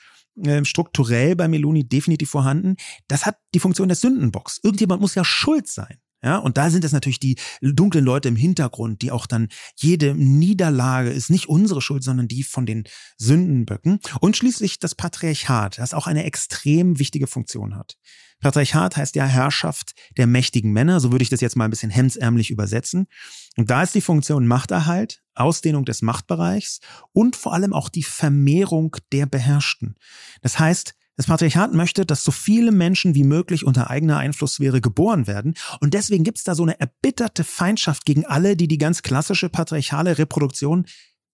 äh, 0.43 0.63
strukturell 0.65 1.36
bei 1.36 1.47
Meloni 1.47 1.88
definitiv 1.88 2.30
vorhanden. 2.30 2.76
Das 3.08 3.26
hat 3.26 3.38
die 3.54 3.60
Funktion 3.60 3.89
des 3.89 4.02
Sündenbocks. 4.02 4.60
Irgendjemand 4.63 5.02
muss 5.02 5.15
ja 5.15 5.23
schuld 5.23 5.67
sein. 5.67 6.00
Ja, 6.23 6.38
und 6.38 6.58
da 6.58 6.71
sind 6.71 6.84
es 6.84 6.93
natürlich 6.93 7.19
die 7.19 7.38
dunklen 7.62 8.03
Leute 8.03 8.27
im 8.27 8.36
Hintergrund, 8.36 9.03
die 9.03 9.12
auch 9.12 9.27
dann 9.27 9.49
jede 9.75 10.15
Niederlage 10.15 11.12
ist 11.12 11.30
nicht 11.30 11.47
unsere 11.47 11.80
Schuld, 11.82 12.03
sondern 12.03 12.27
die 12.27 12.43
von 12.43 12.65
den 12.65 12.86
Sündenböcken. 13.17 13.99
Und 14.19 14.36
schließlich 14.36 14.80
das 14.80 14.95
Patriarchat, 14.95 15.77
das 15.77 15.93
auch 15.93 16.08
eine 16.08 16.23
extrem 16.23 16.97
wichtige 16.97 17.27
Funktion 17.27 17.75
hat. 17.75 17.97
Patriarchat 18.39 18.97
heißt 18.97 19.15
ja 19.15 19.25
Herrschaft 19.25 19.93
der 20.17 20.27
mächtigen 20.27 20.71
Männer, 20.71 20.99
so 20.99 21.12
würde 21.12 21.23
ich 21.23 21.30
das 21.30 21.41
jetzt 21.41 21.56
mal 21.56 21.65
ein 21.65 21.71
bisschen 21.71 21.89
hemsärmlich 21.89 22.51
übersetzen. 22.51 23.08
Und 23.56 23.69
da 23.69 23.84
ist 23.84 23.95
die 23.95 24.01
Funktion 24.01 24.45
Machterhalt, 24.47 25.23
Ausdehnung 25.34 25.86
des 25.86 26.01
Machtbereichs 26.01 26.80
und 27.13 27.36
vor 27.36 27.53
allem 27.53 27.73
auch 27.73 27.89
die 27.89 28.03
Vermehrung 28.03 28.95
der 29.12 29.25
Beherrschten. 29.25 29.95
Das 30.41 30.60
heißt, 30.60 30.93
das 31.17 31.25
Patriarchat 31.25 31.73
möchte, 31.73 32.06
dass 32.06 32.23
so 32.23 32.32
viele 32.32 32.71
Menschen 32.71 33.15
wie 33.15 33.23
möglich 33.23 33.65
unter 33.65 33.89
eigener 33.89 34.17
Einflusssphäre 34.17 34.82
geboren 34.82 35.27
werden. 35.27 35.56
Und 35.82 35.93
deswegen 35.93 36.23
gibt 36.23 36.38
es 36.38 36.43
da 36.43 36.56
so 36.56 36.63
eine 36.63 36.80
erbitterte 36.80 37.43
Feindschaft 37.43 38.06
gegen 38.06 38.25
alle, 38.25 38.56
die 38.56 38.67
die 38.67 38.77
ganz 38.77 39.01
klassische 39.01 39.49
patriarchale 39.49 40.17
Reproduktion 40.19 40.86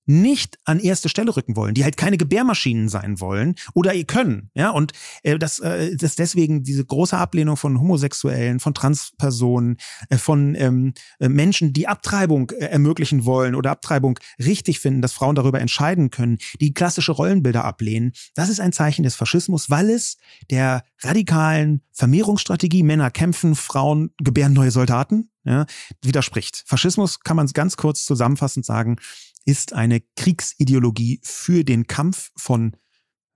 nicht 0.05 0.57
an 0.65 0.79
erste 0.79 1.09
Stelle 1.09 1.35
rücken 1.35 1.55
wollen, 1.55 1.73
die 1.73 1.83
halt 1.83 1.97
keine 1.97 2.17
Gebärmaschinen 2.17 2.89
sein 2.89 3.19
wollen 3.19 3.55
oder 3.73 3.93
ihr 3.93 4.05
können, 4.05 4.49
ja 4.53 4.69
und 4.69 4.91
äh, 5.23 5.37
das 5.37 5.59
äh, 5.59 5.95
das 5.95 6.15
deswegen 6.15 6.63
diese 6.63 6.85
große 6.85 7.17
Ablehnung 7.17 7.57
von 7.57 7.79
Homosexuellen, 7.79 8.59
von 8.59 8.73
Transpersonen, 8.73 9.77
äh, 10.09 10.17
von 10.17 10.55
ähm, 10.55 10.93
äh, 11.19 11.29
Menschen, 11.29 11.73
die 11.73 11.87
Abtreibung 11.87 12.49
äh, 12.51 12.65
ermöglichen 12.65 13.25
wollen 13.25 13.55
oder 13.55 13.71
Abtreibung 13.71 14.19
richtig 14.39 14.79
finden, 14.79 15.01
dass 15.01 15.13
Frauen 15.13 15.35
darüber 15.35 15.61
entscheiden 15.61 16.09
können, 16.09 16.37
die 16.59 16.73
klassische 16.73 17.11
Rollenbilder 17.13 17.63
ablehnen, 17.63 18.13
das 18.35 18.49
ist 18.49 18.59
ein 18.59 18.73
Zeichen 18.73 19.03
des 19.03 19.15
Faschismus, 19.15 19.69
weil 19.69 19.89
es 19.89 20.17
der 20.49 20.83
radikalen 21.01 21.81
Vermehrungsstrategie 21.91 22.83
Männer 22.83 23.11
kämpfen, 23.11 23.55
Frauen 23.55 24.11
gebären 24.17 24.53
neue 24.53 24.71
Soldaten, 24.71 25.29
ja, 25.45 25.65
widerspricht. 26.01 26.63
Faschismus 26.65 27.19
kann 27.19 27.37
man 27.37 27.47
ganz 27.47 27.77
kurz 27.77 28.05
zusammenfassend 28.05 28.65
sagen, 28.65 28.97
ist 29.45 29.73
eine 29.73 30.01
Kriegsideologie 30.15 31.19
für 31.23 31.63
den 31.63 31.87
Kampf 31.87 32.31
von 32.35 32.75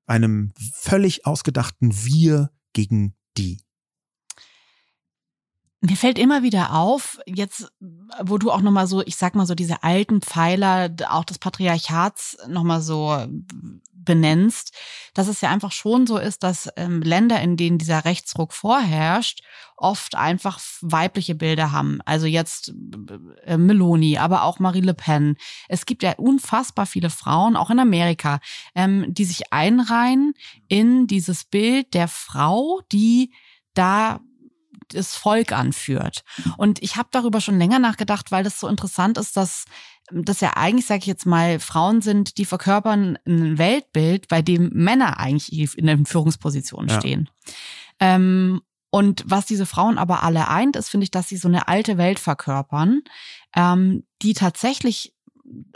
einem 0.05 0.53
völlig 0.57 1.25
ausgedachten 1.25 1.93
Wir 2.05 2.51
gegen 2.73 3.15
die. 3.37 3.66
Mir 5.81 5.95
fällt 5.95 6.17
immer 6.17 6.41
wieder 6.41 6.73
auf, 6.73 7.19
jetzt, 7.27 7.71
wo 8.23 8.39
du 8.39 8.51
auch 8.51 8.61
nochmal 8.61 8.87
so, 8.87 9.03
ich 9.05 9.15
sag 9.15 9.35
mal 9.35 9.45
so, 9.45 9.53
diese 9.53 9.83
alten 9.83 10.21
Pfeiler 10.21 10.89
auch 11.09 11.23
des 11.23 11.37
Patriarchats 11.37 12.37
nochmal 12.47 12.81
so 12.81 13.27
benennst, 14.07 14.73
dass 15.13 15.27
es 15.27 15.41
ja 15.41 15.51
einfach 15.51 15.71
schon 15.71 16.07
so 16.07 16.17
ist, 16.17 16.41
dass 16.41 16.69
ähm, 16.77 17.01
Länder, 17.01 17.39
in 17.41 17.57
denen 17.57 17.77
dieser 17.77 18.05
Rechtsruck 18.05 18.53
vorherrscht, 18.53 19.43
oft 19.75 20.15
einfach 20.15 20.59
weibliche 20.81 21.35
Bilder 21.35 21.71
haben. 21.71 21.99
Also 22.05 22.25
jetzt 22.25 22.73
äh, 23.43 23.57
Meloni, 23.57 24.17
aber 24.17 24.43
auch 24.43 24.57
Marie 24.57 24.81
Le 24.81 24.95
Pen. 24.95 25.35
Es 25.67 25.85
gibt 25.85 26.01
ja 26.01 26.13
unfassbar 26.13 26.87
viele 26.87 27.11
Frauen, 27.11 27.55
auch 27.55 27.69
in 27.69 27.79
Amerika, 27.79 28.39
ähm, 28.73 29.05
die 29.09 29.25
sich 29.25 29.53
einreihen 29.53 30.33
in 30.67 31.05
dieses 31.05 31.43
Bild 31.43 31.93
der 31.93 32.07
Frau, 32.07 32.81
die 32.91 33.31
da 33.75 34.21
das 34.89 35.15
Volk 35.15 35.51
anführt. 35.51 36.23
Und 36.57 36.81
ich 36.81 36.95
habe 36.95 37.09
darüber 37.11 37.41
schon 37.41 37.57
länger 37.57 37.79
nachgedacht, 37.79 38.31
weil 38.31 38.43
das 38.43 38.59
so 38.59 38.67
interessant 38.67 39.17
ist, 39.17 39.37
dass 39.37 39.65
das 40.11 40.39
ja 40.39 40.55
eigentlich, 40.55 40.85
sage 40.85 40.99
ich 40.99 41.05
jetzt 41.05 41.25
mal, 41.25 41.59
Frauen 41.59 42.01
sind, 42.01 42.37
die 42.37 42.45
verkörpern 42.45 43.17
ein 43.27 43.57
Weltbild, 43.57 44.27
bei 44.27 44.41
dem 44.41 44.69
Männer 44.73 45.19
eigentlich 45.19 45.77
in 45.77 45.87
den 45.87 46.05
Führungspositionen 46.05 46.89
ja. 46.89 46.99
stehen. 46.99 47.29
Ähm, 47.99 48.61
und 48.89 49.23
was 49.27 49.45
diese 49.45 49.65
Frauen 49.65 49.97
aber 49.97 50.23
alle 50.23 50.47
eint, 50.47 50.75
ist, 50.75 50.89
finde 50.89 51.03
ich, 51.03 51.11
dass 51.11 51.27
sie 51.27 51.37
so 51.37 51.47
eine 51.47 51.67
alte 51.67 51.97
Welt 51.97 52.19
verkörpern, 52.19 53.01
ähm, 53.55 54.05
die 54.21 54.33
tatsächlich 54.33 55.13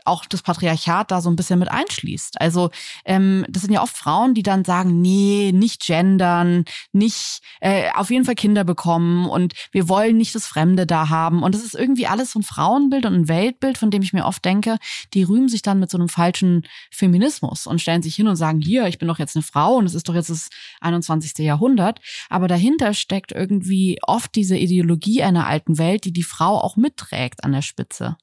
auch 0.05 0.25
das 0.25 0.41
Patriarchat 0.41 1.11
da 1.11 1.21
so 1.21 1.29
ein 1.29 1.35
bisschen 1.35 1.59
mit 1.59 1.69
einschließt. 1.69 2.41
Also 2.41 2.71
ähm, 3.05 3.45
das 3.49 3.63
sind 3.63 3.73
ja 3.73 3.81
oft 3.81 3.95
Frauen, 3.95 4.33
die 4.33 4.43
dann 4.43 4.65
sagen, 4.65 5.01
nee, 5.01 5.51
nicht 5.53 5.85
gendern, 5.85 6.65
nicht 6.91 7.41
äh, 7.59 7.89
auf 7.93 8.09
jeden 8.09 8.25
Fall 8.25 8.35
Kinder 8.35 8.63
bekommen 8.63 9.27
und 9.27 9.53
wir 9.71 9.87
wollen 9.87 10.17
nicht 10.17 10.35
das 10.35 10.47
Fremde 10.47 10.85
da 10.85 11.09
haben. 11.09 11.43
Und 11.43 11.55
das 11.55 11.63
ist 11.63 11.75
irgendwie 11.75 12.07
alles 12.07 12.31
so 12.31 12.39
ein 12.39 12.43
Frauenbild 12.43 13.05
und 13.05 13.13
ein 13.13 13.27
Weltbild, 13.27 13.77
von 13.77 13.91
dem 13.91 14.01
ich 14.01 14.13
mir 14.13 14.25
oft 14.25 14.43
denke, 14.43 14.77
die 15.13 15.23
rühmen 15.23 15.49
sich 15.49 15.61
dann 15.61 15.79
mit 15.79 15.89
so 15.89 15.97
einem 15.97 16.09
falschen 16.09 16.67
Feminismus 16.91 17.67
und 17.67 17.81
stellen 17.81 18.01
sich 18.01 18.15
hin 18.15 18.27
und 18.27 18.35
sagen, 18.35 18.61
hier, 18.61 18.87
ich 18.87 18.97
bin 18.97 19.07
doch 19.07 19.19
jetzt 19.19 19.35
eine 19.35 19.43
Frau 19.43 19.75
und 19.75 19.85
es 19.85 19.95
ist 19.95 20.09
doch 20.09 20.15
jetzt 20.15 20.29
das 20.29 20.49
21. 20.81 21.37
Jahrhundert. 21.39 21.99
Aber 22.29 22.47
dahinter 22.47 22.93
steckt 22.93 23.31
irgendwie 23.31 23.99
oft 24.01 24.35
diese 24.35 24.57
Ideologie 24.57 25.23
einer 25.23 25.47
alten 25.47 25.77
Welt, 25.77 26.05
die 26.05 26.13
die 26.13 26.23
Frau 26.23 26.59
auch 26.59 26.75
mitträgt 26.75 27.43
an 27.43 27.51
der 27.51 27.61
Spitze. 27.61 28.17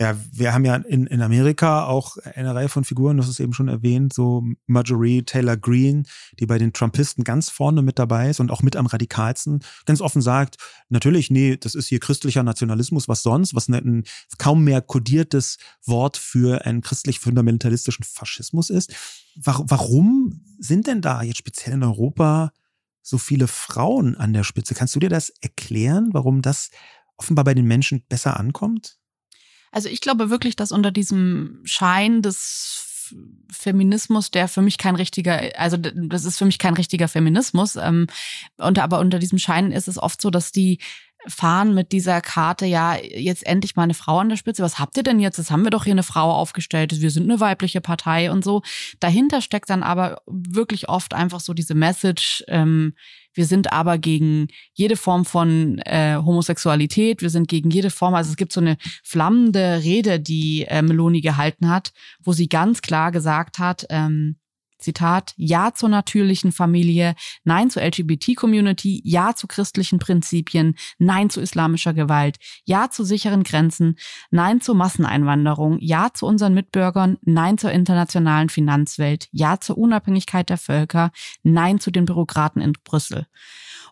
Ja, 0.00 0.16
wir 0.30 0.54
haben 0.54 0.64
ja 0.64 0.76
in, 0.76 1.08
in 1.08 1.20
Amerika 1.22 1.84
auch 1.86 2.18
eine 2.18 2.54
Reihe 2.54 2.68
von 2.68 2.84
Figuren, 2.84 3.16
das 3.16 3.28
ist 3.28 3.40
eben 3.40 3.52
schon 3.52 3.66
erwähnt, 3.66 4.12
so 4.12 4.44
Marjorie 4.68 5.24
Taylor 5.24 5.56
Greene, 5.56 6.04
die 6.38 6.46
bei 6.46 6.56
den 6.56 6.72
Trumpisten 6.72 7.24
ganz 7.24 7.50
vorne 7.50 7.82
mit 7.82 7.98
dabei 7.98 8.30
ist 8.30 8.38
und 8.38 8.52
auch 8.52 8.62
mit 8.62 8.76
am 8.76 8.86
radikalsten 8.86 9.58
ganz 9.86 10.00
offen 10.00 10.22
sagt, 10.22 10.56
natürlich, 10.88 11.32
nee, 11.32 11.56
das 11.56 11.74
ist 11.74 11.88
hier 11.88 11.98
christlicher 11.98 12.44
Nationalismus, 12.44 13.08
was 13.08 13.24
sonst, 13.24 13.56
was 13.56 13.68
ne, 13.68 13.78
ein 13.78 14.04
kaum 14.38 14.62
mehr 14.62 14.82
kodiertes 14.82 15.58
Wort 15.84 16.16
für 16.16 16.64
einen 16.64 16.80
christlich-fundamentalistischen 16.80 18.04
Faschismus 18.04 18.70
ist. 18.70 18.94
Warum 19.34 20.44
sind 20.60 20.86
denn 20.86 21.00
da 21.00 21.22
jetzt 21.22 21.38
speziell 21.38 21.74
in 21.74 21.82
Europa 21.82 22.52
so 23.02 23.18
viele 23.18 23.48
Frauen 23.48 24.14
an 24.14 24.32
der 24.32 24.44
Spitze? 24.44 24.76
Kannst 24.76 24.94
du 24.94 25.00
dir 25.00 25.10
das 25.10 25.30
erklären, 25.40 26.10
warum 26.12 26.40
das 26.40 26.70
offenbar 27.16 27.44
bei 27.44 27.54
den 27.54 27.66
Menschen 27.66 28.04
besser 28.08 28.38
ankommt? 28.38 28.98
Also 29.72 29.88
ich 29.88 30.00
glaube 30.00 30.30
wirklich, 30.30 30.56
dass 30.56 30.72
unter 30.72 30.90
diesem 30.90 31.60
Schein 31.64 32.22
des 32.22 32.84
Feminismus, 33.50 34.30
der 34.30 34.48
für 34.48 34.62
mich 34.62 34.78
kein 34.78 34.94
richtiger, 34.94 35.40
also 35.56 35.76
das 35.76 36.24
ist 36.24 36.38
für 36.38 36.44
mich 36.44 36.58
kein 36.58 36.74
richtiger 36.74 37.08
Feminismus, 37.08 37.76
ähm, 37.76 38.06
unter, 38.58 38.82
aber 38.82 38.98
unter 39.00 39.18
diesem 39.18 39.38
Schein 39.38 39.72
ist 39.72 39.88
es 39.88 39.98
oft 39.98 40.20
so, 40.20 40.30
dass 40.30 40.52
die 40.52 40.78
fahren 41.28 41.74
mit 41.74 41.92
dieser 41.92 42.20
Karte, 42.20 42.66
ja, 42.66 42.96
jetzt 42.96 43.46
endlich 43.46 43.76
mal 43.76 43.84
eine 43.84 43.94
Frau 43.94 44.18
an 44.18 44.28
der 44.28 44.36
Spitze. 44.36 44.62
Was 44.62 44.78
habt 44.78 44.96
ihr 44.96 45.02
denn 45.02 45.20
jetzt? 45.20 45.38
Jetzt 45.38 45.50
haben 45.50 45.64
wir 45.64 45.70
doch 45.70 45.84
hier 45.84 45.92
eine 45.92 46.02
Frau 46.02 46.32
aufgestellt. 46.32 47.00
Wir 47.00 47.10
sind 47.10 47.24
eine 47.30 47.40
weibliche 47.40 47.80
Partei 47.80 48.30
und 48.30 48.44
so. 48.44 48.62
Dahinter 49.00 49.40
steckt 49.40 49.70
dann 49.70 49.82
aber 49.82 50.22
wirklich 50.26 50.88
oft 50.88 51.14
einfach 51.14 51.40
so 51.40 51.54
diese 51.54 51.74
Message, 51.74 52.44
ähm, 52.48 52.94
wir 53.38 53.46
sind 53.46 53.72
aber 53.72 53.98
gegen 53.98 54.48
jede 54.72 54.96
Form 54.96 55.24
von 55.24 55.78
äh, 55.84 56.16
Homosexualität. 56.16 57.22
Wir 57.22 57.30
sind 57.30 57.46
gegen 57.46 57.70
jede 57.70 57.90
Form. 57.90 58.14
Also 58.14 58.30
es 58.30 58.36
gibt 58.36 58.52
so 58.52 58.60
eine 58.60 58.76
flammende 59.04 59.80
Rede, 59.84 60.18
die 60.18 60.64
äh, 60.66 60.82
Meloni 60.82 61.20
gehalten 61.20 61.68
hat, 61.68 61.92
wo 62.20 62.32
sie 62.32 62.48
ganz 62.48 62.82
klar 62.82 63.12
gesagt 63.12 63.60
hat, 63.60 63.86
ähm, 63.90 64.38
Zitat, 64.78 65.34
Ja 65.36 65.74
zur 65.74 65.88
natürlichen 65.88 66.52
Familie, 66.52 67.14
Nein 67.44 67.70
zur 67.70 67.82
LGBT-Community, 67.82 69.00
Ja 69.04 69.34
zu 69.34 69.46
christlichen 69.46 69.98
Prinzipien, 69.98 70.76
Nein 70.98 71.30
zu 71.30 71.40
islamischer 71.40 71.94
Gewalt, 71.94 72.38
Ja 72.64 72.90
zu 72.90 73.04
sicheren 73.04 73.42
Grenzen, 73.42 73.96
Nein 74.30 74.60
zur 74.60 74.74
Masseneinwanderung, 74.74 75.78
Ja 75.80 76.10
zu 76.14 76.26
unseren 76.26 76.54
Mitbürgern, 76.54 77.18
Nein 77.22 77.58
zur 77.58 77.72
internationalen 77.72 78.48
Finanzwelt, 78.48 79.28
Ja 79.32 79.60
zur 79.60 79.78
Unabhängigkeit 79.78 80.48
der 80.48 80.58
Völker, 80.58 81.10
Nein 81.42 81.80
zu 81.80 81.90
den 81.90 82.04
Bürokraten 82.04 82.62
in 82.62 82.72
Brüssel. 82.84 83.26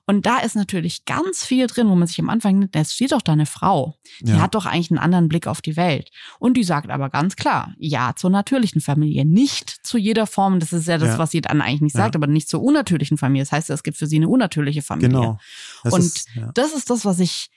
Und 0.06 0.24
da 0.24 0.38
ist 0.38 0.54
natürlich 0.54 1.04
ganz 1.04 1.44
viel 1.44 1.66
drin, 1.66 1.88
wo 1.88 1.96
man 1.96 2.06
sich 2.06 2.20
am 2.20 2.28
Anfang 2.28 2.60
denkt, 2.60 2.76
es 2.76 2.94
steht 2.94 3.10
doch 3.10 3.22
da 3.22 3.32
eine 3.32 3.44
Frau. 3.44 3.96
Die 4.20 4.30
ja. 4.30 4.40
hat 4.40 4.54
doch 4.54 4.64
eigentlich 4.64 4.92
einen 4.92 5.00
anderen 5.00 5.28
Blick 5.28 5.48
auf 5.48 5.60
die 5.60 5.76
Welt. 5.76 6.10
Und 6.38 6.56
die 6.56 6.62
sagt 6.62 6.90
aber 6.90 7.10
ganz 7.10 7.34
klar, 7.34 7.74
ja 7.78 8.12
zur 8.14 8.30
natürlichen 8.30 8.80
Familie. 8.80 9.24
Nicht 9.24 9.70
zu 9.84 9.98
jeder 9.98 10.28
Form, 10.28 10.60
das 10.60 10.72
ist 10.72 10.86
ja 10.86 10.98
das, 10.98 11.10
ja. 11.10 11.18
was 11.18 11.32
sie 11.32 11.40
dann 11.40 11.60
eigentlich 11.60 11.80
nicht 11.80 11.96
sagt, 11.96 12.14
ja. 12.14 12.20
aber 12.20 12.28
nicht 12.28 12.48
zur 12.48 12.62
unnatürlichen 12.62 13.18
Familie. 13.18 13.42
Das 13.42 13.52
heißt, 13.52 13.70
es 13.70 13.82
gibt 13.82 13.96
für 13.96 14.06
sie 14.06 14.16
eine 14.16 14.28
unnatürliche 14.28 14.82
Familie. 14.82 15.08
Genau. 15.08 15.38
Das 15.82 15.92
Und 15.92 16.00
ist, 16.00 16.28
das 16.54 16.72
ist 16.72 16.88
das, 16.88 17.04
was 17.04 17.18
ich 17.18 17.50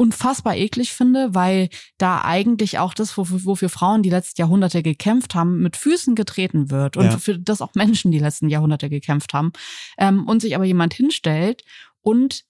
unfassbar 0.00 0.56
eklig 0.56 0.94
finde, 0.94 1.34
weil 1.34 1.68
da 1.98 2.22
eigentlich 2.22 2.78
auch 2.78 2.94
das, 2.94 3.18
wofür 3.18 3.68
Frauen 3.68 4.02
die 4.02 4.08
letzten 4.08 4.40
Jahrhunderte 4.40 4.82
gekämpft 4.82 5.34
haben, 5.34 5.60
mit 5.60 5.76
Füßen 5.76 6.14
getreten 6.14 6.70
wird 6.70 6.96
und 6.96 7.04
ja. 7.04 7.18
für 7.18 7.38
das 7.38 7.60
auch 7.60 7.74
Menschen 7.74 8.10
die 8.10 8.18
letzten 8.18 8.48
Jahrhunderte 8.48 8.88
gekämpft 8.88 9.34
haben 9.34 9.52
ähm, 9.98 10.26
und 10.26 10.40
sich 10.40 10.56
aber 10.56 10.64
jemand 10.64 10.94
hinstellt 10.94 11.64
und 12.00 12.44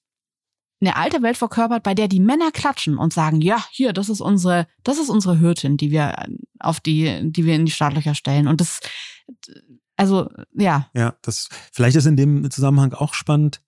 eine 0.81 0.95
alte 0.95 1.23
Welt 1.23 1.37
verkörpert, 1.37 1.83
bei 1.83 1.93
der 1.93 2.07
die 2.07 2.21
Männer 2.21 2.53
klatschen 2.53 2.99
und 2.99 3.13
sagen, 3.13 3.41
ja, 3.41 3.65
hier, 3.73 3.93
das 3.93 4.09
ist 4.09 4.21
unsere, 4.21 4.69
das 4.85 4.99
ist 4.99 5.11
unsere 5.11 5.41
Hürtin, 5.41 5.77
die 5.77 5.91
wir 5.91 6.25
auf 6.61 6.79
die, 6.79 7.33
die 7.33 7.45
wir 7.45 7.57
in 7.57 7.67
die 7.67 7.73
Startlöcher 7.73 8.15
stellen. 8.15 8.47
Und 8.47 8.61
das, 8.61 8.79
also, 9.97 10.31
ja. 10.55 10.89
Ja, 10.95 11.17
das, 11.23 11.49
vielleicht 11.73 11.97
ist 11.97 12.07
in 12.07 12.17
dem 12.17 12.49
Zusammenhang 12.49 12.95
auch 12.95 13.13
spannend, 13.13 13.61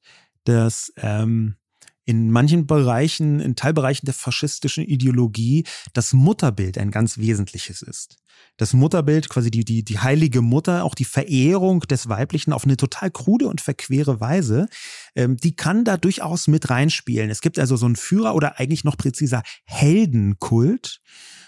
dass 0.44 0.92
ähm, 0.96 1.56
in 2.04 2.30
manchen 2.30 2.66
Bereichen, 2.66 3.40
in 3.40 3.56
Teilbereichen 3.56 4.06
der 4.06 4.14
faschistischen 4.14 4.84
Ideologie 4.84 5.64
das 5.92 6.12
Mutterbild 6.12 6.78
ein 6.78 6.90
ganz 6.90 7.18
wesentliches 7.18 7.82
ist. 7.82 8.18
Das 8.56 8.74
Mutterbild, 8.74 9.28
quasi 9.28 9.50
die, 9.50 9.64
die, 9.64 9.84
die 9.84 9.98
heilige 9.98 10.42
Mutter, 10.42 10.84
auch 10.84 10.94
die 10.94 11.04
Verehrung 11.04 11.80
des 11.80 12.08
Weiblichen 12.08 12.52
auf 12.52 12.64
eine 12.64 12.76
total 12.76 13.10
krude 13.10 13.48
und 13.48 13.60
verquere 13.60 14.20
Weise, 14.20 14.66
ähm, 15.14 15.36
die 15.36 15.56
kann 15.56 15.84
da 15.84 15.96
durchaus 15.96 16.48
mit 16.48 16.68
reinspielen. 16.68 17.30
Es 17.30 17.40
gibt 17.40 17.58
also 17.58 17.76
so 17.76 17.86
einen 17.86 17.96
Führer 17.96 18.34
oder 18.34 18.58
eigentlich 18.58 18.84
noch 18.84 18.96
präziser 18.96 19.42
Heldenkult. 19.64 21.00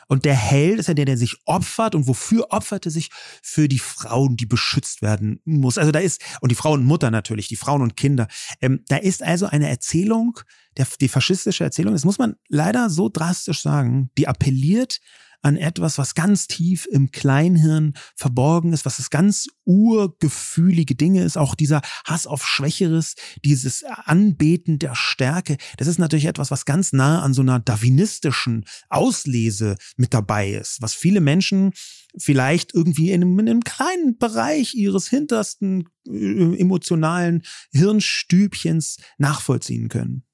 Und 0.08 0.24
der 0.24 0.34
Held 0.34 0.78
ist 0.78 0.88
ja 0.88 0.94
der, 0.94 1.04
der 1.04 1.16
sich 1.16 1.36
opfert. 1.44 1.94
Und 1.94 2.06
wofür 2.06 2.46
opfert 2.50 2.86
er 2.86 2.90
sich? 2.90 3.10
Für 3.42 3.68
die 3.68 3.78
Frauen, 3.78 4.36
die 4.36 4.46
beschützt 4.46 5.02
werden 5.02 5.40
muss. 5.44 5.78
Also 5.78 5.92
da 5.92 5.98
ist, 5.98 6.22
und 6.40 6.50
die 6.50 6.56
Frauen 6.56 6.80
und 6.80 6.86
Mutter 6.86 7.10
natürlich, 7.10 7.48
die 7.48 7.56
Frauen 7.56 7.82
und 7.82 7.96
Kinder. 7.96 8.28
Ähm, 8.60 8.84
da 8.88 8.96
ist 8.96 9.22
also 9.22 9.46
eine 9.46 9.68
Erzählung, 9.68 10.38
der, 10.76 10.86
die 11.00 11.08
faschistische 11.08 11.64
Erzählung, 11.64 11.92
das 11.92 12.04
muss 12.04 12.18
man 12.18 12.36
leider 12.48 12.90
so 12.90 13.08
drastisch 13.08 13.62
sagen, 13.62 14.10
die 14.18 14.28
appelliert 14.28 15.00
an 15.44 15.56
etwas, 15.56 15.98
was 15.98 16.14
ganz 16.14 16.46
tief 16.46 16.86
im 16.90 17.10
Kleinhirn 17.10 17.92
verborgen 18.16 18.72
ist, 18.72 18.86
was 18.86 18.96
das 18.96 19.10
ganz 19.10 19.46
urgefühlige 19.64 20.94
Dinge 20.94 21.22
ist, 21.22 21.36
auch 21.36 21.54
dieser 21.54 21.82
Hass 22.06 22.26
auf 22.26 22.46
Schwächeres, 22.46 23.14
dieses 23.44 23.84
Anbeten 23.84 24.78
der 24.78 24.94
Stärke, 24.94 25.58
das 25.76 25.86
ist 25.86 25.98
natürlich 25.98 26.24
etwas, 26.24 26.50
was 26.50 26.64
ganz 26.64 26.92
nah 26.92 27.22
an 27.22 27.34
so 27.34 27.42
einer 27.42 27.60
darwinistischen 27.60 28.64
Auslese 28.88 29.76
mit 29.96 30.14
dabei 30.14 30.50
ist, 30.50 30.80
was 30.80 30.94
viele 30.94 31.20
Menschen 31.20 31.72
vielleicht 32.16 32.74
irgendwie 32.74 33.10
in 33.10 33.22
einem, 33.22 33.38
in 33.38 33.48
einem 33.48 33.64
kleinen 33.64 34.16
Bereich 34.16 34.74
ihres 34.74 35.08
hintersten 35.08 35.88
äh, 36.08 36.58
emotionalen 36.58 37.42
Hirnstübchens 37.72 38.96
nachvollziehen 39.18 39.88
können. 39.88 40.24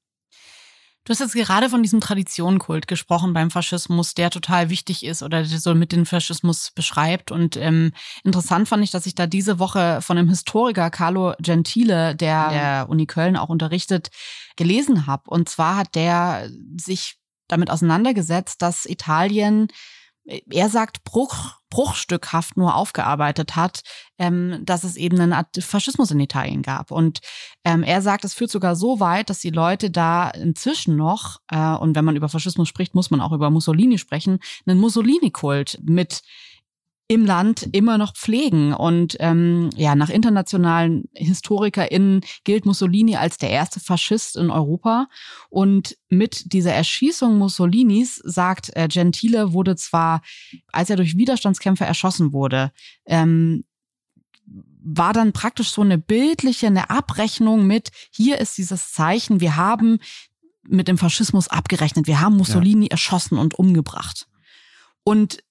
Du 1.05 1.13
hast 1.13 1.21
jetzt 1.21 1.33
gerade 1.33 1.71
von 1.71 1.83
diesem 1.83 2.01
Traditionenkult 2.01 2.87
gesprochen 2.87 3.33
beim 3.33 3.51
Faschismus, 3.51 4.13
der 4.13 4.29
total 4.29 4.69
wichtig 4.69 5.05
ist 5.05 5.23
oder 5.23 5.43
der 5.43 5.59
so 5.59 5.75
mit 5.75 5.93
dem 5.93 6.05
Faschismus 6.05 6.73
beschreibt. 6.75 7.33
Und 7.33 7.57
ähm, 7.57 7.93
interessant 8.23 8.69
fand 8.69 8.85
ich, 8.85 8.91
dass 8.91 9.07
ich 9.07 9.15
da 9.15 9.27
diese 9.27 9.59
Woche 9.59 10.03
von 10.03 10.19
einem 10.19 10.29
Historiker, 10.29 10.91
Carlo 10.91 11.35
Gentile, 11.41 12.15
der 12.15 12.51
der 12.51 12.87
Uni 12.91 13.07
Köln 13.07 13.37
auch 13.37 13.49
unterrichtet, 13.49 14.11
gelesen 14.57 15.07
habe. 15.07 15.23
Und 15.31 15.49
zwar 15.49 15.77
hat 15.77 15.95
der 15.95 16.51
sich 16.77 17.17
damit 17.49 17.71
auseinandergesetzt, 17.71 18.61
dass 18.61 18.85
Italien 18.85 19.69
er 20.51 20.69
sagt, 20.69 21.05
Bruch, 21.05 21.57
bruchstückhaft 21.71 22.57
nur 22.57 22.75
aufgearbeitet 22.75 23.57
hat, 23.57 23.83
ähm, 24.19 24.61
dass 24.65 24.85
es 24.85 24.97
eben 24.97 25.21
eine 25.21 25.37
Art 25.37 25.57
Faschismus 25.61 26.11
in 26.11 26.21
Italien 26.21 26.63
gab. 26.63 26.91
Und 26.91 27.21
ähm, 27.65 27.83
er 27.83 28.03
sagt, 28.03 28.25
es 28.25 28.35
führt 28.35 28.51
sogar 28.51 28.77
so 28.77 29.01
weit, 29.01 29.31
dass 29.31 29.41
die 29.41 29.51
Leute 29.51 29.91
da 29.91 30.31
inzwischen 30.31 30.97
noch, 30.97 31.39
äh, 31.51 31.75
und 31.75 31.97
wenn 31.97 32.05
man 32.05 32.17
über 32.17 32.29
Faschismus 32.29 32.69
spricht, 32.69 32.95
muss 32.95 33.11
man 33.11 33.21
auch 33.21 33.33
über 33.33 33.51
Mussolini 33.51 33.99
sprechen, 33.99 34.41
einen 34.67 34.81
Mussolini-Kult 34.81 35.81
mit 35.83 36.23
im 37.11 37.27
Land 37.27 37.69
immer 37.73 37.99
noch 37.99 38.15
pflegen. 38.15 38.73
Und 38.73 39.17
ähm, 39.19 39.71
ja, 39.75 39.97
nach 39.97 40.11
internationalen 40.11 41.09
HistorikerInnen 41.17 42.21
gilt 42.45 42.67
Mussolini 42.67 43.17
als 43.17 43.37
der 43.37 43.51
erste 43.51 43.81
Faschist 43.81 44.37
in 44.37 44.49
Europa. 44.49 45.09
Und 45.49 45.97
mit 46.09 46.53
dieser 46.53 46.73
Erschießung 46.73 47.37
Mussolinis, 47.37 48.15
sagt 48.25 48.71
äh, 48.77 48.87
Gentile, 48.87 49.53
wurde 49.53 49.75
zwar, 49.75 50.23
als 50.69 50.89
er 50.89 50.95
durch 50.95 51.17
Widerstandskämpfer 51.17 51.85
erschossen 51.85 52.33
wurde, 52.33 52.71
ähm, 53.07 53.65
war 54.47 55.13
dann 55.13 55.33
praktisch 55.33 55.71
so 55.73 55.83
eine 55.83 55.99
bildliche, 55.99 56.69
eine 56.69 56.91
Abrechnung 56.91 57.67
mit, 57.67 57.91
hier 58.13 58.39
ist 58.39 58.57
dieses 58.57 58.93
Zeichen, 58.93 59.41
wir 59.41 59.57
haben 59.57 59.99
mit 60.63 60.87
dem 60.87 60.97
Faschismus 60.97 61.49
abgerechnet, 61.49 62.07
wir 62.07 62.21
haben 62.21 62.37
Mussolini 62.37 62.85
ja. 62.85 62.93
erschossen 62.93 63.37
und 63.37 63.59
umgebracht. 63.59 64.29
Und 65.03 65.43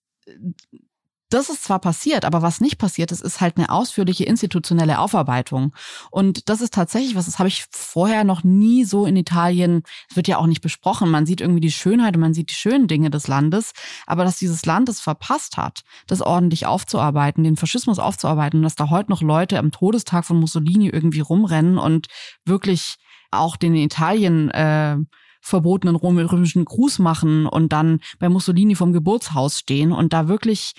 das 1.30 1.49
ist 1.49 1.63
zwar 1.63 1.80
passiert, 1.80 2.25
aber 2.25 2.41
was 2.41 2.61
nicht 2.61 2.77
passiert 2.77 3.11
ist, 3.11 3.21
ist 3.21 3.41
halt 3.41 3.57
eine 3.57 3.69
ausführliche 3.69 4.23
institutionelle 4.23 4.99
Aufarbeitung. 4.99 5.73
Und 6.11 6.49
das 6.49 6.61
ist 6.61 6.73
tatsächlich 6.73 7.15
was, 7.15 7.25
das 7.25 7.39
habe 7.39 7.49
ich 7.49 7.65
vorher 7.69 8.23
noch 8.23 8.43
nie 8.43 8.84
so 8.86 9.05
in 9.05 9.15
Italien, 9.15 9.84
es 10.09 10.15
wird 10.15 10.27
ja 10.27 10.38
auch 10.38 10.47
nicht 10.47 10.61
besprochen. 10.61 11.11
Man 11.11 11.25
sieht 11.25 11.41
irgendwie 11.41 11.61
die 11.61 11.71
Schönheit 11.71 12.15
und 12.15 12.21
man 12.21 12.34
sieht 12.34 12.49
die 12.49 12.55
schönen 12.55 12.88
Dinge 12.88 13.09
des 13.09 13.27
Landes, 13.27 13.73
aber 14.07 14.23
dass 14.23 14.38
dieses 14.38 14.65
Land 14.65 14.89
es 14.89 14.99
verpasst 14.99 15.57
hat, 15.57 15.82
das 16.07 16.21
ordentlich 16.21 16.65
aufzuarbeiten, 16.65 17.43
den 17.43 17.57
Faschismus 17.57 17.99
aufzuarbeiten 17.99 18.30
dass 18.61 18.75
da 18.75 18.89
heute 18.89 19.11
noch 19.11 19.21
Leute 19.21 19.59
am 19.59 19.71
Todestag 19.71 20.25
von 20.25 20.39
Mussolini 20.39 20.88
irgendwie 20.88 21.19
rumrennen 21.19 21.77
und 21.77 22.07
wirklich 22.45 22.95
auch 23.32 23.57
den 23.57 23.75
in 23.75 23.84
Italien 23.84 24.49
äh, 24.51 24.97
verbotenen 25.41 25.95
römischen 25.95 26.65
Gruß 26.65 26.99
machen 26.99 27.45
und 27.45 27.71
dann 27.71 27.99
bei 28.19 28.30
Mussolini 28.30 28.75
vom 28.75 28.93
Geburtshaus 28.93 29.59
stehen 29.59 29.91
und 29.91 30.13
da 30.13 30.27
wirklich 30.27 30.73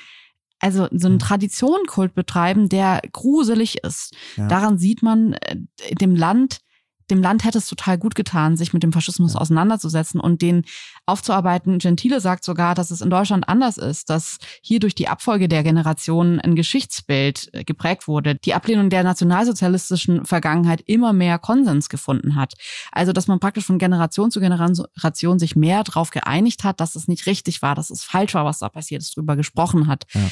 also 0.61 0.89
so 0.93 1.09
einen 1.09 1.15
hm. 1.15 1.19
Traditionenkult 1.19 2.15
betreiben, 2.15 2.69
der 2.69 3.01
gruselig 3.13 3.83
ist. 3.83 4.15
Ja. 4.37 4.47
Daran 4.47 4.79
sieht 4.79 5.03
man 5.03 5.33
äh, 5.33 5.57
dem 5.95 6.15
Land, 6.15 6.61
dem 7.11 7.23
Land 7.23 7.45
hätte 7.45 7.59
es 7.59 7.67
total 7.67 7.99
gut 7.99 8.15
getan, 8.15 8.57
sich 8.57 8.73
mit 8.73 8.83
dem 8.83 8.93
Faschismus 8.93 9.37
auseinanderzusetzen 9.37 10.21
und 10.21 10.43
den 10.43 10.65
aufzuarbeiten. 11.07 11.79
Gentile 11.79 12.21
sagt 12.21 12.45
sogar, 12.45 12.75
dass 12.75 12.91
es 12.91 13.01
in 13.01 13.11
Deutschland 13.11 13.49
anders 13.49 13.77
ist, 13.77 14.11
dass 14.11 14.39
hier 14.63 14.81
durch 14.81 14.95
die 14.95 15.09
Abfolge 15.09 15.49
der 15.49 15.63
Generationen 15.63 16.41
ein 16.41 16.55
Geschichtsbild 16.55 17.51
äh, 17.53 17.65
geprägt 17.65 18.09
wurde, 18.09 18.37
die 18.37 18.55
Ablehnung 18.55 18.91
der 18.91 19.03
nationalsozialistischen 19.03 20.25
Vergangenheit 20.25 20.83
immer 20.87 21.13
mehr 21.13 21.39
Konsens 21.39 21.89
gefunden 21.89 22.37
hat. 22.37 22.55
Also, 22.93 23.13
dass 23.13 23.27
man 23.27 23.41
praktisch 23.41 23.65
von 23.65 23.79
Generation 23.79 24.31
zu 24.31 24.41
Generation 24.41 25.39
sich 25.39 25.57
mehr 25.57 25.85
darauf 25.85 26.11
geeinigt 26.11 26.65
hat, 26.65 26.81
dass 26.81 26.95
es 26.95 27.09
nicht 27.09 27.27
richtig 27.27 27.63
war, 27.63 27.75
dass 27.75 27.91
es 27.91 28.05
falsch 28.05 28.35
war, 28.35 28.45
was 28.45 28.59
da 28.59 28.69
passiert 28.69 29.03
ist, 29.03 29.17
drüber 29.17 29.37
gesprochen 29.37 29.87
hat. 29.87 30.05
Ja. 30.15 30.31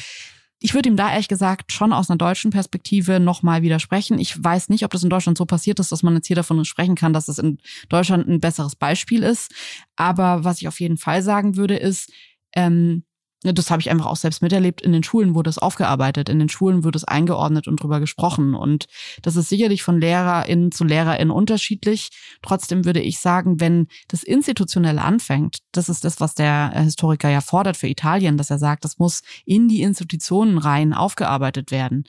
Ich 0.61 0.73
würde 0.73 0.89
ihm 0.89 0.97
da 0.97 1.09
ehrlich 1.09 1.29
gesagt 1.29 1.71
schon 1.71 1.93
aus 1.93 2.09
einer 2.09 2.17
deutschen 2.17 2.51
Perspektive 2.51 3.19
nochmal 3.19 3.61
widersprechen. 3.61 4.19
Ich 4.19 4.43
weiß 4.43 4.69
nicht, 4.69 4.83
ob 4.83 4.91
das 4.91 5.03
in 5.03 5.09
Deutschland 5.09 5.37
so 5.37 5.45
passiert 5.45 5.79
ist, 5.79 5.91
dass 5.91 6.03
man 6.03 6.15
jetzt 6.15 6.27
hier 6.27 6.35
davon 6.35 6.65
sprechen 6.65 6.95
kann, 6.95 7.13
dass 7.13 7.29
es 7.29 7.37
in 7.37 7.59
Deutschland 7.87 8.27
ein 8.27 8.41
besseres 8.41 8.75
Beispiel 8.75 9.23
ist. 9.23 9.53
Aber 9.95 10.43
was 10.43 10.59
ich 10.59 10.67
auf 10.67 10.79
jeden 10.81 10.97
Fall 10.97 11.21
sagen 11.21 11.55
würde, 11.55 11.77
ist, 11.77 12.11
ähm, 12.55 13.03
das 13.41 13.71
habe 13.71 13.81
ich 13.81 13.89
einfach 13.89 14.07
auch 14.07 14.17
selbst 14.17 14.41
miterlebt. 14.41 14.81
In 14.81 14.91
den 14.91 15.03
Schulen 15.03 15.33
wurde 15.33 15.49
es 15.49 15.57
aufgearbeitet, 15.57 16.27
in 16.27 16.39
den 16.39 16.49
Schulen 16.49 16.83
wird 16.83 16.95
es 16.95 17.05
eingeordnet 17.05 17.67
und 17.67 17.81
drüber 17.81 17.99
gesprochen. 17.99 18.53
Und 18.53 18.85
das 19.21 19.37
ist 19.37 19.49
sicherlich 19.49 19.81
von 19.81 20.01
LehrerInnen 20.01 20.71
zu 20.71 20.83
LehrerInnen 20.83 21.31
unterschiedlich. 21.31 22.09
Trotzdem 22.41 22.83
würde 22.83 23.01
ich 23.01 23.19
sagen, 23.19 23.61
wenn 23.61 23.87
das 24.09 24.23
Institutionelle 24.23 25.01
anfängt, 25.01 25.59
das 25.71 25.87
ist 25.87 26.03
das, 26.03 26.19
was 26.19 26.35
der 26.35 26.71
Historiker 26.71 27.29
ja 27.29 27.41
fordert 27.41 27.77
für 27.77 27.87
Italien, 27.87 28.37
dass 28.37 28.49
er 28.49 28.59
sagt, 28.59 28.83
das 28.83 28.99
muss 28.99 29.21
in 29.45 29.69
die 29.69 29.83
Institutionen 29.83 30.57
rein 30.57 30.93
aufgearbeitet 30.93 31.71
werden 31.71 32.03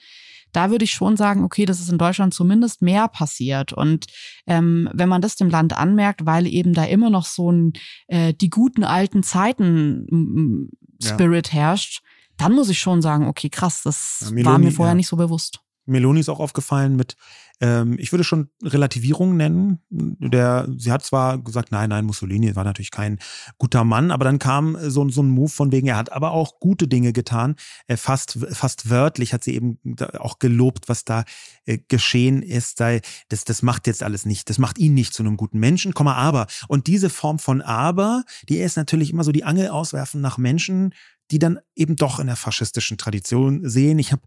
da 0.53 0.70
würde 0.70 0.85
ich 0.85 0.91
schon 0.91 1.16
sagen, 1.16 1.45
okay, 1.45 1.64
das 1.64 1.81
ist 1.81 1.91
in 1.91 1.99
Deutschland 1.99 2.35
zumindest 2.35 2.83
mehr 2.83 3.09
passiert. 3.09 3.72
Und 3.72 4.07
ähm, 4.47 4.89
wenn 4.93 5.09
man 5.09 5.22
das 5.22 5.37
dem 5.37 5.51
Land 5.51 5.76
anmerkt, 5.76 6.26
weil 6.26 6.47
eben 6.47 6.72
da 6.72 6.85
immer 6.85 7.11
noch 7.11 7.24
so 7.24 7.51
ein 7.51 7.72
äh, 8.09 8.35
die 8.35 8.51
guten 8.51 8.85
alten 8.85 9.22
Zeiten 9.22 10.68
Spirit 11.03 11.48
ja. 11.48 11.55
herrscht, 11.55 12.03
dann 12.36 12.53
muss 12.53 12.68
ich 12.68 12.78
schon 12.78 13.03
sagen, 13.03 13.26
okay, 13.28 13.48
krass, 13.48 13.82
das 13.82 14.20
ja, 14.20 14.30
Meloni, 14.30 14.44
war 14.46 14.59
mir 14.59 14.72
vorher 14.72 14.92
ja. 14.92 14.96
nicht 14.96 15.09
so 15.09 15.16
bewusst. 15.16 15.61
Meloni 15.86 16.20
ist 16.20 16.28
auch 16.28 16.40
aufgefallen 16.40 16.96
mit, 16.96 17.16
ähm, 17.61 17.96
ich 17.98 18.12
würde 18.12 18.24
schon 18.24 18.48
Relativierung 18.62 19.36
nennen. 19.36 19.80
Der, 19.90 20.66
sie 20.76 20.90
hat 20.90 21.04
zwar 21.04 21.38
gesagt, 21.38 21.72
nein, 21.72 21.90
nein, 21.90 22.06
Mussolini 22.06 22.56
war 22.56 22.64
natürlich 22.64 22.90
kein 22.90 23.18
guter 23.58 23.84
Mann, 23.84 24.11
aber 24.11 24.24
dann 24.24 24.38
kam 24.38 24.76
so, 24.80 25.08
so 25.11 25.22
ein 25.22 25.30
Move 25.30 25.50
von 25.50 25.70
wegen, 25.70 25.86
er 25.86 25.96
hat 25.96 26.11
aber 26.11 26.32
auch 26.32 26.58
gute 26.58 26.88
Dinge 26.88 27.12
getan. 27.12 27.56
Äh, 27.86 27.96
fast, 27.96 28.38
fast 28.50 28.88
wörtlich 28.88 29.32
hat 29.32 29.44
sie 29.44 29.54
eben 29.54 29.78
auch 30.18 30.38
gelobt, 30.38 30.88
was 30.88 31.04
da 31.04 31.24
äh, 31.66 31.78
geschehen 31.88 32.42
ist. 32.42 32.80
Das, 32.80 33.44
das 33.44 33.62
macht 33.62 33.86
jetzt 33.86 34.02
alles 34.02 34.24
nicht. 34.24 34.48
Das 34.48 34.58
macht 34.58 34.78
ihn 34.78 34.94
nicht 34.94 35.12
zu 35.12 35.22
einem 35.22 35.36
guten 35.36 35.58
Menschen, 35.58 35.92
Komma, 35.92 36.14
aber. 36.14 36.46
Und 36.68 36.86
diese 36.86 37.11
Form 37.11 37.38
von 37.38 37.61
aber, 37.61 38.24
die 38.48 38.58
ist 38.58 38.76
natürlich 38.76 39.11
immer 39.11 39.24
so 39.24 39.32
die 39.32 39.44
Angel 39.44 39.68
auswerfen 39.68 40.20
nach 40.20 40.38
Menschen, 40.38 40.94
die 41.30 41.38
dann 41.38 41.61
eben 41.76 41.96
doch 41.96 42.18
in 42.18 42.26
der 42.26 42.36
faschistischen 42.36 42.98
Tradition 42.98 43.68
sehen. 43.68 43.98
Ich 43.98 44.12
habe 44.12 44.22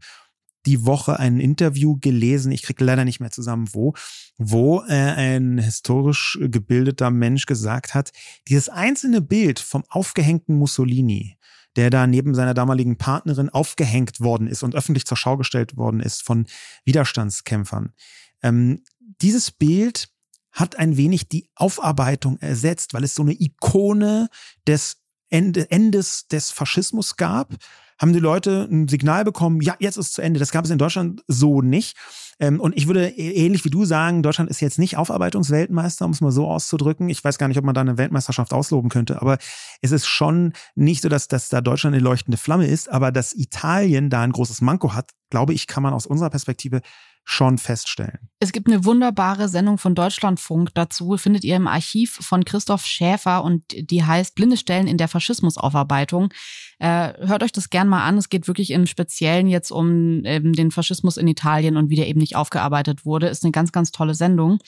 die 0.66 0.86
Woche 0.86 1.20
ein 1.20 1.40
Interview 1.40 1.98
gelesen, 2.00 2.52
ich 2.52 2.64
kriege 2.64 2.84
leider 2.84 3.06
nicht 3.06 3.20
mehr 3.20 3.32
zusammen 3.32 3.68
wo, 3.74 3.94
wo 4.38 4.82
äh, 4.82 4.94
ein 4.94 5.58
historisch 5.58 6.40
gebildeter 6.42 7.12
Mensch 7.12 7.46
gesagt 7.46 7.94
hat, 7.94 8.12
dieses 8.48 8.70
einzelne 8.70 9.22
Bild 9.22 9.60
vom 9.60 9.84
aufgehängten 9.90 10.56
Mussolini, 10.56 11.38
der 11.76 11.90
da 11.90 12.08
neben 12.08 12.36
seiner 12.36 12.54
damaligen 12.54 12.98
Partnerin 12.98 13.50
aufgehängt 13.50 14.22
worden 14.22 14.48
ist 14.48 14.64
und 14.64 14.76
öffentlich 14.76 15.06
zur 15.06 15.18
Schau 15.18 15.38
gestellt 15.38 15.76
worden 15.78 16.00
ist 16.00 16.24
von 16.24 16.46
Widerstandskämpfern. 16.86 17.94
Ähm, 18.42 18.84
dieses 19.22 19.52
Bild 19.52 20.10
hat 20.52 20.78
ein 20.78 20.98
wenig 20.98 21.28
die 21.28 21.50
Aufarbeitung 21.56 22.38
ersetzt, 22.40 22.94
weil 22.94 23.04
es 23.04 23.16
so 23.16 23.24
eine 23.24 23.34
Ikone 23.34 24.30
des 24.68 24.98
Endes 25.30 26.28
des 26.28 26.52
Faschismus 26.52 27.18
gab, 27.18 27.56
haben 28.00 28.14
die 28.14 28.20
Leute 28.20 28.68
ein 28.72 28.88
Signal 28.88 29.24
bekommen, 29.24 29.62
ja, 29.62 29.76
jetzt 29.80 29.98
ist 29.98 30.14
zu 30.14 30.22
Ende. 30.22 30.40
Das 30.40 30.52
gab 30.52 30.66
es 30.66 30.72
in 30.72 30.78
Deutschland 30.78 31.24
so 31.28 31.62
nicht. 31.62 31.98
Ähm, 32.40 32.60
und 32.60 32.76
ich 32.76 32.88
würde 32.88 33.10
ähnlich 33.10 33.64
wie 33.66 33.70
du 33.70 33.86
sagen, 33.86 34.24
Deutschland 34.24 34.50
ist 34.50 34.60
jetzt 34.60 34.80
nicht 34.80 34.98
Aufarbeitungsweltmeister, 34.98 36.06
um 36.06 36.12
es 36.12 36.22
mal 36.22 36.32
so 36.32 36.48
auszudrücken. 36.48 37.10
Ich 37.10 37.24
weiß 37.24 37.38
gar 37.38 37.48
nicht, 37.48 37.58
ob 37.58 37.66
man 37.66 37.76
da 37.76 37.82
eine 37.82 37.98
Weltmeisterschaft 37.98 38.54
ausloben 38.54 38.90
könnte, 38.90 39.22
aber 39.22 39.38
es 39.82 39.92
ist 39.92 40.08
schon 40.08 40.54
nicht 40.76 41.02
so, 41.02 41.10
dass, 41.10 41.28
dass 41.28 41.50
da 41.50 41.62
Deutschland 41.62 41.96
eine 41.96 42.04
leuchtende 42.04 42.38
Flamme 42.38 42.68
ist, 42.68 42.90
aber 42.90 43.12
dass 43.12 43.34
Italien 43.34 44.10
da 44.10 44.22
ein 44.22 44.32
großes 44.32 44.62
Manko 44.62 44.94
hat, 44.94 45.12
glaube 45.30 45.54
ich, 45.54 45.68
kann 45.68 45.84
man 45.84 45.94
aus 45.94 46.06
unserer 46.06 46.30
Perspektive 46.30 46.82
schon 47.26 47.58
feststellen. 47.58 48.30
Es 48.40 48.52
gibt 48.52 48.68
eine 48.68 48.84
wunderbare 48.84 49.48
Sendung 49.48 49.78
von 49.78 49.96
Deutschlandfunk 49.96 50.74
dazu, 50.74 51.18
findet 51.18 51.44
ihr 51.44 51.56
im 51.56 51.68
Archiv 51.68 52.20
von 52.22 52.44
Christoph 52.44 52.86
Schäfer 52.86 53.44
und 53.44 53.64
die 53.72 54.04
heißt 54.04 54.36
Blinde 54.36 54.58
Stellen 54.58 54.88
in 54.88 54.98
der 54.98 55.08
Faschismusaufarbeitung. 55.08 56.34
Äh, 56.80 57.14
hört 57.26 57.44
euch 57.44 57.54
das 57.54 57.70
gern 57.70 57.88
mal 57.88 58.04
an. 58.04 58.18
Es 58.18 58.30
geht 58.30 58.48
wirklich 58.48 58.72
im 58.72 58.86
Speziellen 58.86 59.48
jetzt 59.48 59.72
um 59.72 60.24
ähm, 60.26 60.54
den 60.54 60.72
Faschismus 60.72 61.16
in 61.16 61.28
Italien 61.28 61.78
und 61.78 61.90
wie 61.90 61.96
der 61.96 62.08
eben 62.08 62.20
nicht 62.20 62.36
aufgearbeitet 62.36 63.06
wurde. 63.06 63.28
Ist 63.28 63.44
eine 63.44 63.52
ganz, 63.52 63.72
ganz 63.72 63.92
tolle 63.92 64.16
Sendung. 64.16 64.60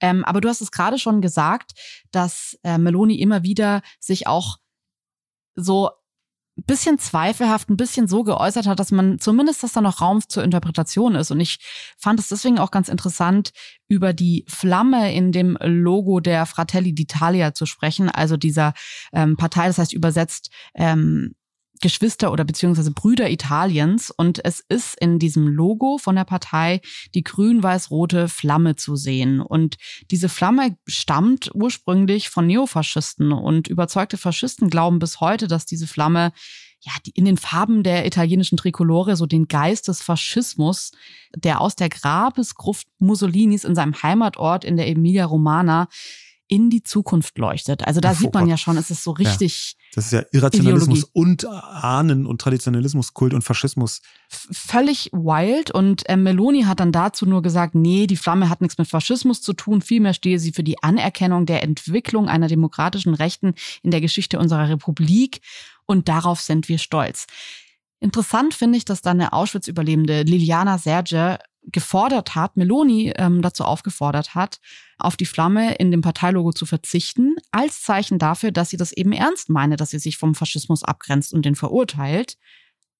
Ähm, 0.00 0.24
aber 0.24 0.42
du 0.42 0.48
hast 0.48 0.60
es 0.60 0.70
gerade 0.70 0.98
schon 0.98 1.22
gesagt, 1.22 1.72
dass 2.10 2.58
äh, 2.64 2.76
Meloni 2.76 3.18
immer 3.20 3.42
wieder 3.42 3.80
sich 3.98 4.26
auch 4.26 4.58
so 5.54 5.90
bisschen 6.56 6.98
zweifelhaft, 6.98 7.68
ein 7.68 7.76
bisschen 7.76 8.06
so 8.06 8.22
geäußert 8.22 8.66
hat, 8.66 8.78
dass 8.78 8.92
man 8.92 9.18
zumindest, 9.18 9.62
dass 9.62 9.72
da 9.72 9.80
noch 9.80 10.00
Raum 10.00 10.20
zur 10.26 10.44
Interpretation 10.44 11.14
ist. 11.14 11.30
Und 11.30 11.40
ich 11.40 11.58
fand 11.98 12.20
es 12.20 12.28
deswegen 12.28 12.58
auch 12.58 12.70
ganz 12.70 12.88
interessant, 12.88 13.50
über 13.88 14.12
die 14.12 14.44
Flamme 14.48 15.14
in 15.14 15.32
dem 15.32 15.58
Logo 15.60 16.20
der 16.20 16.46
Fratelli 16.46 16.90
d'Italia 16.90 17.54
zu 17.54 17.66
sprechen, 17.66 18.08
also 18.08 18.36
dieser 18.36 18.72
ähm, 19.12 19.36
Partei, 19.36 19.66
das 19.66 19.78
heißt 19.78 19.92
übersetzt 19.92 20.50
ähm, 20.74 21.34
Geschwister 21.80 22.32
oder 22.32 22.44
beziehungsweise 22.44 22.90
Brüder 22.90 23.30
Italiens. 23.30 24.10
Und 24.10 24.44
es 24.44 24.60
ist 24.60 24.98
in 25.00 25.18
diesem 25.18 25.46
Logo 25.48 25.98
von 25.98 26.16
der 26.16 26.24
Partei 26.24 26.80
die 27.14 27.22
grün-weiß-rote 27.22 28.28
Flamme 28.28 28.76
zu 28.76 28.96
sehen. 28.96 29.40
Und 29.40 29.76
diese 30.10 30.28
Flamme 30.28 30.76
stammt 30.86 31.50
ursprünglich 31.54 32.30
von 32.30 32.46
Neofaschisten 32.46 33.32
und 33.32 33.68
überzeugte 33.68 34.16
Faschisten 34.16 34.70
glauben 34.70 34.98
bis 34.98 35.20
heute, 35.20 35.48
dass 35.48 35.66
diese 35.66 35.86
Flamme 35.86 36.32
ja, 36.84 36.92
die 37.06 37.12
in 37.12 37.24
den 37.24 37.38
Farben 37.38 37.82
der 37.82 38.06
italienischen 38.06 38.58
Trikolore 38.58 39.16
so 39.16 39.24
den 39.24 39.48
Geist 39.48 39.88
des 39.88 40.02
Faschismus, 40.02 40.92
der 41.34 41.62
aus 41.62 41.76
der 41.76 41.88
Grabesgruft 41.88 42.86
Mussolinis 42.98 43.64
in 43.64 43.74
seinem 43.74 44.02
Heimatort 44.02 44.64
in 44.64 44.76
der 44.76 44.88
Emilia 44.88 45.24
Romana 45.24 45.88
in 46.46 46.68
die 46.70 46.82
Zukunft 46.82 47.38
leuchtet. 47.38 47.86
Also 47.86 48.00
da 48.00 48.10
Ach, 48.10 48.14
sieht 48.14 48.34
man 48.34 48.46
ja 48.46 48.56
schon, 48.56 48.76
es 48.76 48.90
ist 48.90 49.02
so 49.02 49.12
richtig. 49.12 49.76
Ja. 49.78 49.84
Das 49.94 50.06
ist 50.06 50.12
ja 50.12 50.22
Irrationalismus 50.32 51.04
Ideologie. 51.04 51.10
und 51.14 51.46
Ahnen 51.46 52.26
und 52.26 52.40
Traditionalismus, 52.40 53.14
Kult 53.14 53.32
und 53.32 53.42
Faschismus. 53.42 54.02
völlig 54.28 55.10
wild. 55.12 55.70
Und 55.70 56.08
äh, 56.08 56.16
Meloni 56.16 56.62
hat 56.62 56.80
dann 56.80 56.92
dazu 56.92 57.26
nur 57.26 57.42
gesagt, 57.42 57.74
nee, 57.74 58.06
die 58.06 58.16
Flamme 58.16 58.50
hat 58.50 58.60
nichts 58.60 58.76
mit 58.76 58.88
Faschismus 58.88 59.40
zu 59.40 59.52
tun. 59.52 59.80
Vielmehr 59.80 60.14
stehe 60.14 60.38
sie 60.38 60.52
für 60.52 60.64
die 60.64 60.82
Anerkennung 60.82 61.46
der 61.46 61.62
Entwicklung 61.62 62.28
einer 62.28 62.48
demokratischen 62.48 63.14
Rechten 63.14 63.54
in 63.82 63.90
der 63.90 64.00
Geschichte 64.00 64.38
unserer 64.38 64.68
Republik. 64.68 65.40
Und 65.86 66.08
darauf 66.08 66.40
sind 66.40 66.68
wir 66.68 66.78
stolz. 66.78 67.26
Interessant 68.00 68.52
finde 68.52 68.76
ich, 68.76 68.84
dass 68.84 69.00
dann 69.00 69.18
eine 69.18 69.32
Auschwitz-Überlebende 69.32 70.22
Liliana 70.22 70.76
Serge 70.76 71.38
gefordert 71.66 72.34
hat, 72.34 72.56
Meloni 72.56 73.12
ähm, 73.16 73.42
dazu 73.42 73.64
aufgefordert 73.64 74.34
hat, 74.34 74.60
auf 74.98 75.16
die 75.16 75.26
Flamme 75.26 75.74
in 75.76 75.90
dem 75.90 76.00
Parteilogo 76.00 76.52
zu 76.52 76.66
verzichten, 76.66 77.36
als 77.50 77.82
Zeichen 77.82 78.18
dafür, 78.18 78.52
dass 78.52 78.70
sie 78.70 78.76
das 78.76 78.92
eben 78.92 79.12
ernst 79.12 79.50
meine, 79.50 79.76
dass 79.76 79.90
sie 79.90 79.98
sich 79.98 80.16
vom 80.16 80.34
Faschismus 80.34 80.82
abgrenzt 80.82 81.32
und 81.32 81.44
den 81.44 81.54
verurteilt. 81.54 82.36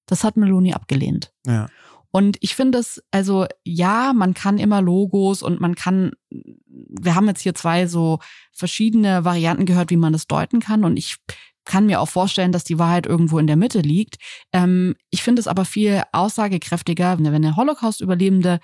Das 0.05 0.23
hat 0.23 0.37
Meloni 0.37 0.73
abgelehnt. 0.73 1.31
Ja. 1.45 1.67
Und 2.11 2.37
ich 2.39 2.55
finde 2.55 2.77
es, 2.77 3.03
also 3.11 3.45
ja, 3.65 4.13
man 4.13 4.33
kann 4.33 4.57
immer 4.57 4.81
Logos 4.81 5.41
und 5.41 5.59
man 5.59 5.75
kann, 5.75 6.13
wir 6.29 7.13
haben 7.13 7.27
jetzt 7.27 7.41
hier 7.41 7.55
zwei 7.55 7.87
so 7.87 8.19
verschiedene 8.53 9.25
Varianten 9.25 9.65
gehört, 9.65 9.89
wie 9.89 9.97
man 9.97 10.13
das 10.13 10.25
deuten 10.25 10.61
kann. 10.61 10.85
Und 10.85 10.95
ich 10.95 11.17
kann 11.65 11.87
mir 11.87 11.99
auch 11.99 12.09
vorstellen, 12.09 12.51
dass 12.51 12.63
die 12.63 12.79
Wahrheit 12.79 13.05
irgendwo 13.05 13.39
in 13.39 13.47
der 13.47 13.55
Mitte 13.55 13.81
liegt. 13.81 14.17
Ähm, 14.53 14.95
ich 15.09 15.23
finde 15.23 15.39
es 15.39 15.47
aber 15.47 15.65
viel 15.65 16.03
aussagekräftiger, 16.11 17.17
wenn 17.17 17.35
eine 17.35 17.55
Holocaust-Überlebende 17.55 18.59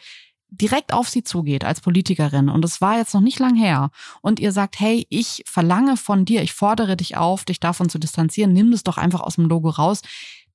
direkt 0.52 0.94
auf 0.94 1.10
sie 1.10 1.24
zugeht 1.24 1.64
als 1.64 1.82
Politikerin. 1.82 2.50
Und 2.50 2.66
es 2.66 2.82
war 2.82 2.98
jetzt 2.98 3.14
noch 3.14 3.22
nicht 3.22 3.40
lang 3.40 3.56
her. 3.56 3.90
Und 4.22 4.40
ihr 4.40 4.52
sagt, 4.52 4.80
hey, 4.80 5.06
ich 5.10 5.44
verlange 5.48 5.98
von 5.98 6.26
dir, 6.26 6.42
ich 6.42 6.54
fordere 6.54 6.98
dich 6.98 7.18
auf, 7.18 7.46
dich 7.46 7.60
davon 7.60 7.90
zu 7.90 8.00
distanzieren, 8.00 8.54
nimm 8.54 8.72
das 8.72 8.84
doch 8.84 8.98
einfach 8.98 9.22
aus 9.22 9.36
dem 9.36 9.46
Logo 9.46 9.70
raus, 9.70 10.02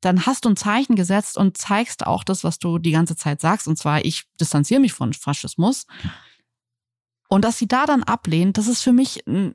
dann 0.03 0.27
hast 0.27 0.45
du 0.45 0.51
ein 0.51 0.57
Zeichen 0.57 0.95
gesetzt 0.95 1.39
und 1.39 1.57
zeigst 1.57 2.07
auch 2.07 2.23
das, 2.23 2.45
was 2.45 2.59
du 2.59 2.79
die 2.79 2.91
ganze 2.91 3.17
Zeit 3.17 3.41
sagst. 3.41 3.67
Und 3.67 3.79
zwar, 3.79 4.05
ich 4.05 4.25
distanziere 4.39 4.81
mich 4.81 4.93
von 4.93 5.15
Faschismus. 5.15 5.87
Und 7.29 7.45
dass 7.45 7.59
sie 7.59 7.67
da 7.67 7.87
dann 7.87 8.03
ablehnt, 8.03 8.59
das 8.59 8.69
ist 8.69 8.83
für 8.83 8.93
mich 8.93 9.27
ein 9.27 9.55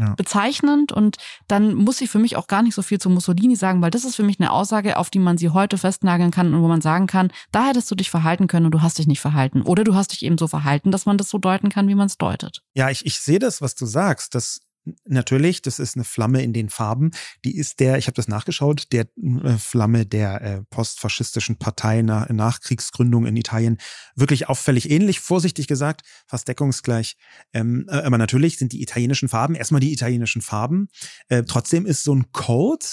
ja. 0.00 0.14
bezeichnend 0.14 0.92
und 0.92 1.16
dann 1.46 1.74
muss 1.74 1.98
sie 1.98 2.06
für 2.06 2.18
mich 2.18 2.36
auch 2.36 2.46
gar 2.46 2.62
nicht 2.62 2.74
so 2.74 2.82
viel 2.82 2.98
zu 2.98 3.10
Mussolini 3.10 3.56
sagen, 3.56 3.82
weil 3.82 3.90
das 3.90 4.04
ist 4.04 4.16
für 4.16 4.22
mich 4.22 4.40
eine 4.40 4.50
Aussage, 4.50 4.96
auf 4.96 5.10
die 5.10 5.18
man 5.18 5.38
sie 5.38 5.50
heute 5.50 5.78
festnageln 5.78 6.30
kann 6.30 6.54
und 6.54 6.62
wo 6.62 6.68
man 6.68 6.80
sagen 6.80 7.06
kann, 7.06 7.30
da 7.52 7.66
hättest 7.66 7.90
du 7.90 7.94
dich 7.94 8.10
verhalten 8.10 8.46
können 8.46 8.66
und 8.66 8.72
du 8.72 8.82
hast 8.82 8.98
dich 8.98 9.06
nicht 9.06 9.20
verhalten. 9.20 9.62
Oder 9.62 9.84
du 9.84 9.94
hast 9.94 10.12
dich 10.12 10.24
eben 10.24 10.38
so 10.38 10.48
verhalten, 10.48 10.90
dass 10.90 11.06
man 11.06 11.18
das 11.18 11.28
so 11.28 11.38
deuten 11.38 11.68
kann, 11.68 11.88
wie 11.88 11.94
man 11.94 12.06
es 12.06 12.16
deutet. 12.16 12.62
Ja, 12.74 12.90
ich, 12.90 13.04
ich 13.04 13.20
sehe 13.20 13.38
das, 13.38 13.60
was 13.60 13.74
du 13.74 13.86
sagst. 13.86 14.34
Das 14.34 14.60
Natürlich, 15.04 15.62
das 15.62 15.78
ist 15.78 15.96
eine 15.96 16.04
Flamme 16.04 16.42
in 16.42 16.52
den 16.52 16.70
Farben. 16.70 17.10
Die 17.44 17.56
ist 17.56 17.80
der, 17.80 17.98
ich 17.98 18.06
habe 18.06 18.14
das 18.14 18.28
nachgeschaut, 18.28 18.92
der 18.92 19.06
äh, 19.44 19.58
Flamme 19.58 20.06
der 20.06 20.40
äh, 20.40 20.62
postfaschistischen 20.70 21.58
Partei 21.58 22.02
nach 22.02 22.28
Nachkriegsgründung 22.28 23.26
in 23.26 23.36
Italien 23.36 23.78
wirklich 24.16 24.48
auffällig 24.48 24.90
ähnlich, 24.90 25.20
vorsichtig 25.20 25.66
gesagt, 25.66 26.02
fast 26.26 26.48
deckungsgleich. 26.48 27.16
Ähm, 27.52 27.86
äh, 27.88 27.96
aber 27.96 28.18
natürlich 28.18 28.58
sind 28.58 28.72
die 28.72 28.82
italienischen 28.82 29.28
Farben 29.28 29.54
erstmal 29.54 29.80
die 29.80 29.92
italienischen 29.92 30.42
Farben. 30.42 30.88
Trotzdem 31.46 31.86
ist 31.86 32.04
so 32.04 32.14
ein 32.14 32.32
Code, 32.32 32.84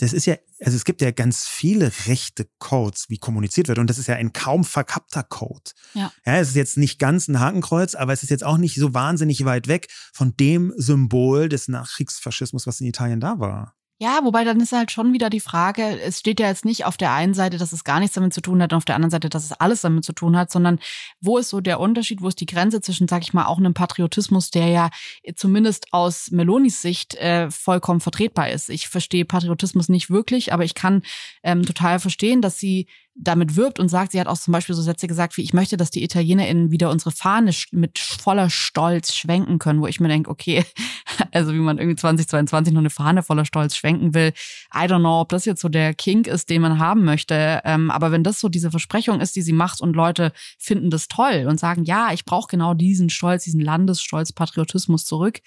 das 0.00 0.14
ist 0.14 0.24
ja, 0.24 0.36
also 0.60 0.76
es 0.76 0.84
gibt 0.86 1.02
ja 1.02 1.10
ganz 1.10 1.46
viele 1.46 1.92
rechte 2.06 2.48
Codes, 2.58 3.10
wie 3.10 3.18
kommuniziert 3.18 3.68
wird. 3.68 3.78
Und 3.78 3.90
das 3.90 3.98
ist 3.98 4.06
ja 4.06 4.16
ein 4.16 4.32
kaum 4.32 4.64
verkappter 4.64 5.22
Code. 5.22 5.72
Ja. 5.92 6.10
ja. 6.24 6.38
Es 6.38 6.48
ist 6.48 6.56
jetzt 6.56 6.78
nicht 6.78 6.98
ganz 6.98 7.28
ein 7.28 7.38
Hakenkreuz, 7.38 7.94
aber 7.94 8.14
es 8.14 8.22
ist 8.22 8.30
jetzt 8.30 8.44
auch 8.44 8.56
nicht 8.56 8.76
so 8.76 8.94
wahnsinnig 8.94 9.44
weit 9.44 9.68
weg 9.68 9.88
von 10.14 10.34
dem 10.38 10.72
Symbol 10.76 11.50
des 11.50 11.68
Nachkriegsfaschismus, 11.68 12.66
was 12.66 12.80
in 12.80 12.86
Italien 12.86 13.20
da 13.20 13.38
war. 13.40 13.74
Ja, 14.02 14.20
wobei 14.22 14.44
dann 14.44 14.58
ist 14.60 14.72
halt 14.72 14.90
schon 14.90 15.12
wieder 15.12 15.28
die 15.28 15.40
Frage, 15.40 16.00
es 16.00 16.20
steht 16.20 16.40
ja 16.40 16.46
jetzt 16.48 16.64
nicht 16.64 16.86
auf 16.86 16.96
der 16.96 17.12
einen 17.12 17.34
Seite, 17.34 17.58
dass 17.58 17.74
es 17.74 17.84
gar 17.84 18.00
nichts 18.00 18.14
damit 18.14 18.32
zu 18.32 18.40
tun 18.40 18.62
hat 18.62 18.72
und 18.72 18.78
auf 18.78 18.86
der 18.86 18.94
anderen 18.94 19.10
Seite, 19.10 19.28
dass 19.28 19.44
es 19.44 19.52
alles 19.52 19.82
damit 19.82 20.06
zu 20.06 20.14
tun 20.14 20.38
hat, 20.38 20.50
sondern 20.50 20.78
wo 21.20 21.36
ist 21.36 21.50
so 21.50 21.60
der 21.60 21.80
Unterschied, 21.80 22.22
wo 22.22 22.28
ist 22.28 22.40
die 22.40 22.46
Grenze 22.46 22.80
zwischen, 22.80 23.08
sag 23.08 23.22
ich 23.22 23.34
mal, 23.34 23.44
auch 23.44 23.58
einem 23.58 23.74
Patriotismus, 23.74 24.50
der 24.50 24.68
ja 24.68 24.88
zumindest 25.36 25.88
aus 25.90 26.30
Melonis 26.30 26.80
Sicht 26.80 27.14
äh, 27.16 27.50
vollkommen 27.50 28.00
vertretbar 28.00 28.48
ist. 28.48 28.70
Ich 28.70 28.88
verstehe 28.88 29.26
Patriotismus 29.26 29.90
nicht 29.90 30.08
wirklich, 30.08 30.54
aber 30.54 30.64
ich 30.64 30.74
kann 30.74 31.02
ähm, 31.42 31.66
total 31.66 31.98
verstehen, 32.00 32.40
dass 32.40 32.58
sie 32.58 32.86
damit 33.14 33.56
wirbt 33.56 33.78
und 33.78 33.88
sagt, 33.88 34.12
sie 34.12 34.20
hat 34.20 34.28
auch 34.28 34.38
zum 34.38 34.52
Beispiel 34.52 34.74
so 34.74 34.82
Sätze 34.82 35.08
gesagt 35.08 35.36
wie, 35.36 35.42
ich 35.42 35.52
möchte, 35.52 35.76
dass 35.76 35.90
die 35.90 36.02
ItalienerInnen 36.02 36.70
wieder 36.70 36.90
unsere 36.90 37.10
Fahne 37.10 37.52
mit 37.72 37.98
voller 37.98 38.50
Stolz 38.50 39.14
schwenken 39.14 39.58
können, 39.58 39.80
wo 39.80 39.86
ich 39.86 40.00
mir 40.00 40.08
denke, 40.08 40.30
okay, 40.30 40.64
also 41.32 41.52
wie 41.52 41.58
man 41.58 41.78
irgendwie 41.78 41.96
2022 41.96 42.72
noch 42.72 42.80
eine 42.80 42.90
Fahne 42.90 43.22
voller 43.22 43.44
Stolz 43.44 43.76
schwenken 43.76 44.14
will, 44.14 44.32
I 44.74 44.86
don't 44.86 45.00
know, 45.00 45.20
ob 45.20 45.28
das 45.30 45.44
jetzt 45.44 45.60
so 45.60 45.68
der 45.68 45.92
Kink 45.92 46.28
ist, 46.28 46.48
den 46.50 46.62
man 46.62 46.78
haben 46.78 47.04
möchte, 47.04 47.60
ähm, 47.64 47.90
aber 47.90 48.12
wenn 48.12 48.24
das 48.24 48.40
so 48.40 48.48
diese 48.48 48.70
Versprechung 48.70 49.20
ist, 49.20 49.36
die 49.36 49.42
sie 49.42 49.52
macht 49.52 49.80
und 49.80 49.94
Leute 49.94 50.32
finden 50.58 50.90
das 50.90 51.08
toll 51.08 51.46
und 51.48 51.58
sagen, 51.58 51.84
ja, 51.84 52.12
ich 52.12 52.24
brauche 52.24 52.48
genau 52.48 52.74
diesen 52.74 53.10
Stolz, 53.10 53.44
diesen 53.44 53.60
Landesstolz, 53.60 54.32
Patriotismus 54.32 55.04
zurück, 55.04 55.40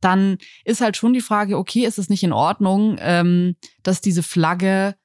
dann 0.00 0.38
ist 0.64 0.80
halt 0.80 0.96
schon 0.96 1.12
die 1.12 1.20
Frage, 1.20 1.56
okay, 1.56 1.86
ist 1.86 1.98
es 1.98 2.08
nicht 2.08 2.22
in 2.22 2.32
Ordnung, 2.32 2.96
ähm, 3.00 3.56
dass 3.82 4.00
diese 4.00 4.22
Flagge 4.22 4.96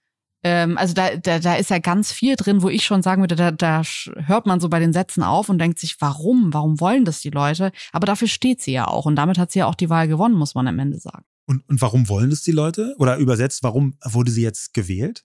ähm, 0.43 0.77
also 0.77 0.93
da, 0.93 1.15
da, 1.15 1.39
da 1.39 1.55
ist 1.55 1.69
ja 1.69 1.79
ganz 1.79 2.11
viel 2.11 2.35
drin, 2.35 2.61
wo 2.61 2.69
ich 2.69 2.83
schon 2.83 3.03
sagen 3.03 3.21
würde, 3.21 3.35
da, 3.35 3.51
da 3.51 3.83
hört 4.25 4.45
man 4.45 4.59
so 4.59 4.69
bei 4.69 4.79
den 4.79 4.93
Sätzen 4.93 5.23
auf 5.23 5.49
und 5.49 5.59
denkt 5.59 5.79
sich, 5.79 5.97
warum? 5.99 6.53
Warum 6.53 6.79
wollen 6.79 7.05
das 7.05 7.21
die 7.21 7.29
Leute? 7.29 7.71
Aber 7.91 8.07
dafür 8.07 8.27
steht 8.27 8.61
sie 8.61 8.71
ja 8.71 8.87
auch. 8.87 9.05
Und 9.05 9.15
damit 9.15 9.37
hat 9.37 9.51
sie 9.51 9.59
ja 9.59 9.67
auch 9.67 9.75
die 9.75 9.89
Wahl 9.89 10.07
gewonnen, 10.07 10.35
muss 10.35 10.55
man 10.55 10.67
am 10.67 10.79
Ende 10.79 10.99
sagen. 10.99 11.25
Und, 11.45 11.67
und 11.69 11.81
warum 11.81 12.09
wollen 12.09 12.29
das 12.29 12.41
die 12.41 12.51
Leute? 12.51 12.95
Oder 12.97 13.17
übersetzt, 13.17 13.63
warum 13.63 13.95
wurde 14.03 14.31
sie 14.31 14.41
jetzt 14.41 14.73
gewählt? 14.73 15.23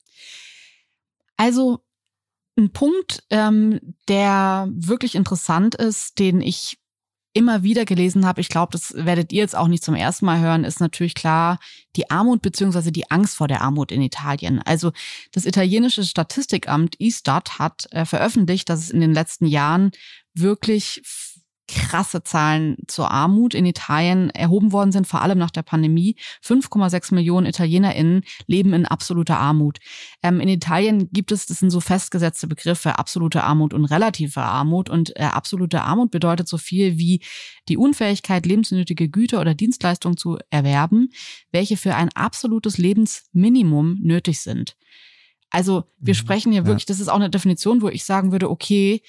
Also 1.37 1.85
ein 2.59 2.73
Punkt, 2.73 3.23
ähm, 3.31 3.81
der 4.09 4.69
wirklich 4.73 5.15
interessant 5.15 5.75
ist, 5.75 6.19
den 6.19 6.41
ich 6.41 6.79
immer 7.37 7.63
wieder 7.63 7.85
gelesen 7.85 8.25
habe, 8.25 8.41
ich 8.41 8.49
glaube, 8.49 8.73
das 8.73 8.95
werdet 8.97 9.31
ihr 9.31 9.41
jetzt 9.41 9.55
auch 9.55 9.69
nicht 9.69 9.85
zum 9.85 9.95
ersten 9.95 10.25
Mal 10.25 10.41
hören, 10.41 10.65
ist 10.65 10.81
natürlich 10.81 11.15
klar 11.15 11.59
die 11.95 12.11
Armut 12.11 12.41
beziehungsweise 12.41 12.91
die 12.93 13.11
Angst 13.11 13.37
vor 13.37 13.47
der 13.47 13.61
Armut 13.61 13.93
in 13.93 14.01
Italien. 14.01 14.63
Also 14.65 14.93
das 15.33 15.45
italienische 15.45 16.03
Statistikamt 16.05 16.97
Istat 16.99 17.59
hat 17.59 17.89
äh, 17.91 18.07
veröffentlicht, 18.07 18.71
dass 18.71 18.81
es 18.81 18.91
in 18.91 19.01
den 19.01 19.13
letzten 19.13 19.45
Jahren 19.45 19.91
wirklich 20.33 21.03
krasse 21.69 22.23
Zahlen 22.23 22.77
zur 22.87 23.11
Armut 23.11 23.55
in 23.55 23.67
Italien 23.67 24.31
erhoben 24.31 24.73
worden 24.73 24.93
sind, 24.93 25.07
vor 25.07 25.23
allem 25.23 25.39
nach 25.39 25.51
der 25.51 25.63
Pandemie. 25.63 26.17
5,6 26.45 27.15
Millionen 27.15 27.47
ItalienerInnen 27.47 28.23
leben 28.47 28.73
in 28.73 28.87
absoluter 28.87 29.39
Armut. 29.39 29.79
Ähm, 30.23 30.41
in 30.41 30.49
Italien 30.49 31.11
gibt 31.13 31.33
es, 31.33 31.47
das 31.47 31.59
sind 31.59 31.71
so 31.71 31.81
festgesetzte 31.81 32.47
Begriffe, 32.47 32.99
absolute 32.99 33.45
Armut 33.45 33.75
und 33.75 33.85
relative 33.87 34.43
Armut. 34.43 34.89
Und 34.89 35.17
äh, 35.17 35.23
absolute 35.23 35.83
Armut 35.83 36.11
bedeutet 36.11 36.49
so 36.49 36.59
viel 36.59 36.99
wie 36.99 37.21
die 37.69 37.77
Unfähigkeit, 37.77 38.47
lebensnötige 38.47 39.09
Güter 39.09 39.41
oder 39.41 39.55
Dienstleistungen 39.55 40.17
zu 40.17 40.39
erwerben, 40.51 41.09
welche 41.51 41.77
für 41.77 41.95
ein 41.95 42.11
absolutes 42.15 42.79
Lebensminimum 42.79 43.99
nötig 44.01 44.41
sind. 44.41 44.77
Also 45.51 45.85
wir 45.99 46.15
mhm, 46.15 46.19
sprechen 46.19 46.53
hier 46.53 46.67
wirklich, 46.67 46.87
das 46.87 47.01
ist 47.01 47.09
auch 47.09 47.17
eine 47.17 47.31
Definition, 47.31 47.83
wo 47.83 47.89
ich 47.89 48.05
sagen 48.05 48.33
würde, 48.33 48.51
okay, 48.51 49.03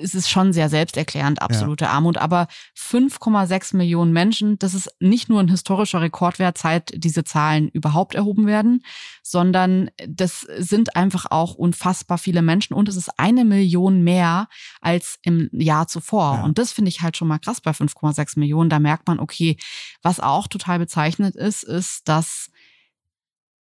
es 0.00 0.14
ist 0.14 0.28
schon 0.28 0.52
sehr 0.52 0.68
selbsterklärend, 0.68 1.42
absolute 1.42 1.84
ja. 1.84 1.90
Armut. 1.90 2.18
Aber 2.18 2.46
5,6 2.76 3.76
Millionen 3.76 4.12
Menschen, 4.12 4.58
das 4.58 4.74
ist 4.74 4.90
nicht 5.00 5.28
nur 5.28 5.40
ein 5.40 5.48
historischer 5.48 6.00
Rekordwert, 6.00 6.58
seit 6.58 6.92
diese 6.94 7.24
Zahlen 7.24 7.68
überhaupt 7.68 8.14
erhoben 8.14 8.46
werden, 8.46 8.84
sondern 9.22 9.90
das 10.06 10.46
sind 10.58 10.96
einfach 10.96 11.26
auch 11.30 11.54
unfassbar 11.54 12.18
viele 12.18 12.42
Menschen 12.42 12.74
und 12.74 12.88
es 12.88 12.96
ist 12.96 13.18
eine 13.18 13.44
Million 13.44 14.02
mehr 14.02 14.48
als 14.80 15.18
im 15.22 15.48
Jahr 15.52 15.86
zuvor. 15.86 16.36
Ja. 16.36 16.44
Und 16.44 16.58
das 16.58 16.72
finde 16.72 16.88
ich 16.88 17.02
halt 17.02 17.16
schon 17.16 17.28
mal 17.28 17.38
krass 17.38 17.60
bei 17.60 17.72
5,6 17.72 18.38
Millionen. 18.38 18.70
Da 18.70 18.78
merkt 18.78 19.06
man, 19.08 19.20
okay, 19.20 19.56
was 20.02 20.20
auch 20.20 20.48
total 20.48 20.78
bezeichnet 20.78 21.36
ist, 21.36 21.62
ist, 21.62 22.08
dass 22.08 22.50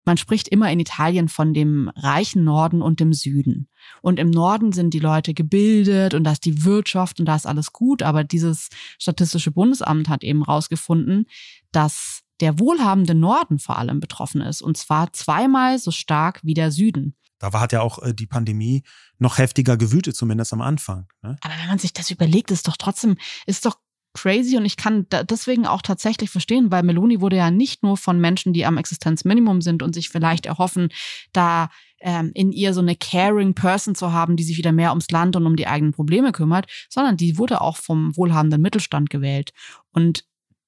man 0.05 0.17
spricht 0.17 0.47
immer 0.47 0.71
in 0.71 0.79
Italien 0.79 1.29
von 1.29 1.53
dem 1.53 1.89
reichen 1.95 2.43
Norden 2.43 2.81
und 2.81 2.99
dem 2.99 3.13
Süden. 3.13 3.69
Und 4.01 4.19
im 4.19 4.29
Norden 4.29 4.71
sind 4.71 4.93
die 4.93 4.99
Leute 4.99 5.33
gebildet 5.33 6.13
und 6.13 6.23
da 6.23 6.33
ist 6.33 6.45
die 6.45 6.63
Wirtschaft 6.65 7.19
und 7.19 7.25
da 7.25 7.35
ist 7.35 7.47
alles 7.47 7.71
gut. 7.71 8.03
Aber 8.03 8.23
dieses 8.23 8.69
Statistische 8.99 9.51
Bundesamt 9.51 10.09
hat 10.09 10.23
eben 10.23 10.43
rausgefunden, 10.43 11.25
dass 11.71 12.21
der 12.39 12.59
wohlhabende 12.59 13.15
Norden 13.15 13.59
vor 13.59 13.77
allem 13.77 13.99
betroffen 13.99 14.41
ist. 14.41 14.61
Und 14.61 14.77
zwar 14.77 15.13
zweimal 15.13 15.79
so 15.79 15.91
stark 15.91 16.41
wie 16.43 16.53
der 16.53 16.71
Süden. 16.71 17.15
Da 17.39 17.51
hat 17.59 17.73
ja 17.73 17.81
auch 17.81 18.01
äh, 18.01 18.13
die 18.13 18.25
Pandemie 18.25 18.83
noch 19.19 19.37
heftiger 19.37 19.75
gewütet, 19.75 20.15
zumindest 20.15 20.53
am 20.53 20.61
Anfang. 20.61 21.07
Ne? 21.21 21.35
Aber 21.41 21.53
wenn 21.59 21.67
man 21.67 21.79
sich 21.79 21.91
das 21.91 22.09
überlegt, 22.09 22.51
ist 22.51 22.67
doch 22.67 22.77
trotzdem, 22.77 23.17
ist 23.45 23.65
doch 23.65 23.77
crazy 24.13 24.57
und 24.57 24.65
ich 24.65 24.77
kann 24.77 25.07
deswegen 25.29 25.65
auch 25.65 25.81
tatsächlich 25.81 26.29
verstehen, 26.29 26.71
weil 26.71 26.83
Meloni 26.83 27.21
wurde 27.21 27.37
ja 27.37 27.51
nicht 27.51 27.83
nur 27.83 27.97
von 27.97 28.19
Menschen, 28.19 28.53
die 28.53 28.65
am 28.65 28.77
Existenzminimum 28.77 29.61
sind 29.61 29.83
und 29.83 29.93
sich 29.93 30.09
vielleicht 30.09 30.45
erhoffen, 30.45 30.89
da 31.31 31.69
ähm, 31.99 32.31
in 32.33 32.51
ihr 32.51 32.73
so 32.73 32.81
eine 32.81 32.95
caring 32.95 33.55
Person 33.55 33.95
zu 33.95 34.11
haben, 34.11 34.35
die 34.35 34.43
sich 34.43 34.57
wieder 34.57 34.71
mehr 34.71 34.89
ums 34.89 35.09
Land 35.09 35.35
und 35.35 35.45
um 35.45 35.55
die 35.55 35.67
eigenen 35.67 35.93
Probleme 35.93 36.31
kümmert, 36.31 36.67
sondern 36.89 37.17
die 37.17 37.37
wurde 37.37 37.61
auch 37.61 37.77
vom 37.77 38.15
wohlhabenden 38.15 38.61
Mittelstand 38.61 39.09
gewählt. 39.09 39.51
Und 39.91 40.25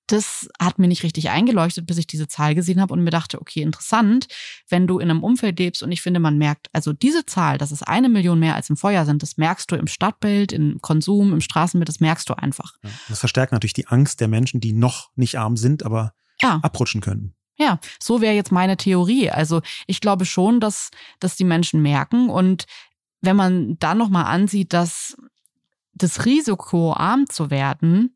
das 0.07 0.47
hat 0.59 0.77
mir 0.77 0.87
nicht 0.87 1.03
richtig 1.03 1.29
eingeleuchtet, 1.29 1.87
bis 1.87 1.97
ich 1.97 2.07
diese 2.07 2.27
Zahl 2.27 2.53
gesehen 2.53 2.79
habe 2.79 2.93
und 2.93 3.03
mir 3.03 3.09
dachte, 3.09 3.41
okay, 3.41 3.61
interessant, 3.61 4.27
wenn 4.69 4.87
du 4.87 4.99
in 4.99 5.09
einem 5.09 5.23
Umfeld 5.23 5.57
lebst 5.59 5.81
und 5.81 5.91
ich 5.91 6.01
finde, 6.01 6.19
man 6.19 6.37
merkt, 6.37 6.69
also 6.73 6.93
diese 6.93 7.25
Zahl, 7.25 7.57
dass 7.57 7.71
es 7.71 7.81
eine 7.81 8.09
Million 8.09 8.39
mehr 8.39 8.55
als 8.55 8.69
im 8.69 8.77
Vorjahr 8.77 9.05
sind, 9.05 9.23
das 9.23 9.37
merkst 9.37 9.71
du 9.71 9.75
im 9.75 9.87
Stadtbild, 9.87 10.51
im 10.51 10.79
Konsum, 10.81 11.33
im 11.33 11.41
Straßenbild, 11.41 11.89
das 11.89 11.99
merkst 11.99 12.29
du 12.29 12.35
einfach. 12.35 12.73
Ja, 12.83 12.89
das 13.09 13.19
verstärkt 13.19 13.51
natürlich 13.51 13.73
die 13.73 13.87
Angst 13.87 14.21
der 14.21 14.27
Menschen, 14.27 14.59
die 14.59 14.73
noch 14.73 15.09
nicht 15.15 15.39
arm 15.39 15.57
sind, 15.57 15.83
aber 15.83 16.13
ja. 16.41 16.59
abrutschen 16.61 17.01
können. 17.01 17.33
Ja, 17.57 17.79
so 17.99 18.21
wäre 18.21 18.35
jetzt 18.35 18.51
meine 18.51 18.77
Theorie. 18.77 19.29
Also 19.29 19.61
ich 19.87 20.01
glaube 20.01 20.25
schon, 20.25 20.59
dass, 20.59 20.91
dass 21.19 21.37
die 21.37 21.45
Menschen 21.45 21.81
merken 21.81 22.29
und 22.29 22.65
wenn 23.21 23.35
man 23.35 23.79
dann 23.79 23.97
nochmal 23.97 24.25
ansieht, 24.25 24.73
dass 24.73 25.17
das 25.93 26.25
Risiko, 26.25 26.93
arm 26.93 27.27
zu 27.29 27.49
werden, 27.49 28.13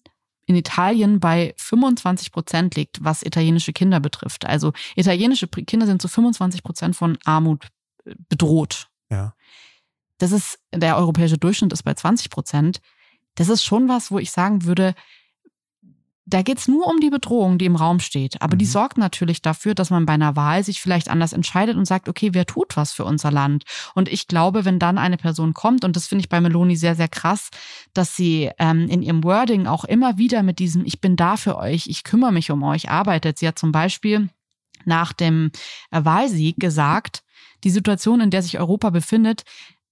in 0.49 0.55
Italien 0.55 1.19
bei 1.19 1.53
25 1.57 2.31
Prozent 2.31 2.75
liegt, 2.75 3.03
was 3.03 3.21
italienische 3.21 3.71
Kinder 3.71 3.99
betrifft. 3.99 4.47
Also 4.47 4.73
italienische 4.95 5.47
Kinder 5.47 5.85
sind 5.85 6.01
zu 6.01 6.07
25 6.07 6.63
Prozent 6.63 6.95
von 6.95 7.19
Armut 7.23 7.67
äh, 8.05 8.15
bedroht. 8.29 8.87
Ja. 9.11 9.35
Das 10.17 10.31
ist, 10.31 10.59
der 10.73 10.97
europäische 10.97 11.37
Durchschnitt 11.37 11.71
ist 11.71 11.83
bei 11.83 11.93
20 11.93 12.31
Prozent. 12.31 12.81
Das 13.35 13.47
ist 13.47 13.63
schon 13.63 13.87
was, 13.87 14.09
wo 14.09 14.17
ich 14.17 14.31
sagen 14.31 14.65
würde, 14.65 14.95
da 16.29 16.43
geht's 16.43 16.67
nur 16.67 16.85
um 16.87 16.99
die 16.99 17.09
Bedrohung, 17.09 17.57
die 17.57 17.65
im 17.65 17.75
Raum 17.75 17.99
steht. 17.99 18.41
Aber 18.41 18.55
mhm. 18.55 18.59
die 18.59 18.65
sorgt 18.65 18.97
natürlich 18.97 19.41
dafür, 19.41 19.73
dass 19.73 19.89
man 19.89 20.05
bei 20.05 20.13
einer 20.13 20.35
Wahl 20.35 20.63
sich 20.63 20.79
vielleicht 20.79 21.09
anders 21.09 21.33
entscheidet 21.33 21.75
und 21.75 21.85
sagt, 21.85 22.07
okay, 22.07 22.29
wer 22.33 22.45
tut 22.45 22.77
was 22.77 22.91
für 22.91 23.03
unser 23.03 23.31
Land? 23.31 23.63
Und 23.95 24.07
ich 24.09 24.27
glaube, 24.27 24.63
wenn 24.63 24.79
dann 24.79 24.97
eine 24.97 25.17
Person 25.17 25.53
kommt, 25.53 25.83
und 25.83 25.95
das 25.95 26.07
finde 26.07 26.21
ich 26.21 26.29
bei 26.29 26.39
Meloni 26.39 26.75
sehr, 26.75 26.95
sehr 26.95 27.07
krass, 27.07 27.49
dass 27.93 28.15
sie 28.15 28.51
ähm, 28.59 28.87
in 28.89 29.01
ihrem 29.01 29.23
Wording 29.23 29.65
auch 29.65 29.85
immer 29.85 30.17
wieder 30.17 30.43
mit 30.43 30.59
diesem 30.59 30.85
Ich 30.85 31.01
bin 31.01 31.15
da 31.15 31.35
für 31.35 31.57
euch, 31.57 31.87
ich 31.87 32.03
kümmere 32.03 32.31
mich 32.31 32.51
um 32.51 32.61
euch 32.63 32.89
arbeitet. 32.89 33.39
Sie 33.39 33.47
hat 33.47 33.57
zum 33.57 33.71
Beispiel 33.71 34.29
nach 34.85 35.13
dem 35.13 35.51
Wahlsieg 35.89 36.57
gesagt, 36.57 37.23
die 37.63 37.69
Situation, 37.69 38.21
in 38.21 38.29
der 38.29 38.41
sich 38.41 38.59
Europa 38.59 38.89
befindet, 38.91 39.43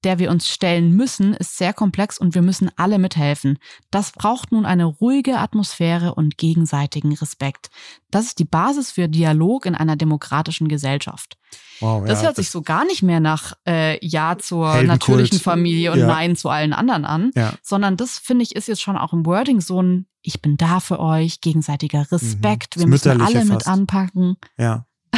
der 0.03 0.19
wir 0.19 0.29
uns 0.29 0.47
stellen 0.47 0.95
müssen, 0.95 1.33
ist 1.33 1.57
sehr 1.57 1.73
komplex 1.73 2.17
und 2.17 2.35
wir 2.35 2.41
müssen 2.41 2.69
alle 2.75 2.99
mithelfen. 2.99 3.57
Das 3.89 4.11
braucht 4.11 4.51
nun 4.51 4.65
eine 4.65 4.85
ruhige 4.85 5.37
Atmosphäre 5.39 6.13
und 6.13 6.37
gegenseitigen 6.37 7.13
Respekt. 7.13 7.69
Das 8.11 8.25
ist 8.25 8.39
die 8.39 8.45
Basis 8.45 8.91
für 8.91 9.07
Dialog 9.07 9.65
in 9.65 9.75
einer 9.75 9.95
demokratischen 9.95 10.67
Gesellschaft. 10.67 11.37
Wow, 11.79 12.05
das 12.05 12.19
ja, 12.19 12.27
hört 12.27 12.37
das 12.37 12.45
sich 12.45 12.51
so 12.51 12.61
gar 12.61 12.85
nicht 12.85 13.03
mehr 13.03 13.19
nach 13.19 13.53
äh, 13.67 14.03
Ja 14.05 14.37
zur 14.37 14.73
Heldenkult. 14.73 14.99
natürlichen 14.99 15.39
Familie 15.39 15.91
und 15.91 15.99
ja. 15.99 16.07
Nein 16.07 16.35
zu 16.35 16.49
allen 16.49 16.73
anderen 16.73 17.05
an, 17.05 17.31
ja. 17.35 17.53
sondern 17.61 17.97
das 17.97 18.17
finde 18.17 18.43
ich 18.43 18.55
ist 18.55 18.67
jetzt 18.67 18.81
schon 18.81 18.97
auch 18.97 19.13
im 19.13 19.25
Wording 19.25 19.61
so 19.61 19.81
ein 19.81 20.07
Ich 20.21 20.41
bin 20.41 20.57
da 20.57 20.79
für 20.79 20.99
euch, 20.99 21.41
gegenseitiger 21.41 22.11
Respekt, 22.11 22.77
mhm. 22.77 22.81
wir 22.81 22.87
müssen 22.87 23.21
alle 23.21 23.39
fast. 23.39 23.49
mit 23.49 23.67
anpacken. 23.67 24.37
Ja. 24.57 24.85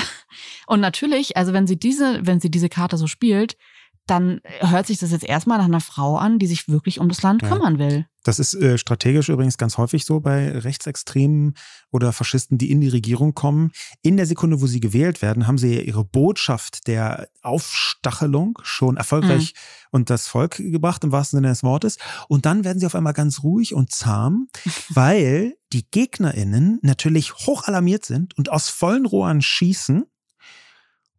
Und 0.67 0.81
natürlich, 0.81 1.37
also 1.37 1.53
wenn 1.53 1.67
sie 1.67 1.79
diese, 1.79 2.25
wenn 2.25 2.39
sie 2.39 2.51
diese 2.51 2.69
Karte 2.69 2.97
so 2.97 3.07
spielt, 3.07 3.57
dann 4.09 4.41
hört 4.59 4.87
sich 4.87 4.97
das 4.97 5.11
jetzt 5.11 5.23
erstmal 5.23 5.57
nach 5.57 5.65
einer 5.65 5.81
Frau 5.81 6.17
an, 6.17 6.39
die 6.39 6.47
sich 6.47 6.67
wirklich 6.67 6.99
um 6.99 7.09
das 7.09 7.21
Land 7.21 7.41
ja. 7.41 7.49
kümmern 7.49 7.79
will. 7.79 8.05
Das 8.23 8.37
ist 8.37 8.53
äh, 8.53 8.77
strategisch 8.77 9.29
übrigens 9.29 9.57
ganz 9.57 9.77
häufig 9.77 10.03
so 10.03 10.19
bei 10.19 10.51
Rechtsextremen 10.51 11.55
oder 11.89 12.11
Faschisten, 12.11 12.57
die 12.57 12.69
in 12.69 12.81
die 12.81 12.89
Regierung 12.89 13.33
kommen. 13.33 13.71
In 14.01 14.17
der 14.17 14.25
Sekunde, 14.25 14.61
wo 14.61 14.67
sie 14.67 14.81
gewählt 14.81 15.21
werden, 15.21 15.47
haben 15.47 15.57
sie 15.57 15.75
ja 15.75 15.81
ihre 15.81 16.03
Botschaft 16.03 16.87
der 16.87 17.29
Aufstachelung 17.41 18.59
schon 18.61 18.97
erfolgreich 18.97 19.53
mhm. 19.53 19.87
und 19.91 20.09
das 20.09 20.27
Volk 20.27 20.57
gebracht, 20.57 21.03
im 21.03 21.11
wahrsten 21.11 21.37
Sinne 21.37 21.47
des 21.47 21.63
Wortes. 21.63 21.97
Und 22.27 22.45
dann 22.45 22.65
werden 22.65 22.79
sie 22.79 22.85
auf 22.85 22.95
einmal 22.95 23.13
ganz 23.13 23.41
ruhig 23.41 23.73
und 23.73 23.91
zahm, 23.91 24.49
weil 24.89 25.55
die 25.71 25.89
GegnerInnen 25.89 26.79
natürlich 26.81 27.33
hoch 27.33 27.63
alarmiert 27.67 28.05
sind 28.05 28.37
und 28.37 28.51
aus 28.51 28.69
vollen 28.69 29.05
Rohren 29.05 29.41
schießen 29.41 30.03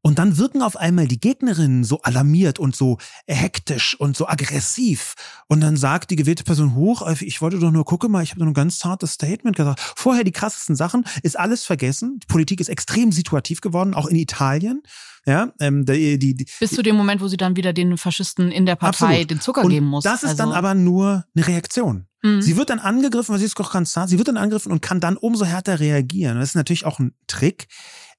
und 0.03 0.19
dann 0.19 0.39
wirken 0.39 0.63
auf 0.63 0.77
einmal 0.77 1.07
die 1.07 1.21
Gegnerinnen 1.21 1.85
so 1.85 2.01
alarmiert 2.03 2.59
und 2.59 2.75
so 2.75 2.99
hektisch 3.27 3.99
und 3.99 4.17
so 4.17 4.27
aggressiv. 4.29 5.15
Und 5.47 5.61
dann 5.61 5.77
sagt 5.77 6.11
die 6.11 6.17
gewählte 6.17 6.45
Person 6.45 6.75
hoch, 6.75 7.07
ich 7.21 7.43
wollte 7.43 7.59
doch 7.59 7.71
nur 7.71 7.85
gucken 7.85 8.11
mal, 8.11 8.23
ich 8.23 8.31
habe 8.31 8.41
nur 8.41 8.49
ein 8.49 8.55
ganz 8.55 8.79
zartes 8.79 9.13
Statement 9.13 9.57
gesagt. 9.57 9.81
Vorher 9.97 10.25
die 10.25 10.33
krassesten 10.33 10.77
Sachen, 10.77 11.05
ist 11.23 11.39
alles 11.39 11.65
vergessen. 11.65 12.19
Die 12.23 12.27
Politik 12.27 12.61
ist 12.61 12.69
extrem 12.69 13.13
situativ 13.13 13.61
geworden, 13.61 13.95
auch 13.95 14.07
in 14.07 14.17
Italien. 14.17 14.83
Ja, 15.27 15.53
ähm, 15.61 15.85
die, 15.85 16.19
die, 16.19 16.35
die, 16.35 16.47
Bis 16.61 16.71
zu 16.71 16.83
dem 16.83 16.97
Moment, 16.97 17.21
wo 17.21 17.29
sie 17.29 17.37
dann 17.37 17.55
wieder 17.55 17.75
den 17.75 17.99
Faschisten 17.99 18.51
in 18.51 18.65
der 18.65 18.77
Partei 18.77 19.07
absolut. 19.07 19.31
den 19.31 19.41
Zucker 19.41 19.65
und 19.65 19.71
geben 19.71 19.87
muss. 19.87 20.03
Das 20.03 20.23
ist 20.23 20.31
also. 20.31 20.45
dann 20.45 20.53
aber 20.53 20.75
nur 20.75 21.27
eine 21.37 21.47
Reaktion. 21.47 22.07
Mhm. 22.23 22.41
Sie 22.41 22.57
wird 22.57 22.71
dann 22.71 22.79
angegriffen, 22.79 23.33
weil 23.33 23.39
sie 23.39 23.45
ist 23.45 23.59
doch 23.59 23.73
ganz 23.73 23.93
zart. 23.93 24.09
Sie 24.09 24.17
wird 24.17 24.29
dann 24.29 24.39
angegriffen 24.39 24.73
und 24.73 24.81
kann 24.81 25.01
dann 25.01 25.19
umso 25.19 25.45
härter 25.45 25.79
reagieren. 25.79 26.39
das 26.39 26.51
ist 26.51 26.55
natürlich 26.55 26.87
auch 26.87 26.99
ein 26.99 27.15
Trick. 27.27 27.69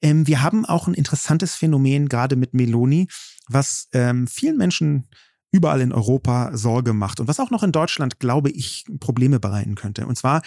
Ähm, 0.02 0.28
wir 0.28 0.42
haben 0.42 0.66
auch 0.66 0.88
ein 0.88 0.94
interessantes 0.94 1.56
Phänomen 1.56 2.10
gerade 2.10 2.36
mit 2.36 2.54
Meloni, 2.54 3.08
was 3.48 3.88
ähm, 3.94 4.28
vielen 4.28 4.58
Menschen 4.58 5.08
überall 5.52 5.82
in 5.82 5.92
Europa 5.92 6.56
Sorge 6.56 6.94
macht 6.94 7.20
und 7.20 7.28
was 7.28 7.40
auch 7.40 7.52
noch 7.52 7.64
in 7.64 7.72
Deutschland, 7.72 8.20
glaube 8.20 8.50
ich, 8.50 8.86
Probleme 9.00 9.40
bereiten 9.40 9.76
könnte. 9.76 10.08
Und 10.08 10.18
zwar 10.18 10.42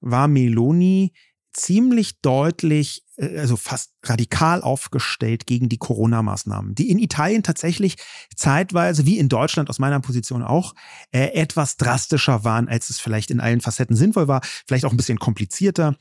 war 0.00 0.28
Meloni 0.28 1.12
ziemlich 1.56 2.20
deutlich, 2.20 3.02
äh, 3.16 3.38
also 3.38 3.56
fast 3.56 3.92
radikal 4.04 4.62
aufgestellt 4.62 5.46
gegen 5.46 5.68
die 5.68 5.78
Corona-Maßnahmen, 5.78 6.74
die 6.74 6.90
in 6.90 6.98
Italien 6.98 7.42
tatsächlich 7.42 7.96
zeitweise, 8.34 9.06
wie 9.06 9.18
in 9.18 9.28
Deutschland 9.28 9.70
aus 9.70 9.78
meiner 9.78 10.00
Position 10.00 10.42
auch, 10.42 10.74
äh, 11.12 11.32
etwas 11.32 11.76
drastischer 11.76 12.44
waren, 12.44 12.68
als 12.68 12.90
es 12.90 13.00
vielleicht 13.00 13.30
in 13.30 13.40
allen 13.40 13.60
Facetten 13.60 13.96
sinnvoll 13.96 14.28
war, 14.28 14.42
vielleicht 14.66 14.84
auch 14.84 14.92
ein 14.92 14.98
bisschen 14.98 15.18
komplizierter. 15.18 15.96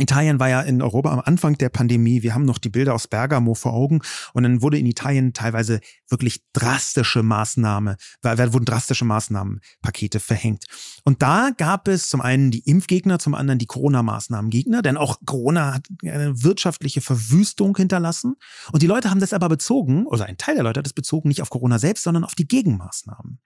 Italien 0.00 0.40
war 0.40 0.48
ja 0.48 0.60
in 0.60 0.82
Europa 0.82 1.12
am 1.12 1.20
Anfang 1.20 1.56
der 1.58 1.68
Pandemie. 1.68 2.22
Wir 2.22 2.34
haben 2.34 2.44
noch 2.44 2.58
die 2.58 2.68
Bilder 2.68 2.94
aus 2.94 3.08
Bergamo 3.08 3.54
vor 3.54 3.72
Augen. 3.72 4.00
Und 4.32 4.42
dann 4.42 4.62
wurde 4.62 4.78
in 4.78 4.86
Italien 4.86 5.32
teilweise 5.32 5.80
wirklich 6.08 6.42
drastische 6.52 7.22
Maßnahmen, 7.22 7.96
wurden 8.22 8.64
drastische 8.64 9.04
Maßnahmenpakete 9.04 10.20
verhängt. 10.20 10.64
Und 11.04 11.22
da 11.22 11.50
gab 11.56 11.88
es 11.88 12.08
zum 12.08 12.20
einen 12.20 12.50
die 12.50 12.60
Impfgegner, 12.60 13.18
zum 13.18 13.34
anderen 13.34 13.58
die 13.58 13.66
Corona-Maßnahmengegner, 13.66 14.82
denn 14.82 14.96
auch 14.96 15.18
Corona 15.24 15.74
hat 15.74 15.86
eine 16.02 16.42
wirtschaftliche 16.42 17.00
Verwüstung 17.00 17.76
hinterlassen. 17.76 18.36
Und 18.72 18.82
die 18.82 18.86
Leute 18.86 19.10
haben 19.10 19.20
das 19.20 19.32
aber 19.32 19.48
bezogen, 19.48 20.06
oder 20.06 20.26
ein 20.26 20.36
Teil 20.36 20.54
der 20.54 20.64
Leute 20.64 20.78
hat 20.78 20.86
das 20.86 20.92
bezogen, 20.92 21.28
nicht 21.28 21.42
auf 21.42 21.50
Corona 21.50 21.78
selbst, 21.78 22.04
sondern 22.04 22.24
auf 22.24 22.34
die 22.34 22.46
Gegenmaßnahmen. 22.48 23.38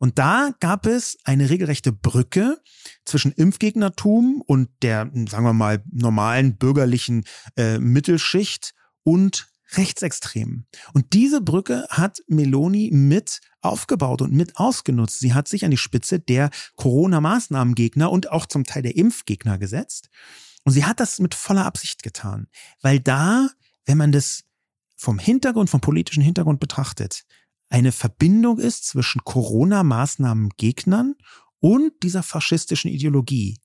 Und 0.00 0.18
da 0.18 0.54
gab 0.60 0.86
es 0.86 1.18
eine 1.24 1.50
regelrechte 1.50 1.92
Brücke 1.92 2.58
zwischen 3.04 3.32
Impfgegnertum 3.32 4.42
und 4.46 4.70
der, 4.80 5.10
sagen 5.28 5.44
wir 5.44 5.52
mal, 5.52 5.84
normalen 5.92 6.56
bürgerlichen 6.56 7.24
äh, 7.56 7.78
Mittelschicht 7.78 8.72
und 9.02 9.48
Rechtsextremen. 9.72 10.66
Und 10.94 11.12
diese 11.12 11.42
Brücke 11.42 11.86
hat 11.90 12.22
Meloni 12.28 12.90
mit 12.92 13.40
aufgebaut 13.60 14.22
und 14.22 14.32
mit 14.32 14.56
ausgenutzt. 14.56 15.20
Sie 15.20 15.34
hat 15.34 15.48
sich 15.48 15.66
an 15.66 15.70
die 15.70 15.76
Spitze 15.76 16.18
der 16.18 16.48
Corona-Maßnahmengegner 16.76 18.10
und 18.10 18.32
auch 18.32 18.46
zum 18.46 18.64
Teil 18.64 18.82
der 18.82 18.96
Impfgegner 18.96 19.58
gesetzt. 19.58 20.08
Und 20.64 20.72
sie 20.72 20.86
hat 20.86 20.98
das 20.98 21.18
mit 21.18 21.34
voller 21.34 21.66
Absicht 21.66 22.02
getan, 22.02 22.48
weil 22.80 23.00
da, 23.00 23.48
wenn 23.84 23.98
man 23.98 24.12
das 24.12 24.44
vom 24.96 25.18
Hintergrund, 25.18 25.68
vom 25.68 25.80
politischen 25.82 26.22
Hintergrund 26.22 26.58
betrachtet, 26.58 27.24
eine 27.70 27.92
Verbindung 27.92 28.58
ist 28.58 28.84
zwischen 28.84 29.22
Corona-Maßnahmen-Gegnern 29.24 31.14
und 31.60 31.92
dieser 32.02 32.22
faschistischen 32.22 32.90
Ideologie. 32.90 33.58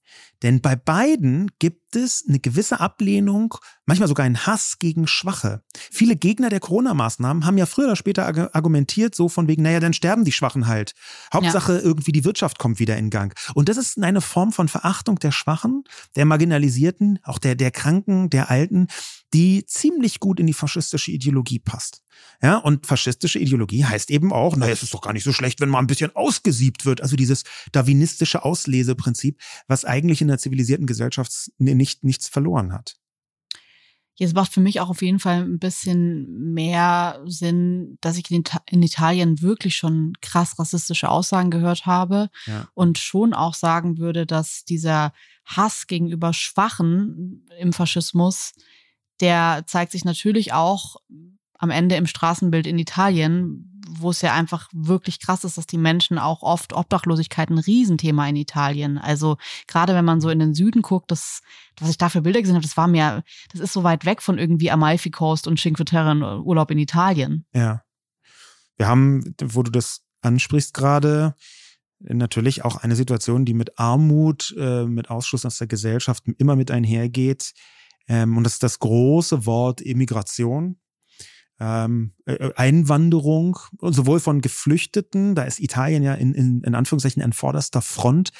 Denn 0.44 0.62
bei 0.62 0.76
beiden 0.76 1.50
gibt 1.60 1.96
es 1.96 2.24
eine 2.28 2.40
gewisse 2.40 2.80
Ablehnung, 2.80 3.56
manchmal 3.86 4.08
sogar 4.08 4.26
einen 4.26 4.46
Hass 4.46 4.78
gegen 4.80 5.08
Schwache. 5.08 5.64
Viele 5.92 6.16
Gegner 6.16 6.50
der 6.50 6.60
Corona-Maßnahmen 6.60 7.46
haben 7.46 7.58
ja 7.58 7.66
früher 7.66 7.86
oder 7.86 7.96
später 7.96 8.26
argumentiert, 8.56 9.16
so 9.16 9.30
von 9.30 9.48
wegen, 9.48 9.64
naja, 9.64 9.80
dann 9.80 9.94
sterben 9.94 10.26
die 10.26 10.32
Schwachen 10.32 10.68
halt. 10.68 10.94
Hauptsache 11.34 11.74
ja. 11.74 11.80
irgendwie 11.80 12.12
die 12.12 12.26
Wirtschaft 12.26 12.60
kommt 12.60 12.80
wieder 12.80 12.98
in 12.98 13.10
Gang. 13.10 13.34
Und 13.54 13.70
das 13.70 13.78
ist 13.78 14.02
eine 14.02 14.22
Form 14.22 14.52
von 14.52 14.68
Verachtung 14.68 15.20
der 15.20 15.32
Schwachen, 15.32 15.84
der 16.16 16.26
Marginalisierten, 16.26 17.20
auch 17.24 17.40
der, 17.40 17.56
der 17.56 17.72
Kranken, 17.72 18.30
der 18.30 18.50
Alten, 18.50 18.88
die 19.34 19.66
ziemlich 19.66 20.20
gut 20.20 20.40
in 20.40 20.48
die 20.48 20.54
faschistische 20.54 21.12
Ideologie 21.12 21.60
passt. 21.60 22.02
Ja, 22.42 22.58
und 22.58 22.86
faschistische 22.86 23.40
Ideologie 23.40 23.86
heißt 23.86 24.12
eben 24.12 24.32
auch, 24.32 24.56
naja, 24.56 24.74
es 24.74 24.84
ist 24.84 24.94
doch 24.94 25.02
gar 25.02 25.14
nicht 25.14 25.24
so 25.24 25.34
schlecht, 25.34 25.62
wenn 25.62 25.70
mal 25.70 25.80
ein 25.80 25.88
bisschen 25.88 26.16
ausgesiebt 26.16 26.86
wird. 26.86 27.02
Also 27.02 27.16
dieses 27.16 27.44
darwinistische 27.72 28.44
Ausleseprinzip, 28.44 29.42
was 29.68 29.84
eigentlich 29.96 30.22
in 30.22 30.28
der 30.28 30.38
zivilisierten 30.38 30.86
Gesellschaft 30.86 31.52
nicht, 31.58 32.04
nichts 32.04 32.28
verloren 32.28 32.74
hat. 32.74 32.96
Jetzt 34.18 34.34
macht 34.34 34.54
für 34.54 34.62
mich 34.62 34.80
auch 34.80 34.90
auf 34.90 35.02
jeden 35.02 35.20
Fall 35.20 35.42
ein 35.42 35.60
bisschen 35.60 36.54
mehr 36.54 37.22
Sinn, 37.26 37.98
dass 38.00 38.18
ich 38.18 38.32
in 38.32 38.84
Italien 38.84 39.42
wirklich 39.42 39.76
schon 39.76 40.14
krass 40.22 40.58
rassistische 40.58 41.10
Aussagen 41.10 41.52
gehört 41.52 41.86
habe 41.86 42.30
ja. 42.46 42.68
und 42.74 42.98
schon 42.98 43.34
auch 43.34 43.54
sagen 43.54 43.98
würde, 43.98 44.26
dass 44.26 44.64
dieser 44.64 45.12
Hass 45.44 45.88
gegenüber 45.88 46.32
Schwachen 46.32 47.46
im 47.60 47.74
Faschismus 47.74 48.54
der 49.20 49.64
zeigt 49.68 49.92
sich 49.92 50.06
natürlich 50.06 50.54
auch 50.54 50.98
am 51.58 51.70
Ende 51.70 51.96
im 51.96 52.08
Straßenbild 52.08 52.68
in 52.68 52.78
Italien, 52.78 53.72
wo 53.88 54.10
es 54.10 54.22
ja 54.22 54.34
einfach 54.34 54.68
wirklich 54.74 55.20
krass 55.20 55.44
ist, 55.44 55.58
dass 55.58 55.68
die 55.68 55.78
Menschen 55.78 56.18
auch 56.18 56.42
oft 56.42 56.74
Obdachlosigkeit 56.74 57.50
ein 57.50 57.58
Riesenthema 57.58 58.28
in 58.28 58.36
Italien. 58.36 58.98
Also 58.98 59.38
gerade 59.68 59.94
wenn 59.94 60.06
man 60.06 60.22
so 60.22 60.30
in 60.30 60.40
den 60.40 60.54
Süden 60.54 60.82
guckt, 60.82 61.12
das, 61.12 61.42
was 61.80 61.90
ich 61.90 61.98
da 61.98 62.10
für 62.10 62.22
Bilder 62.22 62.42
gesehen 62.42 62.56
habe, 62.56 62.66
das 62.66 62.78
war 62.78 62.88
mir, 62.88 63.24
das 63.52 63.62
ist 63.62 63.74
so 63.74 63.84
weit 63.84 64.06
weg 64.06 64.22
von 64.22 64.38
irgendwie 64.38 64.72
Amalfi 64.72 65.12
Coast 65.12 65.48
und 65.48 65.60
Cinque 65.60 65.86
Terre 65.86 66.42
Urlaub 66.44 66.72
in 66.72 66.80
Italien. 66.80 67.46
Ja. 67.54 67.84
Wir 68.78 68.88
haben, 68.88 69.36
wo 69.42 69.64
du 69.64 69.72
das 69.72 70.02
ansprichst 70.22 70.74
gerade, 70.74 71.36
natürlich 72.00 72.66
auch 72.66 72.78
eine 72.78 72.96
Situation, 72.96 73.46
die 73.46 73.54
mit 73.54 73.80
Armut, 73.80 74.54
äh, 74.58 74.86
mit 74.86 75.10
Ausschluss 75.10 75.46
aus 75.46 75.58
der 75.58 75.68
Gesellschaft 75.68 76.26
immer 76.38 76.56
mit 76.56 76.72
einhergeht. 76.72 77.54
Ähm, 78.08 78.38
und 78.38 78.44
das 78.44 78.54
ist 78.54 78.64
das 78.64 78.80
große 78.80 79.46
Wort 79.46 79.82
Immigration. 79.82 80.78
Ähm, 81.60 82.12
äh, 82.26 82.34
äh, 82.34 82.54
Einwanderung, 82.56 83.58
sowohl 83.82 84.20
von 84.20 84.42
Geflüchteten, 84.42 85.36
da 85.36 85.44
ist 85.44 85.60
Italien 85.60 86.04
ja 86.04 86.14
in, 86.14 86.34
in, 86.34 86.62
in 86.62 86.76
Anführungszeichen 86.76 87.22
an 87.22 87.32
vorderster 87.32 87.82
Front, 87.82 88.32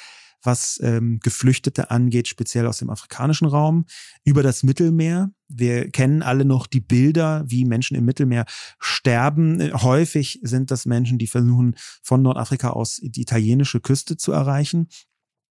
was 0.42 0.78
ähm, 0.82 1.18
Geflüchtete 1.22 1.90
angeht, 1.90 2.28
speziell 2.28 2.66
aus 2.66 2.78
dem 2.78 2.90
afrikanischen 2.90 3.46
Raum, 3.46 3.86
über 4.24 4.42
das 4.42 4.62
Mittelmeer. 4.62 5.30
Wir 5.48 5.90
kennen 5.90 6.22
alle 6.22 6.44
noch 6.44 6.66
die 6.66 6.80
Bilder, 6.80 7.44
wie 7.46 7.64
Menschen 7.64 7.96
im 7.96 8.04
Mittelmeer 8.04 8.44
sterben. 8.78 9.60
Äh, 9.60 9.72
häufig 9.72 10.40
sind 10.42 10.70
das 10.70 10.84
Menschen, 10.84 11.18
die 11.18 11.26
versuchen, 11.26 11.74
von 12.02 12.22
Nordafrika 12.22 12.70
aus 12.70 13.00
die 13.02 13.22
italienische 13.22 13.80
Küste 13.80 14.16
zu 14.16 14.32
erreichen. 14.32 14.88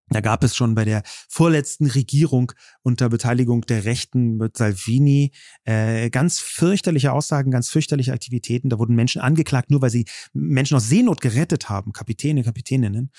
Da 0.08 0.20
gab 0.20 0.44
es 0.44 0.54
schon 0.54 0.76
bei 0.76 0.84
der 0.84 1.02
vorletzten 1.28 1.86
Regierung 1.86 2.52
unter 2.82 3.08
Beteiligung 3.08 3.62
der 3.62 3.84
Rechten 3.84 4.36
mit 4.36 4.56
Salvini 4.56 5.32
äh, 5.64 6.10
ganz 6.10 6.38
fürchterliche 6.38 7.12
Aussagen, 7.12 7.50
ganz 7.50 7.68
fürchterliche 7.70 8.12
Aktivitäten. 8.12 8.68
Da 8.68 8.78
wurden 8.78 8.94
Menschen 8.94 9.20
angeklagt, 9.20 9.70
nur 9.70 9.82
weil 9.82 9.90
sie 9.90 10.06
Menschen 10.32 10.76
aus 10.76 10.88
Seenot 10.88 11.20
gerettet 11.20 11.68
haben, 11.68 11.92
Kapitäne, 11.92 12.44
Kapitäninnen. 12.44 13.10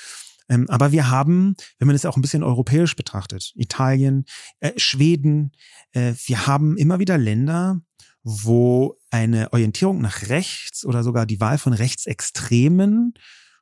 Ähm, 0.49 0.69
aber 0.69 0.93
wir 0.93 1.09
haben, 1.09 1.55
wenn 1.77 1.87
man 1.87 1.95
es 1.95 2.05
auch 2.05 2.15
ein 2.15 2.21
bisschen 2.21 2.43
europäisch 2.43 2.95
betrachtet, 2.95 3.51
Italien, 3.55 4.23
äh, 4.61 4.71
Schweden, 4.77 5.51
äh, 5.91 6.13
wir 6.25 6.47
haben 6.47 6.77
immer 6.77 6.99
wieder 6.99 7.17
Länder, 7.17 7.81
wo 8.23 8.97
eine 9.09 9.51
Orientierung 9.51 9.99
nach 10.01 10.29
rechts 10.29 10.85
oder 10.85 11.03
sogar 11.03 11.25
die 11.25 11.39
Wahl 11.39 11.57
von 11.57 11.73
Rechtsextremen 11.73 13.13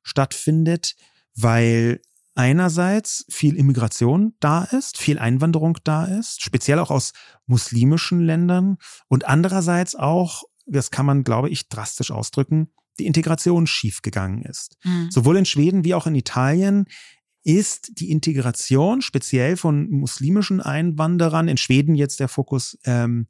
stattfindet, 0.04 0.96
weil 1.36 2.02
einerseits 2.36 3.26
viel 3.30 3.56
Immigration 3.56 4.36
da 4.40 4.66
ist, 4.66 4.98
viel 4.98 5.18
Einwanderung 5.18 5.78
da 5.84 6.06
ist, 6.06 6.44
speziell 6.44 6.80
auch 6.80 6.92
aus 6.92 7.14
muslimischen 7.48 8.20
Ländern 8.20 8.78
und 9.08 9.26
andererseits 9.26 9.96
auch, 9.96 10.44
das 10.66 10.92
kann 10.92 11.06
man, 11.06 11.24
glaube 11.24 11.50
ich, 11.50 11.70
drastisch 11.70 12.12
ausdrücken, 12.12 12.72
die 13.00 13.06
Integration 13.08 13.68
schiefgegangen 13.68 14.44
ist. 14.44 14.78
Mhm. 14.84 15.10
Sowohl 15.12 15.38
in 15.38 15.46
Schweden 15.46 15.84
wie 15.84 15.94
auch 15.94 16.08
in 16.08 16.16
Italien 16.16 16.86
ist 17.44 18.00
die 18.00 18.10
Integration 18.12 19.02
speziell 19.02 19.56
von 19.56 19.90
muslimischen 19.90 20.62
Einwanderern, 20.62 21.48
in 21.48 21.58
Schweden 21.58 21.96
jetzt 21.96 22.20
der 22.20 22.28
Fokus, 22.28 22.78
ähm, 22.86 23.28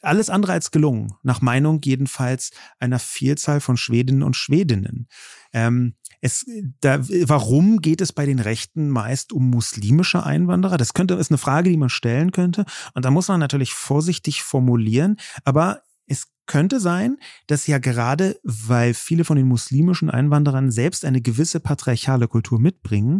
alles 0.00 0.30
andere 0.30 0.52
als 0.52 0.70
gelungen, 0.70 1.14
nach 1.22 1.42
Meinung 1.42 1.80
jedenfalls 1.84 2.50
einer 2.80 2.98
Vielzahl 2.98 3.60
von 3.60 3.76
Schwedinnen 3.76 4.22
und 4.22 4.36
Schwedinnen. 4.36 5.06
Ähm, 5.52 5.94
es, 6.22 6.46
da, 6.80 7.00
warum 7.28 7.80
geht 7.80 8.00
es 8.00 8.12
bei 8.12 8.26
den 8.26 8.38
Rechten 8.38 8.88
meist 8.88 9.32
um 9.32 9.50
muslimische 9.50 10.24
Einwanderer? 10.24 10.76
Das 10.76 10.94
könnte, 10.94 11.14
ist 11.14 11.32
eine 11.32 11.38
Frage, 11.38 11.68
die 11.68 11.76
man 11.76 11.88
stellen 11.88 12.30
könnte. 12.30 12.64
Und 12.94 13.04
da 13.04 13.10
muss 13.10 13.26
man 13.26 13.40
natürlich 13.40 13.74
vorsichtig 13.74 14.44
formulieren. 14.44 15.16
Aber 15.44 15.82
es 16.06 16.28
könnte 16.46 16.78
sein, 16.78 17.18
dass 17.48 17.66
ja 17.66 17.78
gerade, 17.78 18.38
weil 18.44 18.94
viele 18.94 19.24
von 19.24 19.36
den 19.36 19.48
muslimischen 19.48 20.10
Einwanderern 20.10 20.70
selbst 20.70 21.04
eine 21.04 21.20
gewisse 21.20 21.58
patriarchale 21.58 22.28
Kultur 22.28 22.60
mitbringen, 22.60 23.18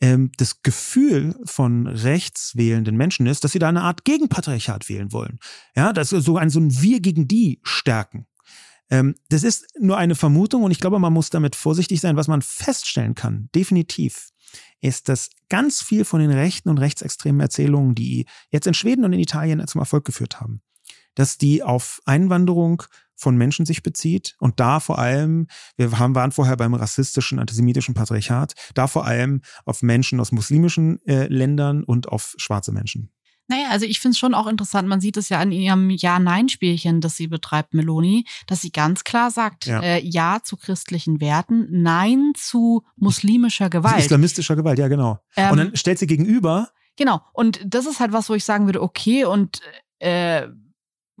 ähm, 0.00 0.32
das 0.36 0.62
Gefühl 0.62 1.36
von 1.44 1.86
rechtswählenden 1.86 2.96
Menschen 2.96 3.26
ist, 3.26 3.44
dass 3.44 3.52
sie 3.52 3.60
da 3.60 3.68
eine 3.68 3.82
Art 3.82 4.04
Gegenpatriarchat 4.04 4.88
wählen 4.88 5.12
wollen. 5.12 5.38
Ja, 5.76 5.92
das 5.92 6.12
ist 6.12 6.24
so 6.24 6.36
ein, 6.36 6.50
so 6.50 6.58
ein 6.58 6.82
Wir 6.82 6.98
gegen 6.98 7.28
die 7.28 7.60
stärken. 7.62 8.26
Ähm, 8.94 9.16
das 9.28 9.42
ist 9.42 9.66
nur 9.78 9.96
eine 9.96 10.14
Vermutung 10.14 10.62
und 10.62 10.70
ich 10.70 10.78
glaube, 10.78 11.00
man 11.00 11.12
muss 11.12 11.30
damit 11.30 11.56
vorsichtig 11.56 12.00
sein. 12.00 12.16
Was 12.16 12.28
man 12.28 12.42
feststellen 12.42 13.16
kann, 13.16 13.48
definitiv, 13.54 14.28
ist, 14.80 15.08
dass 15.08 15.30
ganz 15.48 15.82
viel 15.82 16.04
von 16.04 16.20
den 16.20 16.30
rechten 16.30 16.68
und 16.68 16.78
rechtsextremen 16.78 17.40
Erzählungen, 17.40 17.96
die 17.96 18.26
jetzt 18.50 18.68
in 18.68 18.74
Schweden 18.74 19.04
und 19.04 19.12
in 19.12 19.18
Italien 19.18 19.66
zum 19.66 19.80
Erfolg 19.80 20.04
geführt 20.04 20.40
haben, 20.40 20.62
dass 21.16 21.38
die 21.38 21.64
auf 21.64 22.00
Einwanderung 22.04 22.84
von 23.16 23.36
Menschen 23.36 23.66
sich 23.66 23.82
bezieht 23.82 24.36
und 24.38 24.60
da 24.60 24.78
vor 24.78 24.98
allem, 24.98 25.48
wir 25.76 25.98
haben, 25.98 26.14
waren 26.14 26.32
vorher 26.32 26.56
beim 26.56 26.74
rassistischen, 26.74 27.38
antisemitischen 27.40 27.94
Patriarchat, 27.94 28.54
da 28.74 28.86
vor 28.86 29.06
allem 29.06 29.40
auf 29.64 29.82
Menschen 29.82 30.20
aus 30.20 30.30
muslimischen 30.30 31.04
äh, 31.06 31.26
Ländern 31.26 31.82
und 31.82 32.08
auf 32.08 32.34
schwarze 32.38 32.70
Menschen. 32.70 33.13
Naja, 33.46 33.68
also 33.70 33.84
ich 33.84 34.00
finde 34.00 34.12
es 34.12 34.18
schon 34.18 34.34
auch 34.34 34.46
interessant, 34.46 34.88
man 34.88 35.00
sieht 35.00 35.16
es 35.16 35.28
ja 35.28 35.38
an 35.38 35.52
ihrem 35.52 35.90
Ja-Nein-Spielchen, 35.90 37.00
das 37.00 37.16
sie 37.16 37.26
betreibt, 37.26 37.74
Meloni, 37.74 38.24
dass 38.46 38.62
sie 38.62 38.72
ganz 38.72 39.04
klar 39.04 39.30
sagt, 39.30 39.66
ja. 39.66 39.80
Äh, 39.80 40.02
ja 40.02 40.38
zu 40.42 40.56
christlichen 40.56 41.20
Werten, 41.20 41.66
Nein 41.70 42.32
zu 42.36 42.84
muslimischer 42.96 43.68
Gewalt. 43.68 43.98
Islamistischer 43.98 44.56
Gewalt, 44.56 44.78
ja 44.78 44.88
genau. 44.88 45.18
Ähm, 45.36 45.50
und 45.50 45.58
dann 45.58 45.76
stellt 45.76 45.98
sie 45.98 46.06
gegenüber. 46.06 46.70
Genau, 46.96 47.20
und 47.32 47.60
das 47.66 47.86
ist 47.86 48.00
halt 48.00 48.12
was, 48.12 48.30
wo 48.30 48.34
ich 48.34 48.44
sagen 48.44 48.66
würde, 48.66 48.82
okay, 48.82 49.24
und 49.24 49.60
äh, 49.98 50.48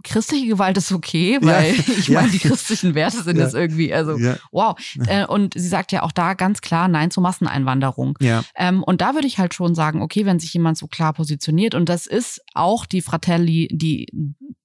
christliche 0.02 0.48
Gewalt 0.48 0.76
ist 0.76 0.92
okay, 0.92 1.38
weil 1.40 1.74
ja, 1.76 1.84
ich 1.98 2.08
meine, 2.10 2.26
ja. 2.26 2.32
die 2.32 2.38
christlichen 2.38 2.94
Werte 2.94 3.22
sind 3.22 3.36
ja. 3.36 3.44
das 3.44 3.54
irgendwie, 3.54 3.92
also 3.92 4.18
wow. 4.50 4.76
Äh, 5.06 5.26
und 5.26 5.54
sie 5.54 5.68
sagt 5.68 5.92
ja 5.92 6.02
auch 6.02 6.12
da 6.12 6.34
ganz 6.34 6.60
klar 6.60 6.88
Nein 6.88 7.10
zur 7.10 7.22
Masseneinwanderung. 7.22 8.18
Ja. 8.20 8.44
Ähm, 8.56 8.82
und 8.82 9.00
da 9.00 9.14
würde 9.14 9.26
ich 9.26 9.38
halt 9.38 9.54
schon 9.54 9.74
sagen, 9.74 10.02
okay, 10.02 10.26
wenn 10.26 10.40
sich 10.40 10.52
jemand 10.52 10.78
so 10.78 10.86
klar 10.86 11.12
positioniert, 11.12 11.74
und 11.74 11.88
das 11.88 12.06
ist 12.06 12.40
auch 12.54 12.86
die 12.86 13.02
Fratelli, 13.02 13.68
die 13.72 14.06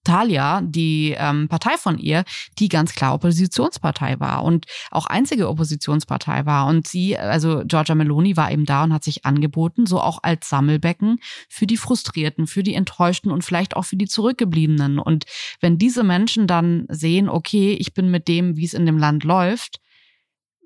Talia, 0.10 0.62
die 0.62 1.16
ähm, 1.18 1.48
Partei 1.50 1.78
von 1.78 2.00
ihr, 2.00 2.24
die 2.58 2.70
ganz 2.70 2.94
klar 2.94 3.14
Oppositionspartei 3.14 4.20
war 4.20 4.44
und 4.44 4.66
auch 4.92 5.06
einzige 5.06 5.50
Oppositionspartei 5.50 6.46
war. 6.46 6.68
Und 6.68 6.88
sie, 6.88 7.18
also 7.18 7.64
Giorgia 7.66 7.96
Meloni, 7.96 8.36
war 8.38 8.52
eben 8.52 8.66
da 8.66 8.86
und 8.86 8.94
hat 8.94 9.04
sich 9.04 9.26
angeboten, 9.26 9.86
so 9.86 10.00
auch 10.00 10.20
als 10.24 10.50
Sammelbecken 10.50 11.20
für 11.48 11.68
die 11.68 11.78
Frustrierten, 11.78 12.48
für 12.48 12.64
die 12.64 12.74
Enttäuschten 12.74 13.32
und 13.32 13.44
vielleicht 13.44 13.76
auch 13.76 13.84
für 13.84 13.98
die 13.98 14.08
Zurückgebliebenen. 14.08 15.00
Und 15.00 15.19
wenn 15.60 15.78
diese 15.78 16.04
Menschen 16.04 16.48
dann 16.48 16.86
sehen, 16.90 17.30
okay, 17.30 17.74
ich 17.74 17.94
bin 17.94 18.12
mit 18.12 18.28
dem, 18.28 18.58
wie 18.58 18.66
es 18.66 18.74
in 18.74 18.86
dem 18.86 18.98
Land 18.98 19.24
läuft, 19.24 19.80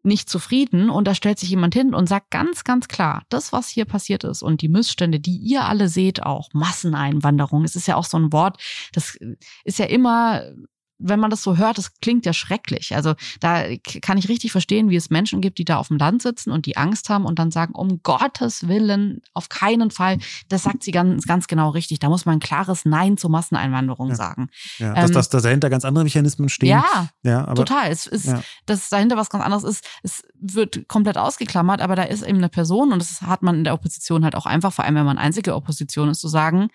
nicht 0.03 0.29
zufrieden 0.29 0.89
und 0.89 1.07
da 1.07 1.15
stellt 1.15 1.39
sich 1.39 1.49
jemand 1.49 1.73
hin 1.73 1.93
und 1.93 2.09
sagt 2.09 2.29
ganz, 2.29 2.65
ganz 2.65 2.89
klar, 2.89 3.23
das, 3.29 3.53
was 3.53 3.69
hier 3.69 3.85
passiert 3.85 4.25
ist 4.25 4.41
und 4.41 4.61
die 4.61 4.67
Missstände, 4.67 5.19
die 5.19 5.37
ihr 5.37 5.63
alle 5.63 5.87
seht, 5.87 6.23
auch 6.23 6.49
Masseneinwanderung, 6.53 7.63
es 7.63 7.77
ist 7.77 7.87
ja 7.87 7.95
auch 7.95 8.03
so 8.03 8.17
ein 8.17 8.33
Wort, 8.33 8.61
das 8.91 9.17
ist 9.63 9.79
ja 9.79 9.85
immer 9.85 10.43
wenn 11.03 11.19
man 11.19 11.29
das 11.29 11.43
so 11.43 11.57
hört, 11.57 11.77
das 11.77 11.99
klingt 11.99 12.25
ja 12.25 12.33
schrecklich. 12.33 12.95
Also 12.95 13.13
da 13.39 13.63
kann 14.01 14.17
ich 14.17 14.29
richtig 14.29 14.51
verstehen, 14.51 14.89
wie 14.89 14.95
es 14.95 15.09
Menschen 15.09 15.41
gibt, 15.41 15.57
die 15.57 15.65
da 15.65 15.77
auf 15.77 15.89
dem 15.89 15.97
Land 15.97 16.21
sitzen 16.21 16.51
und 16.51 16.65
die 16.65 16.77
Angst 16.77 17.09
haben 17.09 17.25
und 17.25 17.39
dann 17.39 17.51
sagen, 17.51 17.75
um 17.75 18.01
Gottes 18.03 18.67
Willen, 18.67 19.21
auf 19.33 19.49
keinen 19.49 19.91
Fall. 19.91 20.19
Das 20.49 20.63
sagt 20.63 20.83
sie 20.83 20.91
ganz, 20.91 21.25
ganz 21.25 21.47
genau 21.47 21.69
richtig. 21.69 21.99
Da 21.99 22.09
muss 22.09 22.25
man 22.25 22.37
ein 22.37 22.39
klares 22.39 22.85
Nein 22.85 23.17
zur 23.17 23.29
Masseneinwanderung 23.29 24.09
ja. 24.09 24.15
sagen. 24.15 24.49
Ja, 24.77 24.93
dass, 24.93 25.09
ähm, 25.09 25.13
dass, 25.13 25.29
dass 25.29 25.43
dahinter 25.43 25.69
ganz 25.69 25.85
andere 25.85 26.03
Mechanismen 26.03 26.49
stehen. 26.49 26.69
Ja, 26.69 27.09
ja 27.23 27.45
aber, 27.45 27.55
total. 27.55 27.91
Es 27.91 28.07
ist, 28.07 28.27
ja. 28.27 28.41
dass 28.65 28.89
dahinter 28.89 29.17
was 29.17 29.29
ganz 29.29 29.43
anderes 29.43 29.63
ist. 29.63 29.85
Es 30.03 30.23
wird 30.39 30.87
komplett 30.87 31.17
ausgeklammert, 31.17 31.81
aber 31.81 31.95
da 31.95 32.03
ist 32.03 32.23
eben 32.23 32.37
eine 32.37 32.49
Person 32.49 32.93
und 32.93 32.99
das 32.99 33.21
hat 33.21 33.43
man 33.43 33.55
in 33.55 33.63
der 33.63 33.73
Opposition 33.73 34.23
halt 34.23 34.35
auch 34.35 34.45
einfach, 34.45 34.71
vor 34.71 34.85
allem 34.85 34.95
wenn 34.95 35.05
man 35.05 35.17
einzige 35.17 35.55
Opposition 35.55 36.09
ist, 36.09 36.21
zu 36.21 36.27
sagen, 36.27 36.69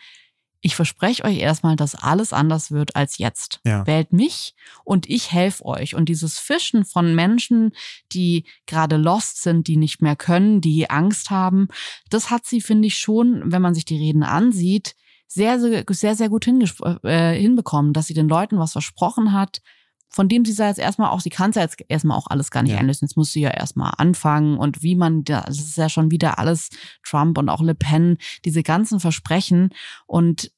ich 0.61 0.75
verspreche 0.75 1.25
euch 1.25 1.39
erstmal, 1.39 1.77
dass 1.77 1.95
alles 1.95 2.33
anders 2.33 2.71
wird 2.71 2.97
als 2.97 3.19
jetzt. 3.19 3.61
Ja. 3.65 3.87
Wählt 3.87 4.13
mich 4.13 4.55
und 4.85 5.09
ich 5.09 5.31
helfe 5.31 5.65
euch. 5.65 5.95
Und 5.95 6.09
dieses 6.09 6.39
Fischen 6.39 6.85
von 6.85 7.15
Menschen, 7.15 7.73
die 8.13 8.45
gerade 8.67 8.97
lost 8.97 9.43
sind, 9.43 9.69
die 9.69 9.77
nicht 9.77 10.03
mehr 10.03 10.17
können, 10.17 10.61
die 10.61 10.91
Angst 10.91 11.31
haben, 11.31 11.69
das 12.11 12.31
hat 12.31 12.45
sie, 12.45 12.61
finde 12.61 12.89
ich, 12.89 12.99
schon, 12.99 13.53
wenn 13.53 13.63
man 13.63 13.75
sich 13.75 13.85
die 13.85 13.99
Reden 13.99 14.25
ansieht, 14.25 14.97
sehr, 15.29 15.61
sehr, 15.61 15.85
sehr, 15.89 16.17
sehr 16.17 16.29
gut 16.29 16.47
äh, 16.47 17.35
hinbekommen, 17.39 17.93
dass 17.93 18.07
sie 18.07 18.15
den 18.15 18.29
Leuten 18.29 18.59
was 18.59 18.73
versprochen 18.73 19.33
hat, 19.33 19.61
von 20.09 20.29
dem 20.29 20.45
sie 20.45 20.63
jetzt 20.63 20.79
erstmal 20.79 21.11
auch, 21.11 21.21
sie 21.21 21.31
kann 21.31 21.51
es 21.51 21.57
ja 21.57 21.63
jetzt 21.63 21.77
erstmal 21.89 22.17
auch 22.17 22.27
alles 22.29 22.51
gar 22.51 22.63
nicht 22.63 22.73
ja. 22.73 22.79
einlösen. 22.79 23.07
Jetzt 23.07 23.17
muss 23.17 23.33
sie 23.33 23.41
ja 23.41 23.51
erstmal 23.51 23.93
anfangen 23.99 24.57
und 24.57 24.83
wie 24.83 24.97
man, 24.97 25.25
das 25.25 25.59
ist 25.59 25.77
ja 25.77 25.89
schon 25.89 26.11
wieder 26.11 26.39
alles 26.39 26.71
Trump 27.05 27.39
und 27.39 27.49
auch 27.49 27.61
Le 27.61 27.75
Pen, 27.75 28.17
diese 28.45 28.63
ganzen 28.63 29.01
Versprechen 29.01 29.71
und 30.07 30.51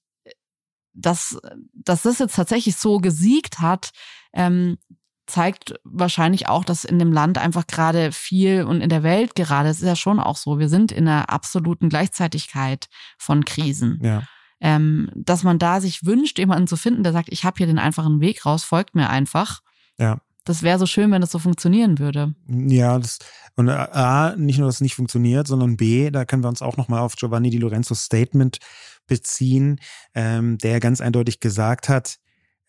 dass, 0.92 1.38
dass 1.72 2.02
das 2.02 2.18
jetzt 2.18 2.36
tatsächlich 2.36 2.76
so 2.76 2.98
gesiegt 2.98 3.60
hat, 3.60 3.90
ähm, 4.32 4.78
zeigt 5.26 5.74
wahrscheinlich 5.84 6.48
auch, 6.48 6.64
dass 6.64 6.84
in 6.84 6.98
dem 6.98 7.12
Land 7.12 7.38
einfach 7.38 7.66
gerade 7.66 8.10
viel 8.10 8.64
und 8.64 8.80
in 8.80 8.88
der 8.88 9.04
Welt 9.04 9.36
gerade, 9.36 9.68
es 9.68 9.78
ist 9.78 9.86
ja 9.86 9.96
schon 9.96 10.18
auch 10.18 10.36
so, 10.36 10.58
wir 10.58 10.68
sind 10.68 10.90
in 10.90 11.06
einer 11.06 11.30
absoluten 11.30 11.88
Gleichzeitigkeit 11.88 12.88
von 13.16 13.44
Krisen. 13.44 14.00
Ja 14.02 14.24
ähm, 14.60 15.10
dass 15.14 15.42
man 15.42 15.58
da 15.58 15.80
sich 15.80 16.04
wünscht, 16.04 16.38
jemanden 16.38 16.66
zu 16.66 16.76
finden, 16.76 17.02
der 17.02 17.12
sagt, 17.12 17.28
ich 17.30 17.44
habe 17.44 17.58
hier 17.58 17.66
den 17.66 17.78
einfachen 17.78 18.20
Weg 18.20 18.44
raus, 18.44 18.62
folgt 18.62 18.94
mir 18.94 19.08
einfach. 19.08 19.60
Ja. 19.98 20.20
Das 20.44 20.62
wäre 20.62 20.78
so 20.78 20.86
schön, 20.86 21.10
wenn 21.10 21.20
das 21.20 21.30
so 21.30 21.38
funktionieren 21.38 21.98
würde. 21.98 22.34
Ja, 22.48 22.98
das, 22.98 23.18
und 23.56 23.68
äh, 23.68 23.72
A, 23.72 24.34
nicht 24.36 24.58
nur, 24.58 24.66
dass 24.66 24.76
es 24.76 24.80
nicht 24.80 24.94
funktioniert, 24.94 25.46
sondern 25.46 25.76
B, 25.76 26.10
da 26.10 26.24
können 26.24 26.42
wir 26.42 26.48
uns 26.48 26.62
auch 26.62 26.76
nochmal 26.76 27.00
auf 27.00 27.16
Giovanni 27.16 27.50
Di 27.50 27.58
Lorenzos 27.58 28.04
Statement 28.04 28.58
beziehen, 29.06 29.80
ähm, 30.14 30.56
der 30.58 30.80
ganz 30.80 31.00
eindeutig 31.00 31.40
gesagt 31.40 31.88
hat, 31.88 32.18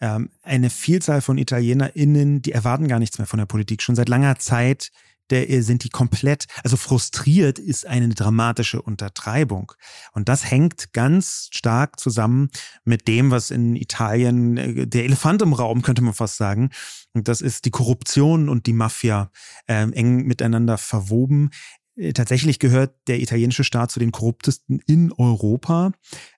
ähm, 0.02 0.32
eine 0.42 0.70
Vielzahl 0.70 1.22
von 1.22 1.38
ItalienerInnen, 1.38 2.42
die 2.42 2.52
erwarten 2.52 2.88
gar 2.88 3.00
nichts 3.00 3.20
mehr 3.20 3.28
von 3.28 3.39
der 3.39 3.46
Politik. 3.46 3.82
Schon 3.82 3.96
seit 3.96 4.10
langer 4.10 4.38
Zeit 4.38 4.92
der, 5.32 5.50
äh, 5.50 5.62
sind 5.62 5.84
die 5.84 5.90
komplett, 5.90 6.46
also 6.64 6.78
frustriert 6.78 7.60
ist 7.60 7.88
eine 7.88 8.10
dramatische 8.10 8.82
Untertreibung. 8.82 9.72
Und 10.14 10.30
das 10.30 10.50
hängt 10.50 10.94
ganz 10.94 11.50
stark 11.52 12.00
zusammen 12.00 12.50
mit 12.84 13.08
dem, 13.08 13.32
was 13.32 13.52
in 13.52 13.76
Italien 13.76 14.58
äh, 14.58 14.88
der 14.88 15.06
Elefant 15.06 15.42
im 15.42 15.54
Raum, 15.54 15.82
könnte 15.82 16.02
man 16.02 16.14
fast 16.14 16.38
sagen. 16.38 16.70
Und 17.14 17.28
das 17.28 17.42
ist 17.42 17.66
die 17.66 17.72
Korruption 17.72 18.50
und 18.50 18.68
die 18.68 18.74
Mafia 18.74 19.32
äh, 19.68 19.90
eng 19.92 20.28
miteinander 20.28 20.78
verwoben. 20.78 21.52
Äh, 21.96 22.14
tatsächlich 22.14 22.60
gehört 22.60 22.96
der 23.08 23.20
italienische 23.20 23.64
Staat 23.64 23.92
zu 23.92 24.00
den 24.00 24.12
korruptesten 24.12 24.82
in 24.88 25.12
Europa. 25.12 25.92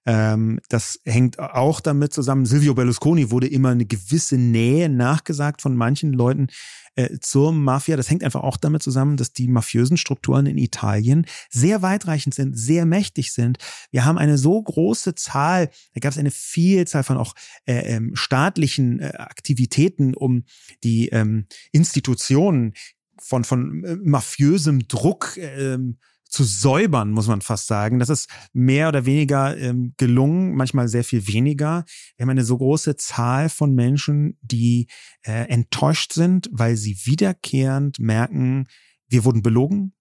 Ähm, 0.05 0.59
das 0.69 0.99
hängt 1.05 1.39
auch 1.39 1.79
damit 1.79 2.13
zusammen. 2.13 2.45
Silvio 2.45 2.73
Berlusconi 2.73 3.31
wurde 3.31 3.47
immer 3.47 3.69
eine 3.69 3.85
gewisse 3.85 4.37
Nähe 4.37 4.89
nachgesagt 4.89 5.61
von 5.61 5.75
manchen 5.75 6.13
Leuten 6.13 6.47
äh, 6.95 7.19
zur 7.19 7.51
Mafia. 7.51 7.97
Das 7.97 8.09
hängt 8.09 8.23
einfach 8.23 8.41
auch 8.41 8.57
damit 8.57 8.83
zusammen, 8.83 9.17
dass 9.17 9.33
die 9.33 9.47
mafiösen 9.47 9.97
Strukturen 9.97 10.45
in 10.45 10.57
Italien 10.57 11.25
sehr 11.49 11.81
weitreichend 11.81 12.33
sind, 12.33 12.57
sehr 12.57 12.85
mächtig 12.85 13.31
sind. 13.31 13.57
Wir 13.91 14.05
haben 14.05 14.17
eine 14.17 14.37
so 14.37 14.61
große 14.61 15.15
Zahl, 15.15 15.69
da 15.93 15.99
gab 15.99 16.11
es 16.11 16.17
eine 16.17 16.31
Vielzahl 16.31 17.03
von 17.03 17.17
auch 17.17 17.35
äh, 17.65 17.95
ähm, 17.95 18.15
staatlichen 18.15 19.01
Aktivitäten, 19.01 20.13
um 20.13 20.43
die 20.83 21.09
ähm, 21.09 21.45
Institutionen 21.71 22.73
von, 23.19 23.43
von 23.43 23.83
äh, 23.83 23.95
mafiösem 24.03 24.87
Druck 24.87 25.37
ähm, 25.37 25.97
zu 26.33 26.43
säubern, 26.43 27.11
muss 27.11 27.27
man 27.27 27.41
fast 27.41 27.67
sagen. 27.67 27.99
Das 27.99 28.09
ist 28.09 28.27
mehr 28.53 28.87
oder 28.87 29.05
weniger 29.05 29.55
ähm, 29.55 29.93
gelungen, 29.97 30.55
manchmal 30.55 30.87
sehr 30.87 31.03
viel 31.03 31.27
weniger. 31.27 31.85
Wir 32.17 32.23
haben 32.23 32.31
eine 32.31 32.43
so 32.43 32.57
große 32.57 32.95
Zahl 32.95 33.49
von 33.49 33.75
Menschen, 33.75 34.37
die 34.41 34.87
äh, 35.21 35.47
enttäuscht 35.49 36.13
sind, 36.13 36.49
weil 36.51 36.75
sie 36.75 36.97
wiederkehrend 37.05 37.99
merken, 37.99 38.65
wir 39.07 39.25
wurden 39.25 39.43
belogen, 39.43 39.93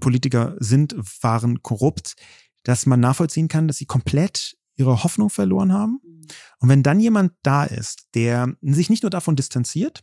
Politiker 0.00 0.56
sind, 0.58 0.96
waren 1.22 1.62
korrupt, 1.62 2.16
dass 2.64 2.86
man 2.86 2.98
nachvollziehen 2.98 3.46
kann, 3.46 3.68
dass 3.68 3.76
sie 3.76 3.86
komplett 3.86 4.56
ihre 4.74 5.04
Hoffnung 5.04 5.30
verloren 5.30 5.72
haben. 5.72 6.00
Mhm. 6.02 6.26
Und 6.58 6.68
wenn 6.68 6.82
dann 6.82 6.98
jemand 6.98 7.32
da 7.42 7.62
ist, 7.62 8.08
der 8.14 8.56
sich 8.60 8.90
nicht 8.90 9.04
nur 9.04 9.10
davon 9.10 9.36
distanziert, 9.36 10.00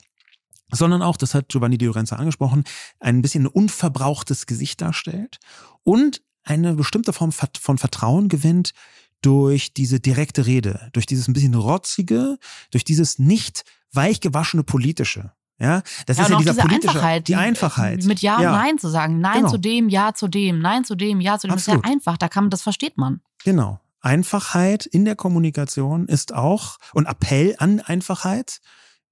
sondern 0.73 1.01
auch, 1.01 1.17
das 1.17 1.33
hat 1.33 1.49
Giovanni 1.49 1.77
Di 1.77 1.85
Lorenzo 1.85 2.15
angesprochen, 2.15 2.63
ein 2.99 3.21
bisschen 3.21 3.45
ein 3.45 3.47
unverbrauchtes 3.47 4.45
Gesicht 4.45 4.81
darstellt 4.81 5.39
und 5.83 6.21
eine 6.43 6.73
bestimmte 6.73 7.13
Form 7.13 7.31
von 7.31 7.77
Vertrauen 7.77 8.27
gewinnt 8.27 8.73
durch 9.21 9.73
diese 9.73 9.99
direkte 9.99 10.45
Rede, 10.45 10.89
durch 10.93 11.05
dieses 11.05 11.27
ein 11.27 11.33
bisschen 11.33 11.55
rotzige, 11.55 12.37
durch 12.71 12.83
dieses 12.83 13.19
nicht 13.19 13.63
weichgewaschene 13.93 14.63
politische. 14.63 15.31
Ja, 15.59 15.81
das 16.07 16.17
ja, 16.17 16.23
ist 16.23 16.29
ja 16.29 16.37
dieser 16.39 16.53
politische, 16.55 16.89
Einfachheit, 16.89 17.27
die 17.27 17.35
Einfachheit. 17.35 18.03
Mit 18.03 18.21
Ja, 18.21 18.41
ja. 18.41 18.51
Nein 18.51 18.79
zu 18.79 18.89
sagen. 18.89 19.19
Nein 19.19 19.41
genau. 19.41 19.51
zu 19.51 19.57
dem, 19.57 19.87
Ja 19.87 20.13
zu 20.13 20.27
dem, 20.27 20.59
Nein 20.59 20.83
zu 20.83 20.95
dem, 20.95 21.21
Ja 21.21 21.37
zu 21.39 21.47
dem. 21.47 21.53
Absolut. 21.53 21.77
Das 21.77 21.83
ist 21.83 21.89
ja 21.89 21.93
einfach, 21.93 22.17
da 22.17 22.27
kann 22.27 22.45
man, 22.45 22.49
das 22.49 22.63
versteht 22.63 22.97
man. 22.97 23.21
Genau. 23.45 23.79
Einfachheit 24.01 24.85
in 24.85 25.05
der 25.05 25.15
Kommunikation 25.15 26.07
ist 26.07 26.33
auch, 26.33 26.77
und 26.93 27.05
Appell 27.05 27.55
an 27.59 27.79
Einfachheit, 27.79 28.59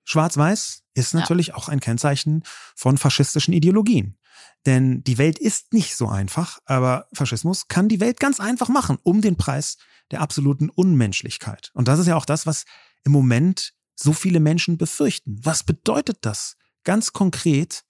schwarz-weiß, 0.03 0.80
ist 0.93 1.13
natürlich 1.13 1.47
ja. 1.47 1.55
auch 1.55 1.69
ein 1.69 1.79
Kennzeichen 1.79 2.43
von 2.75 2.97
faschistischen 2.97 3.53
Ideologien. 3.53 4.17
Denn 4.65 5.03
die 5.03 5.17
Welt 5.17 5.39
ist 5.39 5.73
nicht 5.73 5.95
so 5.95 6.07
einfach, 6.07 6.59
aber 6.65 7.07
Faschismus 7.13 7.67
kann 7.67 7.89
die 7.89 7.99
Welt 7.99 8.19
ganz 8.19 8.39
einfach 8.39 8.69
machen, 8.69 8.97
um 9.03 9.21
den 9.21 9.35
Preis 9.35 9.77
der 10.11 10.21
absoluten 10.21 10.69
Unmenschlichkeit. 10.69 11.71
Und 11.73 11.87
das 11.87 11.99
ist 11.99 12.07
ja 12.07 12.15
auch 12.15 12.25
das, 12.25 12.45
was 12.45 12.65
im 13.03 13.11
Moment 13.11 13.73
so 13.95 14.13
viele 14.13 14.39
Menschen 14.39 14.77
befürchten. 14.77 15.39
Was 15.43 15.63
bedeutet 15.63 16.19
das 16.21 16.57
ganz 16.83 17.13
konkret 17.13 17.83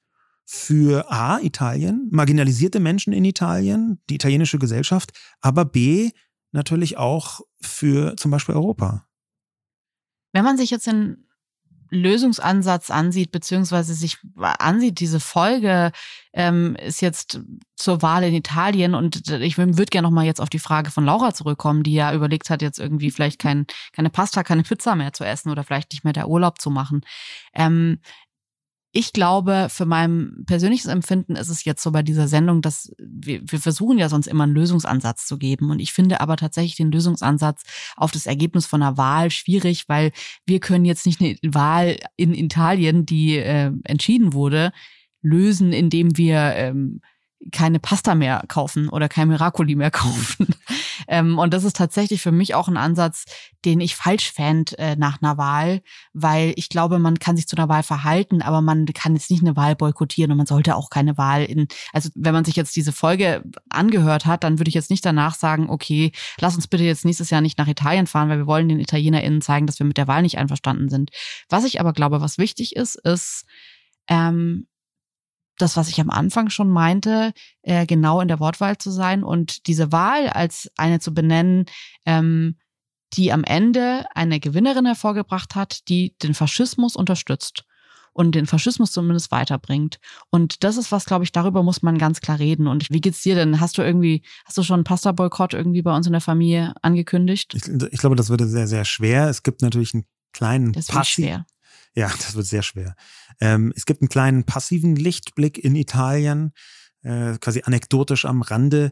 für 0.46 1.12
A, 1.12 1.40
Italien, 1.40 2.10
marginalisierte 2.12 2.80
Menschen 2.80 3.14
in 3.14 3.26
Italien, 3.26 4.02
die 4.10 4.16
italienische 4.16 4.60
Gesellschaft, 4.60 5.12
aber 5.40 5.66
B, 5.66 6.12
natürlich 6.52 6.98
auch 6.98 7.42
für 7.62 8.16
zum 8.18 8.32
Beispiel 8.32 8.56
Europa? 8.56 9.08
Wenn 10.34 10.44
man 10.44 10.58
sich 10.58 10.70
jetzt 10.70 10.88
in 10.88 11.26
Lösungsansatz 11.92 12.90
ansieht, 12.90 13.32
beziehungsweise 13.32 13.94
sich 13.94 14.18
ansieht, 14.38 15.00
diese 15.00 15.20
Folge 15.20 15.92
ähm, 16.34 16.76
ist 16.78 17.02
jetzt 17.02 17.42
zur 17.76 18.02
Wahl 18.02 18.24
in 18.24 18.34
Italien 18.34 18.96
und 18.96 19.30
ich 19.30 19.58
würde 19.58 19.86
gerne 19.86 20.08
nochmal 20.08 20.26
jetzt 20.26 20.40
auf 20.40 20.50
die 20.50 20.60
Frage 20.60 20.90
von 20.90 21.06
Laura 21.06 21.34
zurückkommen, 21.34 21.84
die 21.84 21.94
ja 21.94 22.14
überlegt 22.14 22.50
hat, 22.50 22.62
jetzt 22.62 22.80
irgendwie 22.80 23.12
vielleicht 23.12 23.40
kein, 23.40 23.66
keine 23.92 24.10
Pasta, 24.10 24.44
keine 24.44 24.64
Pizza 24.64 24.96
mehr 24.96 25.12
zu 25.14 25.26
essen 25.26 25.50
oder 25.50 25.64
vielleicht 25.64 25.92
nicht 25.92 26.04
mehr 26.04 26.14
der 26.14 26.30
Urlaub 26.30 26.62
zu 26.62 26.70
machen. 26.70 27.02
Ähm, 27.54 28.00
ich 28.94 29.14
glaube, 29.14 29.68
für 29.70 29.86
mein 29.86 30.44
persönliches 30.46 30.88
Empfinden 30.88 31.38
ist 31.38 31.48
es 31.48 31.64
jetzt 31.64 31.82
so 31.82 31.92
bei 31.92 32.04
dieser 32.04 32.28
Sendung, 32.28 32.62
dass 32.62 32.94
wir, 32.98 33.42
wir 33.50 33.60
versuchen 33.60 33.98
ja 33.98 34.10
sonst 34.10 34.28
immer 34.28 34.44
einen 34.44 34.54
Lösungsansatz 34.54 35.26
zu 35.26 35.38
geben. 35.38 35.70
Und 35.72 35.80
ich 35.80 35.94
finde 35.94 36.20
aber 36.20 36.36
tatsächlich 36.36 36.76
den 36.76 36.92
Lösungsansatz 36.92 37.64
auf 37.96 38.12
das 38.12 38.26
Ergebnis 38.26 38.66
von 38.66 38.82
einer 38.82 38.98
Wahl 38.98 39.32
schwierig, 39.32 39.88
weil 39.88 40.12
wir 40.46 40.60
können 40.60 40.84
jetzt 40.84 41.06
nicht 41.06 41.22
eine 41.22 41.38
Wahl 41.44 42.00
in 42.18 42.34
Italien, 42.34 43.06
die 43.06 43.38
äh, 43.38 43.72
entschieden 43.86 44.34
wurde, 44.34 44.74
lösen, 45.22 45.72
indem 45.72 46.18
wir 46.18 46.38
ähm, 46.56 47.00
keine 47.52 47.80
Pasta 47.80 48.14
mehr 48.14 48.44
kaufen 48.50 48.90
oder 48.90 49.08
kein 49.08 49.30
Miracoli 49.30 49.76
mehr 49.76 49.92
kaufen. 49.92 50.48
Ähm, 51.12 51.38
und 51.38 51.54
das 51.54 51.66
ist 51.66 51.76
tatsächlich 51.76 52.22
für 52.22 52.32
mich 52.32 52.56
auch 52.56 52.70
ein 52.70 52.78
Ansatz, 52.78 53.26
den 53.66 53.82
ich 53.82 53.98
falsch 53.98 54.32
fände 54.32 54.78
äh, 54.78 54.96
nach 54.96 55.22
einer 55.22 55.38
Wahl, 55.38 55.82
weil 56.14 56.54
ich 56.56 56.70
glaube, 56.70 57.00
man 57.00 57.20
kann 57.20 57.36
sich 57.36 57.48
zu 57.48 57.58
einer 57.58 57.68
Wahl 57.68 57.84
verhalten, 57.84 58.42
aber 58.42 58.62
man 58.62 58.86
kann 58.86 59.14
jetzt 59.14 59.30
nicht 59.30 59.44
eine 59.44 59.58
Wahl 59.58 59.76
boykottieren 59.76 60.32
und 60.32 60.38
man 60.38 60.48
sollte 60.48 60.74
auch 60.78 60.90
keine 60.90 61.18
Wahl 61.18 61.44
in, 61.44 61.68
also 61.92 62.10
wenn 62.16 62.34
man 62.34 62.46
sich 62.46 62.56
jetzt 62.56 62.78
diese 62.78 62.94
Folge 62.94 63.44
angehört 63.70 64.26
hat, 64.26 64.46
dann 64.46 64.58
würde 64.58 64.70
ich 64.70 64.76
jetzt 64.76 64.90
nicht 64.90 65.06
danach 65.06 65.36
sagen, 65.36 65.70
okay, 65.70 66.14
lass 66.40 66.56
uns 66.56 66.70
bitte 66.70 66.86
jetzt 66.86 67.04
nächstes 67.04 67.30
Jahr 67.30 67.42
nicht 67.42 67.58
nach 67.58 67.68
Italien 67.68 68.08
fahren, 68.08 68.30
weil 68.30 68.38
wir 68.38 68.48
wollen 68.48 68.70
den 68.70 68.80
ItalienerInnen 68.80 69.42
zeigen, 69.42 69.68
dass 69.68 69.80
wir 69.80 69.86
mit 69.86 69.98
der 69.98 70.08
Wahl 70.08 70.22
nicht 70.22 70.38
einverstanden 70.38 70.88
sind. 70.88 71.12
Was 71.50 71.66
ich 71.66 71.82
aber 71.82 71.92
glaube, 71.92 72.22
was 72.22 72.38
wichtig 72.38 72.78
ist, 72.78 72.96
ist, 72.96 73.46
ähm, 74.08 74.66
das, 75.58 75.78
was 75.78 75.90
ich 75.90 76.00
am 76.00 76.10
Anfang 76.10 76.50
schon 76.50 76.70
meinte, 76.70 77.34
äh, 77.62 77.86
genau 77.86 78.22
in 78.22 78.28
der 78.28 78.40
Wortwahl 78.40 78.78
zu 78.78 78.92
sein 78.92 79.24
und 79.24 79.68
diese 79.68 79.92
Wahl 79.92 80.28
als 80.30 80.72
eine 80.78 81.00
zu 81.00 81.14
benennen, 81.14 81.66
ähm, 82.06 82.58
die 83.14 83.32
am 83.32 83.44
Ende 83.44 84.06
eine 84.16 84.40
Gewinnerin 84.40 84.86
hervorgebracht 84.86 85.56
hat, 85.56 85.88
die 85.90 86.16
den 86.24 86.34
Faschismus 86.34 86.96
unterstützt 86.96 87.66
und 88.14 88.36
den 88.36 88.46
Faschismus 88.46 88.92
zumindest 88.92 89.32
weiterbringt. 89.32 90.00
Und 90.30 90.64
das 90.64 90.78
ist 90.78 90.92
was, 90.92 91.06
glaube 91.06 91.24
ich, 91.24 91.32
darüber 91.32 91.64
muss 91.64 91.82
man 91.82 91.98
ganz 91.98 92.22
klar 92.22 92.40
reden. 92.40 92.68
Und 92.68 92.90
wie 92.90 93.02
geht's 93.02 93.22
dir 93.22 93.36
denn? 93.36 93.60
Hast 93.60 93.78
du 93.78 93.82
irgendwie, 93.82 94.24
hast 94.46 94.58
du 94.58 94.64
schon 94.64 94.76
einen 94.76 94.84
Pasta-Boykott 94.84 95.54
irgendwie 95.54 95.82
bei 95.82 95.96
uns 95.96 96.08
in 96.08 96.12
der 96.14 96.22
Familie 96.22 96.74
angekündigt? 96.82 97.54
Ich, 97.56 97.68
ich 97.68 98.00
glaube, 98.00 98.16
das 98.16 98.30
würde 98.30 98.48
sehr, 98.48 98.68
sehr 98.68 98.86
schwer. 98.86 99.30
Es 99.30 99.44
gibt 99.44 99.62
natürlich 99.62 99.94
einen 99.94 100.06
kleinen 100.34 100.74
schwer. 101.04 101.46
Ja, 101.96 102.08
das 102.18 102.36
wird 102.36 102.46
sehr 102.46 102.64
schwer. 102.64 102.96
Ähm, 103.40 103.74
es 103.76 103.86
gibt 103.86 104.02
einen 104.02 104.10
kleinen 104.10 104.46
passiven 104.46 104.96
Lichtblick 104.96 105.58
in 105.58 105.76
Italien, 105.76 106.54
äh, 107.04 107.38
quasi 107.40 107.62
anekdotisch 107.64 108.26
am 108.26 108.42
Rande. 108.42 108.92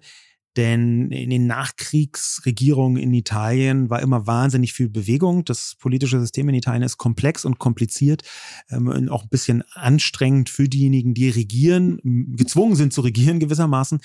Denn 0.57 1.11
in 1.11 1.29
den 1.29 1.45
Nachkriegsregierungen 1.45 3.01
in 3.01 3.13
Italien 3.13 3.89
war 3.91 4.01
immer 4.01 4.25
wahnsinnig 4.25 4.73
viel 4.73 4.89
Bewegung. 4.89 5.45
Das 5.45 5.75
politische 5.79 6.19
System 6.19 6.49
in 6.49 6.55
Italien 6.55 6.81
ist 6.81 6.97
komplex 6.97 7.45
und 7.45 7.59
kompliziert, 7.59 8.23
ähm, 8.69 9.09
auch 9.09 9.23
ein 9.23 9.29
bisschen 9.29 9.63
anstrengend 9.73 10.49
für 10.49 10.67
diejenigen, 10.67 11.13
die 11.13 11.29
regieren, 11.29 11.99
gezwungen 12.35 12.75
sind 12.75 12.93
zu 12.93 13.01
regieren 13.01 13.39
gewissermaßen. 13.39 13.99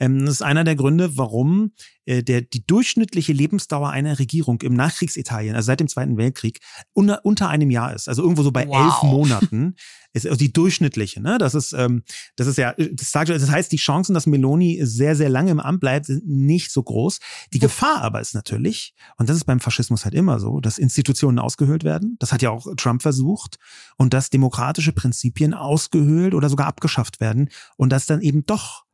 Ähm, 0.00 0.24
das 0.24 0.36
ist 0.36 0.42
einer 0.42 0.64
der 0.64 0.76
Gründe, 0.76 1.16
warum 1.16 1.72
äh, 2.04 2.22
der, 2.22 2.42
die 2.42 2.66
durchschnittliche 2.66 3.32
Lebensdauer 3.32 3.90
einer 3.90 4.18
Regierung 4.18 4.60
im 4.62 4.74
Nachkriegsitalien, 4.74 5.54
also 5.54 5.66
seit 5.66 5.80
dem 5.80 5.88
Zweiten 5.88 6.16
Weltkrieg, 6.16 6.60
unter, 6.92 7.24
unter 7.24 7.48
einem 7.48 7.70
Jahr 7.70 7.94
ist. 7.94 8.08
Also 8.08 8.22
irgendwo 8.22 8.42
so 8.42 8.50
bei 8.50 8.66
wow. 8.66 8.76
elf 8.76 9.02
Monaten. 9.02 9.76
Ist 10.14 10.24
also 10.26 10.38
die 10.38 10.54
durchschnittliche, 10.54 11.20
ne? 11.20 11.36
Das 11.36 11.54
ist, 11.54 11.74
ähm, 11.74 12.02
das 12.34 12.46
ist 12.46 12.56
ja, 12.56 12.72
das, 12.72 13.10
sagt, 13.10 13.28
das 13.28 13.50
heißt, 13.50 13.70
die 13.70 13.76
Chancen, 13.76 14.14
dass 14.14 14.26
Meloni 14.26 14.80
sehr, 14.82 15.14
sehr 15.14 15.28
lange 15.28 15.50
im 15.50 15.60
Amt 15.60 15.80
bleibt, 15.80 16.06
sind 16.06 16.26
nicht 16.26 16.72
so 16.72 16.82
groß. 16.82 17.18
Die 17.52 17.58
Gefahr 17.58 18.00
aber 18.00 18.18
ist 18.18 18.34
natürlich, 18.34 18.94
und 19.18 19.28
das 19.28 19.36
ist 19.36 19.44
beim 19.44 19.60
Faschismus 19.60 20.06
halt 20.06 20.14
immer 20.14 20.40
so, 20.40 20.60
dass 20.60 20.78
Institutionen 20.78 21.38
ausgehöhlt 21.38 21.84
werden. 21.84 22.16
Das 22.20 22.32
hat 22.32 22.40
ja 22.40 22.48
auch 22.48 22.66
Trump 22.78 23.02
versucht. 23.02 23.58
Und 23.98 24.14
dass 24.14 24.30
demokratische 24.30 24.92
Prinzipien 24.92 25.52
ausgehöhlt 25.52 26.32
oder 26.32 26.48
sogar 26.48 26.68
abgeschafft 26.68 27.20
werden. 27.20 27.50
Und 27.76 27.90
dass 27.90 28.06
dann 28.06 28.22
eben 28.22 28.46
doch 28.46 28.87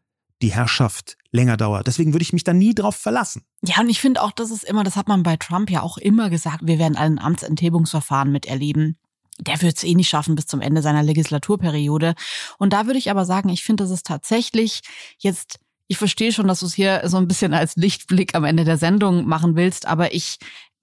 die 0.45 0.53
Herrschaft 0.53 1.17
länger 1.33 1.57
dauert. 1.57 1.87
Deswegen 1.87 2.13
würde 2.13 2.23
ich 2.23 2.33
mich 2.33 2.45
da 2.45 2.53
nie 2.53 2.75
drauf 2.75 2.97
verlassen. 2.97 3.43
Ja, 3.65 3.81
und 3.81 3.89
ich 3.89 4.01
finde 4.01 4.23
auch, 4.23 4.31
das 4.31 4.51
ist 4.51 4.63
immer, 4.63 4.85
das 4.85 4.97
hat 4.97 5.09
man 5.09 5.23
bei 5.23 5.37
Trump 5.37 5.71
ja 5.71 5.83
auch 5.83 5.97
immer 5.97 6.29
gesagt, 6.29 6.61
wir 6.63 6.79
werden 6.79 6.97
ein 6.97 7.19
Amtsenthebungsverfahren 7.19 8.31
miterleben. 8.31 8.99
Der 9.41 9.61
wird 9.63 9.77
es 9.77 9.85
eh 9.85 9.95
nicht 9.95 10.09
schaffen 10.09 10.35
bis 10.37 10.47
zum 10.47 10.61
Ende 10.61 10.83
seiner 10.83 11.03
Legislaturperiode. 11.03 12.15
Und 12.59 12.73
da 12.73 12.87
würde 12.87 12.99
ich 12.99 13.11
aber 13.11 13.25
sagen, 13.25 13.49
ich 13.49 13.65
finde, 13.65 13.85
das 13.85 13.91
ist 13.91 14.07
tatsächlich 14.07 14.83
jetzt 15.19 15.59
ich 15.87 15.99
verstehe 15.99 16.33
schon, 16.33 16.49
dass 16.49 16.61
du 16.61 16.67
es 16.67 16.75
hier 16.75 17.03
so 17.05 17.19
ein 17.19 17.29
bisschen 17.29 17.53
als 17.53 17.77
Lichtblick 17.77 18.35
am 18.35 18.45
Ende 18.45 18.65
der 18.65 18.79
Sendung 18.79 19.27
machen 19.27 19.55
willst, 19.55 19.87
aber 19.87 20.15
ich 20.15 20.39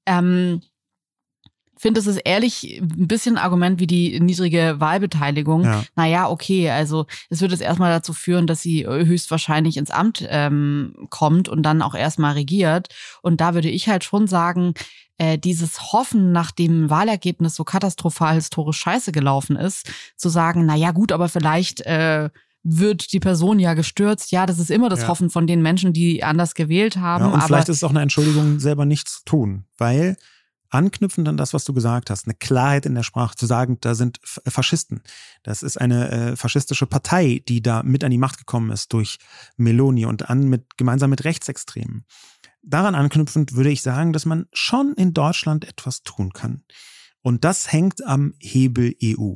ähm, 0.06 0.62
finde, 1.82 2.00
es 2.00 2.08
ist 2.08 2.18
ehrlich 2.18 2.80
ein 2.82 3.08
bisschen 3.08 3.38
ein 3.38 3.44
Argument 3.44 3.80
wie 3.80 3.88
die 3.88 4.20
niedrige 4.20 4.76
Wahlbeteiligung. 4.80 5.64
Ja. 5.64 5.84
Naja, 5.96 6.30
okay, 6.30 6.70
also 6.70 7.08
es 7.30 7.42
wird 7.42 7.52
es 7.52 7.62
erstmal 7.62 7.92
dazu 7.92 8.14
führen, 8.14 8.48
dass 8.48 8.62
sie 8.62 8.86
höchstwahrscheinlich 8.86 9.78
ins 9.78 9.92
Amt 9.92 10.26
ähm, 10.30 10.94
kommt 11.10 11.50
und 11.50 11.64
dann 11.64 11.82
auch 11.82 11.96
erstmal 11.96 12.34
regiert. 12.34 12.90
Und 13.22 13.42
da 13.42 13.54
würde 13.54 13.70
ich 13.70 13.90
halt 13.90 14.04
schon 14.04 14.28
sagen, 14.28 14.74
äh, 15.18 15.38
dieses 15.38 15.92
Hoffen, 15.94 16.32
nach 16.32 16.52
dem 16.52 16.90
Wahlergebnis 16.90 17.56
so 17.56 17.64
katastrophal 17.64 18.36
historisch 18.36 18.78
scheiße 18.78 19.12
gelaufen 19.12 19.56
ist, 19.56 19.92
zu 20.16 20.30
sagen, 20.30 20.66
naja 20.66 20.92
gut, 20.92 21.12
aber 21.12 21.30
vielleicht 21.30 21.82
äh, 21.82 22.30
wird 22.64 23.12
die 23.14 23.20
Person 23.20 23.60
ja 23.60 23.74
gestürzt. 23.74 24.32
Ja, 24.32 24.46
das 24.46 24.60
ist 24.60 24.72
immer 24.72 24.90
das 24.90 25.02
ja. 25.02 25.08
Hoffen 25.08 25.30
von 25.30 25.48
den 25.48 25.62
Menschen, 25.62 25.94
die 25.94 26.24
anders 26.24 26.56
gewählt 26.56 26.98
haben. 26.98 27.26
Ja, 27.26 27.32
und 27.32 27.44
vielleicht 27.44 27.70
ist 27.70 27.78
es 27.78 27.84
auch 27.84 27.92
eine 27.92 28.02
Entschuldigung, 28.02 28.60
selber 28.60 28.86
nichts 28.86 29.20
zu 29.20 29.26
tun, 29.26 29.66
weil 29.78 30.18
anknüpfend 30.72 31.28
an 31.28 31.38
das, 31.38 31.54
was 31.54 31.64
du 31.66 31.74
gesagt 31.74 32.10
hast, 32.10 32.26
eine 32.26 32.34
Klarheit 32.34 32.86
in 32.86 32.96
der 32.96 33.04
Sprache 33.04 33.36
zu 33.36 33.46
sagen, 33.46 33.78
da 33.82 33.94
sind 33.94 34.20
Faschisten. 34.24 35.02
Das 35.44 35.64
ist 35.64 35.80
eine 35.80 36.12
äh, 36.12 36.36
faschistische 36.36 36.88
Partei, 36.88 37.44
die 37.48 37.62
da 37.62 37.84
mit 37.84 38.04
an 38.04 38.12
die 38.12 38.18
Macht 38.18 38.40
gekommen 38.40 38.72
ist 38.72 38.92
durch 38.94 39.20
Meloni 39.58 40.06
und 40.06 40.30
an 40.30 40.48
mit 40.50 40.78
gemeinsam 40.78 41.10
mit 41.10 41.24
Rechtsextremen. 41.24 42.06
Daran 42.64 42.96
anknüpfend 42.96 43.54
würde 43.54 43.72
ich 43.72 43.82
sagen, 43.82 44.14
dass 44.14 44.26
man 44.26 44.48
schon 44.54 44.94
in 44.94 45.14
Deutschland 45.14 45.66
etwas 45.66 46.04
tun 46.04 46.32
kann. 46.32 46.64
Und 47.22 47.44
das 47.44 47.72
hängt 47.72 48.06
am 48.06 48.34
Hebel 48.40 48.96
EU. 49.04 49.36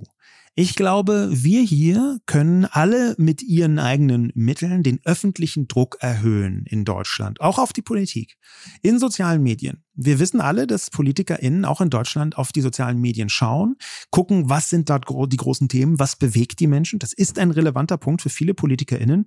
Ich 0.57 0.75
glaube, 0.75 1.27
wir 1.33 1.63
hier 1.63 2.21
können 2.27 2.63
alle 2.63 3.13
mit 3.17 3.43
ihren 3.43 3.77
eigenen 3.77 4.31
Mitteln 4.35 4.83
den 4.83 5.01
öffentlichen 5.03 5.67
Druck 5.67 5.97
erhöhen 5.99 6.63
in 6.65 6.85
Deutschland, 6.85 7.41
auch 7.41 7.59
auf 7.59 7.73
die 7.73 7.81
Politik, 7.81 8.37
in 8.81 8.97
sozialen 8.97 9.43
Medien. 9.43 9.83
Wir 9.95 10.17
wissen 10.17 10.39
alle, 10.39 10.65
dass 10.65 10.89
PolitikerInnen 10.91 11.65
auch 11.65 11.81
in 11.81 11.89
Deutschland 11.89 12.37
auf 12.37 12.53
die 12.53 12.61
sozialen 12.61 13.01
Medien 13.01 13.27
schauen, 13.27 13.75
gucken, 14.11 14.49
was 14.49 14.69
sind 14.69 14.89
dort 14.89 15.09
die 15.09 15.35
großen 15.35 15.67
Themen, 15.67 15.99
was 15.99 16.15
bewegt 16.15 16.61
die 16.61 16.67
Menschen. 16.67 16.99
Das 16.99 17.11
ist 17.11 17.37
ein 17.37 17.51
relevanter 17.51 17.97
Punkt 17.97 18.21
für 18.21 18.29
viele 18.29 18.53
PolitikerInnen. 18.53 19.25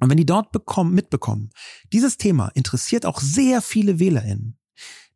Und 0.00 0.10
wenn 0.10 0.16
die 0.16 0.24
dort 0.24 0.50
bekommen, 0.50 0.94
mitbekommen, 0.94 1.50
dieses 1.92 2.16
Thema 2.16 2.48
interessiert 2.54 3.04
auch 3.04 3.20
sehr 3.20 3.60
viele 3.60 3.98
WählerInnen, 3.98 4.58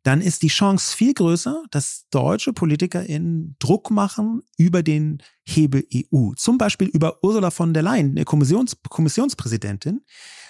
dann 0.03 0.21
ist 0.21 0.41
die 0.41 0.49
Chance 0.49 0.95
viel 0.95 1.13
größer, 1.13 1.63
dass 1.71 2.05
deutsche 2.11 2.51
PolitikerInnen 2.51 3.55
Druck 3.59 3.89
machen 3.89 4.43
über 4.57 4.83
den 4.83 5.23
Hebel 5.45 5.87
EU. 5.93 6.33
Zum 6.35 6.57
Beispiel 6.57 6.87
über 6.87 7.23
Ursula 7.23 7.51
von 7.51 7.73
der 7.73 7.83
Leyen, 7.83 8.11
eine 8.11 8.25
Kommissions 8.25 8.77
Kommissionspräsidentin. 8.89 10.01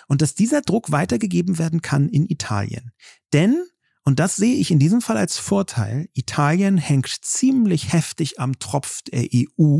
Und 0.07 0.21
dass 0.21 0.35
dieser 0.35 0.61
Druck 0.61 0.91
weitergegeben 0.91 1.59
werden 1.59 1.81
kann 1.81 2.09
in 2.09 2.25
Italien. 2.25 2.91
Denn, 3.31 3.63
und 4.03 4.19
das 4.19 4.35
sehe 4.35 4.55
ich 4.55 4.69
in 4.69 4.79
diesem 4.79 5.01
Fall 5.01 5.17
als 5.17 5.37
Vorteil, 5.37 6.09
Italien 6.13 6.77
hängt 6.77 7.07
ziemlich 7.07 7.93
heftig 7.93 8.39
am 8.39 8.59
Tropf 8.59 9.01
der 9.03 9.27
EU 9.33 9.77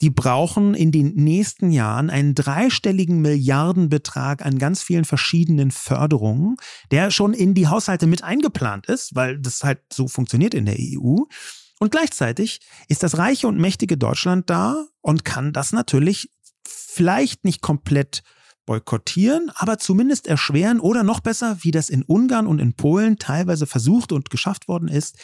die 0.00 0.10
brauchen 0.10 0.74
in 0.74 0.92
den 0.92 1.14
nächsten 1.14 1.70
Jahren 1.70 2.08
einen 2.10 2.34
dreistelligen 2.34 3.20
Milliardenbetrag 3.20 4.44
an 4.44 4.58
ganz 4.58 4.82
vielen 4.82 5.04
verschiedenen 5.04 5.70
Förderungen, 5.70 6.56
der 6.90 7.10
schon 7.10 7.34
in 7.34 7.54
die 7.54 7.66
Haushalte 7.66 8.06
mit 8.06 8.22
eingeplant 8.22 8.86
ist, 8.86 9.14
weil 9.14 9.38
das 9.38 9.64
halt 9.64 9.80
so 9.92 10.06
funktioniert 10.06 10.54
in 10.54 10.66
der 10.66 10.76
EU. 10.78 11.24
Und 11.80 11.90
gleichzeitig 11.90 12.60
ist 12.88 13.02
das 13.02 13.18
reiche 13.18 13.48
und 13.48 13.58
mächtige 13.58 13.96
Deutschland 13.96 14.48
da 14.50 14.86
und 15.00 15.24
kann 15.24 15.52
das 15.52 15.72
natürlich 15.72 16.30
vielleicht 16.64 17.44
nicht 17.44 17.60
komplett 17.60 18.22
boykottieren, 18.66 19.50
aber 19.54 19.78
zumindest 19.78 20.26
erschweren 20.26 20.78
oder 20.78 21.02
noch 21.02 21.20
besser, 21.20 21.58
wie 21.62 21.70
das 21.70 21.88
in 21.88 22.02
Ungarn 22.02 22.46
und 22.46 22.58
in 22.58 22.74
Polen 22.74 23.18
teilweise 23.18 23.66
versucht 23.66 24.12
und 24.12 24.30
geschafft 24.30 24.68
worden 24.68 24.88
ist, 24.88 25.16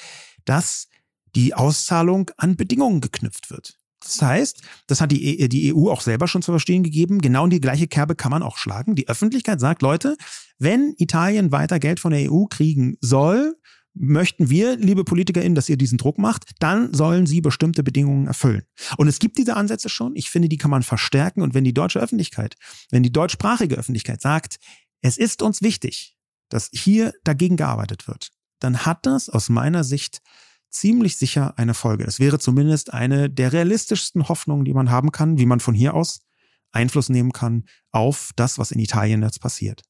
dass 0.47 0.89
die 1.37 1.53
Auszahlung 1.53 2.31
an 2.39 2.57
Bedingungen 2.57 3.01
geknüpft 3.01 3.51
wird. 3.51 3.77
Das 4.05 4.23
heißt, 4.23 4.63
das 4.87 5.01
hat 5.01 5.11
die, 5.11 5.41
e, 5.41 5.49
die 5.49 5.75
EU 5.75 5.91
auch 5.91 6.01
selber 6.01 6.29
schon 6.29 6.43
zu 6.43 6.53
verstehen 6.53 6.83
gegeben. 6.83 7.21
Genau 7.21 7.45
in 7.45 7.51
die 7.51 7.61
gleiche 7.61 7.89
Kerbe 7.89 8.15
kann 8.15 8.31
man 8.31 8.43
auch 8.43 8.59
schlagen. 8.59 8.95
Die 8.95 9.09
Öffentlichkeit 9.09 9.61
sagt, 9.61 9.83
Leute, 9.83 10.17
wenn 10.59 10.95
Italien 10.99 11.53
weiter 11.53 11.79
Geld 11.79 12.01
von 12.01 12.13
der 12.13 12.31
EU 12.31 12.45
kriegen 12.45 12.97
soll, 13.01 13.57
möchten 13.95 14.51
wir, 14.51 14.77
liebe 14.77 15.05
PolitikerInnen, 15.05 15.55
dass 15.55 15.69
ihr 15.69 15.77
diesen 15.77 15.99
Druck 15.99 16.19
macht, 16.19 16.51
dann 16.59 16.93
sollen 16.93 17.27
sie 17.27 17.41
bestimmte 17.41 17.83
Bedingungen 17.83 18.27
erfüllen. 18.27 18.63
Und 18.99 19.09
es 19.09 19.21
gibt 19.21 19.39
diese 19.39 19.55
Ansätze 19.55 19.89
schon. 19.89 20.17
Ich 20.17 20.31
finde, 20.31 20.49
die 20.49 20.59
kann 20.59 20.71
man 20.71 20.83
verstärken. 20.83 21.43
Und 21.43 21.55
wenn 21.55 21.65
die 21.65 21.75
deutsche 21.75 22.01
Öffentlichkeit, 22.01 22.57
wenn 22.91 23.03
die 23.03 23.13
deutschsprachige 23.13 23.77
Öffentlichkeit 23.77 24.21
sagt, 24.21 24.57
es 25.01 25.17
ist 25.17 25.43
uns 25.43 25.63
wichtig, 25.63 26.17
dass 26.49 26.71
hier 26.73 27.13
dagegen 27.23 27.57
gearbeitet 27.57 28.09
wird, 28.09 28.31
dann 28.59 28.85
hat 28.85 29.07
das 29.07 29.29
aus 29.29 29.49
meiner 29.49 29.85
Sicht 29.85 30.21
ziemlich 30.75 31.17
sicher 31.17 31.59
eine 31.59 31.75
Folge. 31.75 32.05
Es 32.05 32.21
wäre 32.21 32.39
zumindest 32.39 32.93
eine 32.93 33.31
der 33.31 33.53
realistischsten 33.53 34.29
Hoffnungen, 34.29 34.65
die 34.65 34.75
man 34.75 34.91
haben 34.91 35.13
kann, 35.13 35.39
wie 35.39 35.47
man 35.47 35.61
von 35.61 35.75
hier 35.75 35.95
aus 35.95 36.21
Einfluss 36.73 37.09
nehmen 37.09 37.33
kann 37.33 37.65
auf 37.93 38.31
das, 38.37 38.59
was 38.59 38.73
in 38.73 38.81
Italien 38.81 39.23
jetzt 39.23 39.41
passiert. 39.41 39.83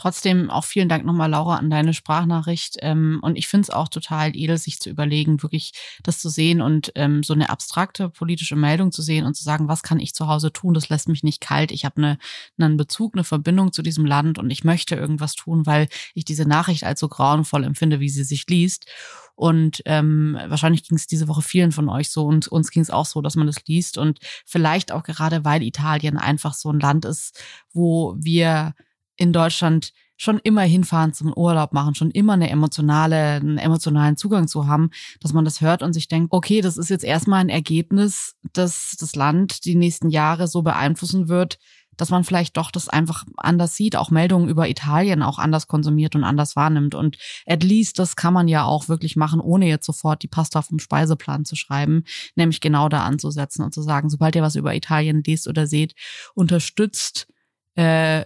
Trotzdem 0.00 0.48
auch 0.48 0.64
vielen 0.64 0.88
Dank 0.88 1.04
nochmal, 1.04 1.28
Laura, 1.28 1.56
an 1.56 1.70
deine 1.70 1.92
Sprachnachricht. 1.92 2.76
Ähm, 2.82 3.18
und 3.20 3.36
ich 3.36 3.48
finde 3.48 3.62
es 3.62 3.70
auch 3.70 3.88
total 3.88 4.36
edel, 4.36 4.56
sich 4.56 4.78
zu 4.78 4.90
überlegen, 4.90 5.42
wirklich 5.42 5.72
das 6.04 6.20
zu 6.20 6.28
sehen 6.28 6.60
und 6.60 6.92
ähm, 6.94 7.24
so 7.24 7.34
eine 7.34 7.50
abstrakte 7.50 8.08
politische 8.08 8.54
Meldung 8.54 8.92
zu 8.92 9.02
sehen 9.02 9.26
und 9.26 9.34
zu 9.34 9.42
sagen, 9.42 9.66
was 9.66 9.82
kann 9.82 9.98
ich 9.98 10.14
zu 10.14 10.28
Hause 10.28 10.52
tun? 10.52 10.72
Das 10.72 10.88
lässt 10.88 11.08
mich 11.08 11.24
nicht 11.24 11.40
kalt. 11.40 11.72
Ich 11.72 11.84
habe 11.84 11.96
eine, 11.96 12.18
einen 12.60 12.76
Bezug, 12.76 13.16
eine 13.16 13.24
Verbindung 13.24 13.72
zu 13.72 13.82
diesem 13.82 14.06
Land 14.06 14.38
und 14.38 14.50
ich 14.50 14.62
möchte 14.62 14.94
irgendwas 14.94 15.34
tun, 15.34 15.66
weil 15.66 15.88
ich 16.14 16.24
diese 16.24 16.46
Nachricht 16.46 16.84
als 16.84 17.00
so 17.00 17.08
grauenvoll 17.08 17.64
empfinde, 17.64 17.98
wie 17.98 18.08
sie 18.08 18.22
sich 18.22 18.46
liest. 18.46 18.86
Und 19.34 19.82
ähm, 19.84 20.38
wahrscheinlich 20.46 20.84
ging 20.84 20.96
es 20.96 21.08
diese 21.08 21.26
Woche 21.26 21.42
vielen 21.42 21.72
von 21.72 21.88
euch 21.88 22.10
so 22.10 22.24
und 22.24 22.46
uns 22.46 22.70
ging 22.70 22.82
es 22.82 22.90
auch 22.90 23.06
so, 23.06 23.20
dass 23.20 23.34
man 23.34 23.48
das 23.48 23.66
liest. 23.66 23.98
Und 23.98 24.20
vielleicht 24.46 24.92
auch 24.92 25.02
gerade, 25.02 25.44
weil 25.44 25.64
Italien 25.64 26.18
einfach 26.18 26.54
so 26.54 26.70
ein 26.70 26.78
Land 26.78 27.04
ist, 27.04 27.42
wo 27.72 28.14
wir 28.16 28.74
in 29.18 29.34
Deutschland 29.34 29.92
schon 30.16 30.40
immer 30.42 30.62
hinfahren 30.62 31.12
zum 31.12 31.32
Urlaub 31.32 31.72
machen, 31.72 31.94
schon 31.94 32.10
immer 32.10 32.32
eine 32.32 32.50
emotionale, 32.50 33.34
einen 33.34 33.58
emotionalen 33.58 34.16
Zugang 34.16 34.48
zu 34.48 34.66
haben, 34.66 34.90
dass 35.20 35.32
man 35.32 35.44
das 35.44 35.60
hört 35.60 35.82
und 35.82 35.92
sich 35.92 36.08
denkt, 36.08 36.32
okay, 36.32 36.60
das 36.60 36.76
ist 36.76 36.88
jetzt 36.88 37.04
erstmal 37.04 37.40
ein 37.40 37.48
Ergebnis, 37.48 38.34
das 38.52 38.96
das 38.98 39.14
Land 39.14 39.64
die 39.64 39.76
nächsten 39.76 40.10
Jahre 40.10 40.48
so 40.48 40.62
beeinflussen 40.62 41.28
wird, 41.28 41.58
dass 41.96 42.10
man 42.10 42.24
vielleicht 42.24 42.56
doch 42.56 42.70
das 42.70 42.88
einfach 42.88 43.24
anders 43.36 43.76
sieht, 43.76 43.96
auch 43.96 44.10
Meldungen 44.10 44.48
über 44.48 44.68
Italien 44.68 45.22
auch 45.22 45.38
anders 45.38 45.66
konsumiert 45.66 46.14
und 46.14 46.24
anders 46.24 46.56
wahrnimmt. 46.56 46.94
Und 46.94 47.18
at 47.44 47.62
least 47.62 47.98
das 47.98 48.16
kann 48.16 48.32
man 48.32 48.48
ja 48.48 48.64
auch 48.64 48.88
wirklich 48.88 49.16
machen, 49.16 49.40
ohne 49.40 49.68
jetzt 49.68 49.86
sofort 49.86 50.22
die 50.22 50.28
Pasta 50.28 50.62
vom 50.62 50.78
Speiseplan 50.78 51.44
zu 51.44 51.56
schreiben, 51.56 52.04
nämlich 52.36 52.60
genau 52.60 52.88
da 52.88 53.02
anzusetzen 53.02 53.64
und 53.64 53.74
zu 53.74 53.82
sagen, 53.82 54.10
sobald 54.10 54.36
ihr 54.36 54.42
was 54.42 54.54
über 54.54 54.74
Italien 54.74 55.22
liest 55.24 55.48
oder 55.48 55.66
seht, 55.66 55.94
unterstützt 56.34 57.28
äh, 57.74 58.24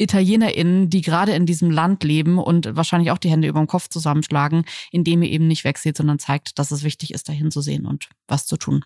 ItalienerInnen, 0.00 0.88
die 0.88 1.02
gerade 1.02 1.32
in 1.32 1.46
diesem 1.46 1.70
Land 1.70 2.02
leben 2.04 2.38
und 2.38 2.74
wahrscheinlich 2.74 3.10
auch 3.10 3.18
die 3.18 3.30
Hände 3.30 3.48
über 3.48 3.60
dem 3.60 3.66
Kopf 3.66 3.88
zusammenschlagen, 3.88 4.64
indem 4.90 5.22
ihr 5.22 5.30
eben 5.30 5.46
nicht 5.46 5.64
wegseht, 5.64 5.96
sondern 5.96 6.18
zeigt, 6.18 6.58
dass 6.58 6.70
es 6.70 6.82
wichtig 6.82 7.12
ist, 7.12 7.28
dahin 7.28 7.50
zu 7.50 7.60
sehen 7.60 7.86
und 7.86 8.08
was 8.26 8.46
zu 8.46 8.56
tun. 8.56 8.82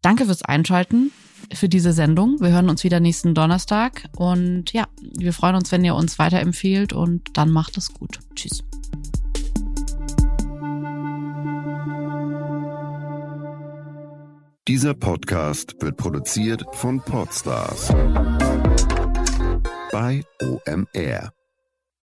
Danke 0.00 0.26
fürs 0.26 0.42
Einschalten 0.42 1.10
für 1.52 1.68
diese 1.68 1.92
Sendung. 1.92 2.40
Wir 2.40 2.50
hören 2.50 2.68
uns 2.68 2.84
wieder 2.84 3.00
nächsten 3.00 3.34
Donnerstag 3.34 4.04
und 4.16 4.72
ja, 4.72 4.86
wir 5.00 5.32
freuen 5.32 5.56
uns, 5.56 5.72
wenn 5.72 5.84
ihr 5.84 5.94
uns 5.94 6.18
weiterempfehlt 6.18 6.92
und 6.92 7.36
dann 7.36 7.50
macht 7.50 7.76
es 7.76 7.92
gut. 7.92 8.20
Tschüss. 8.34 8.62
Dieser 14.66 14.94
Podcast 14.94 15.74
wird 15.80 15.98
produziert 15.98 16.64
von 16.72 17.00
Podstars 17.00 17.92
bei 19.94 20.24
OMR. 20.42 21.43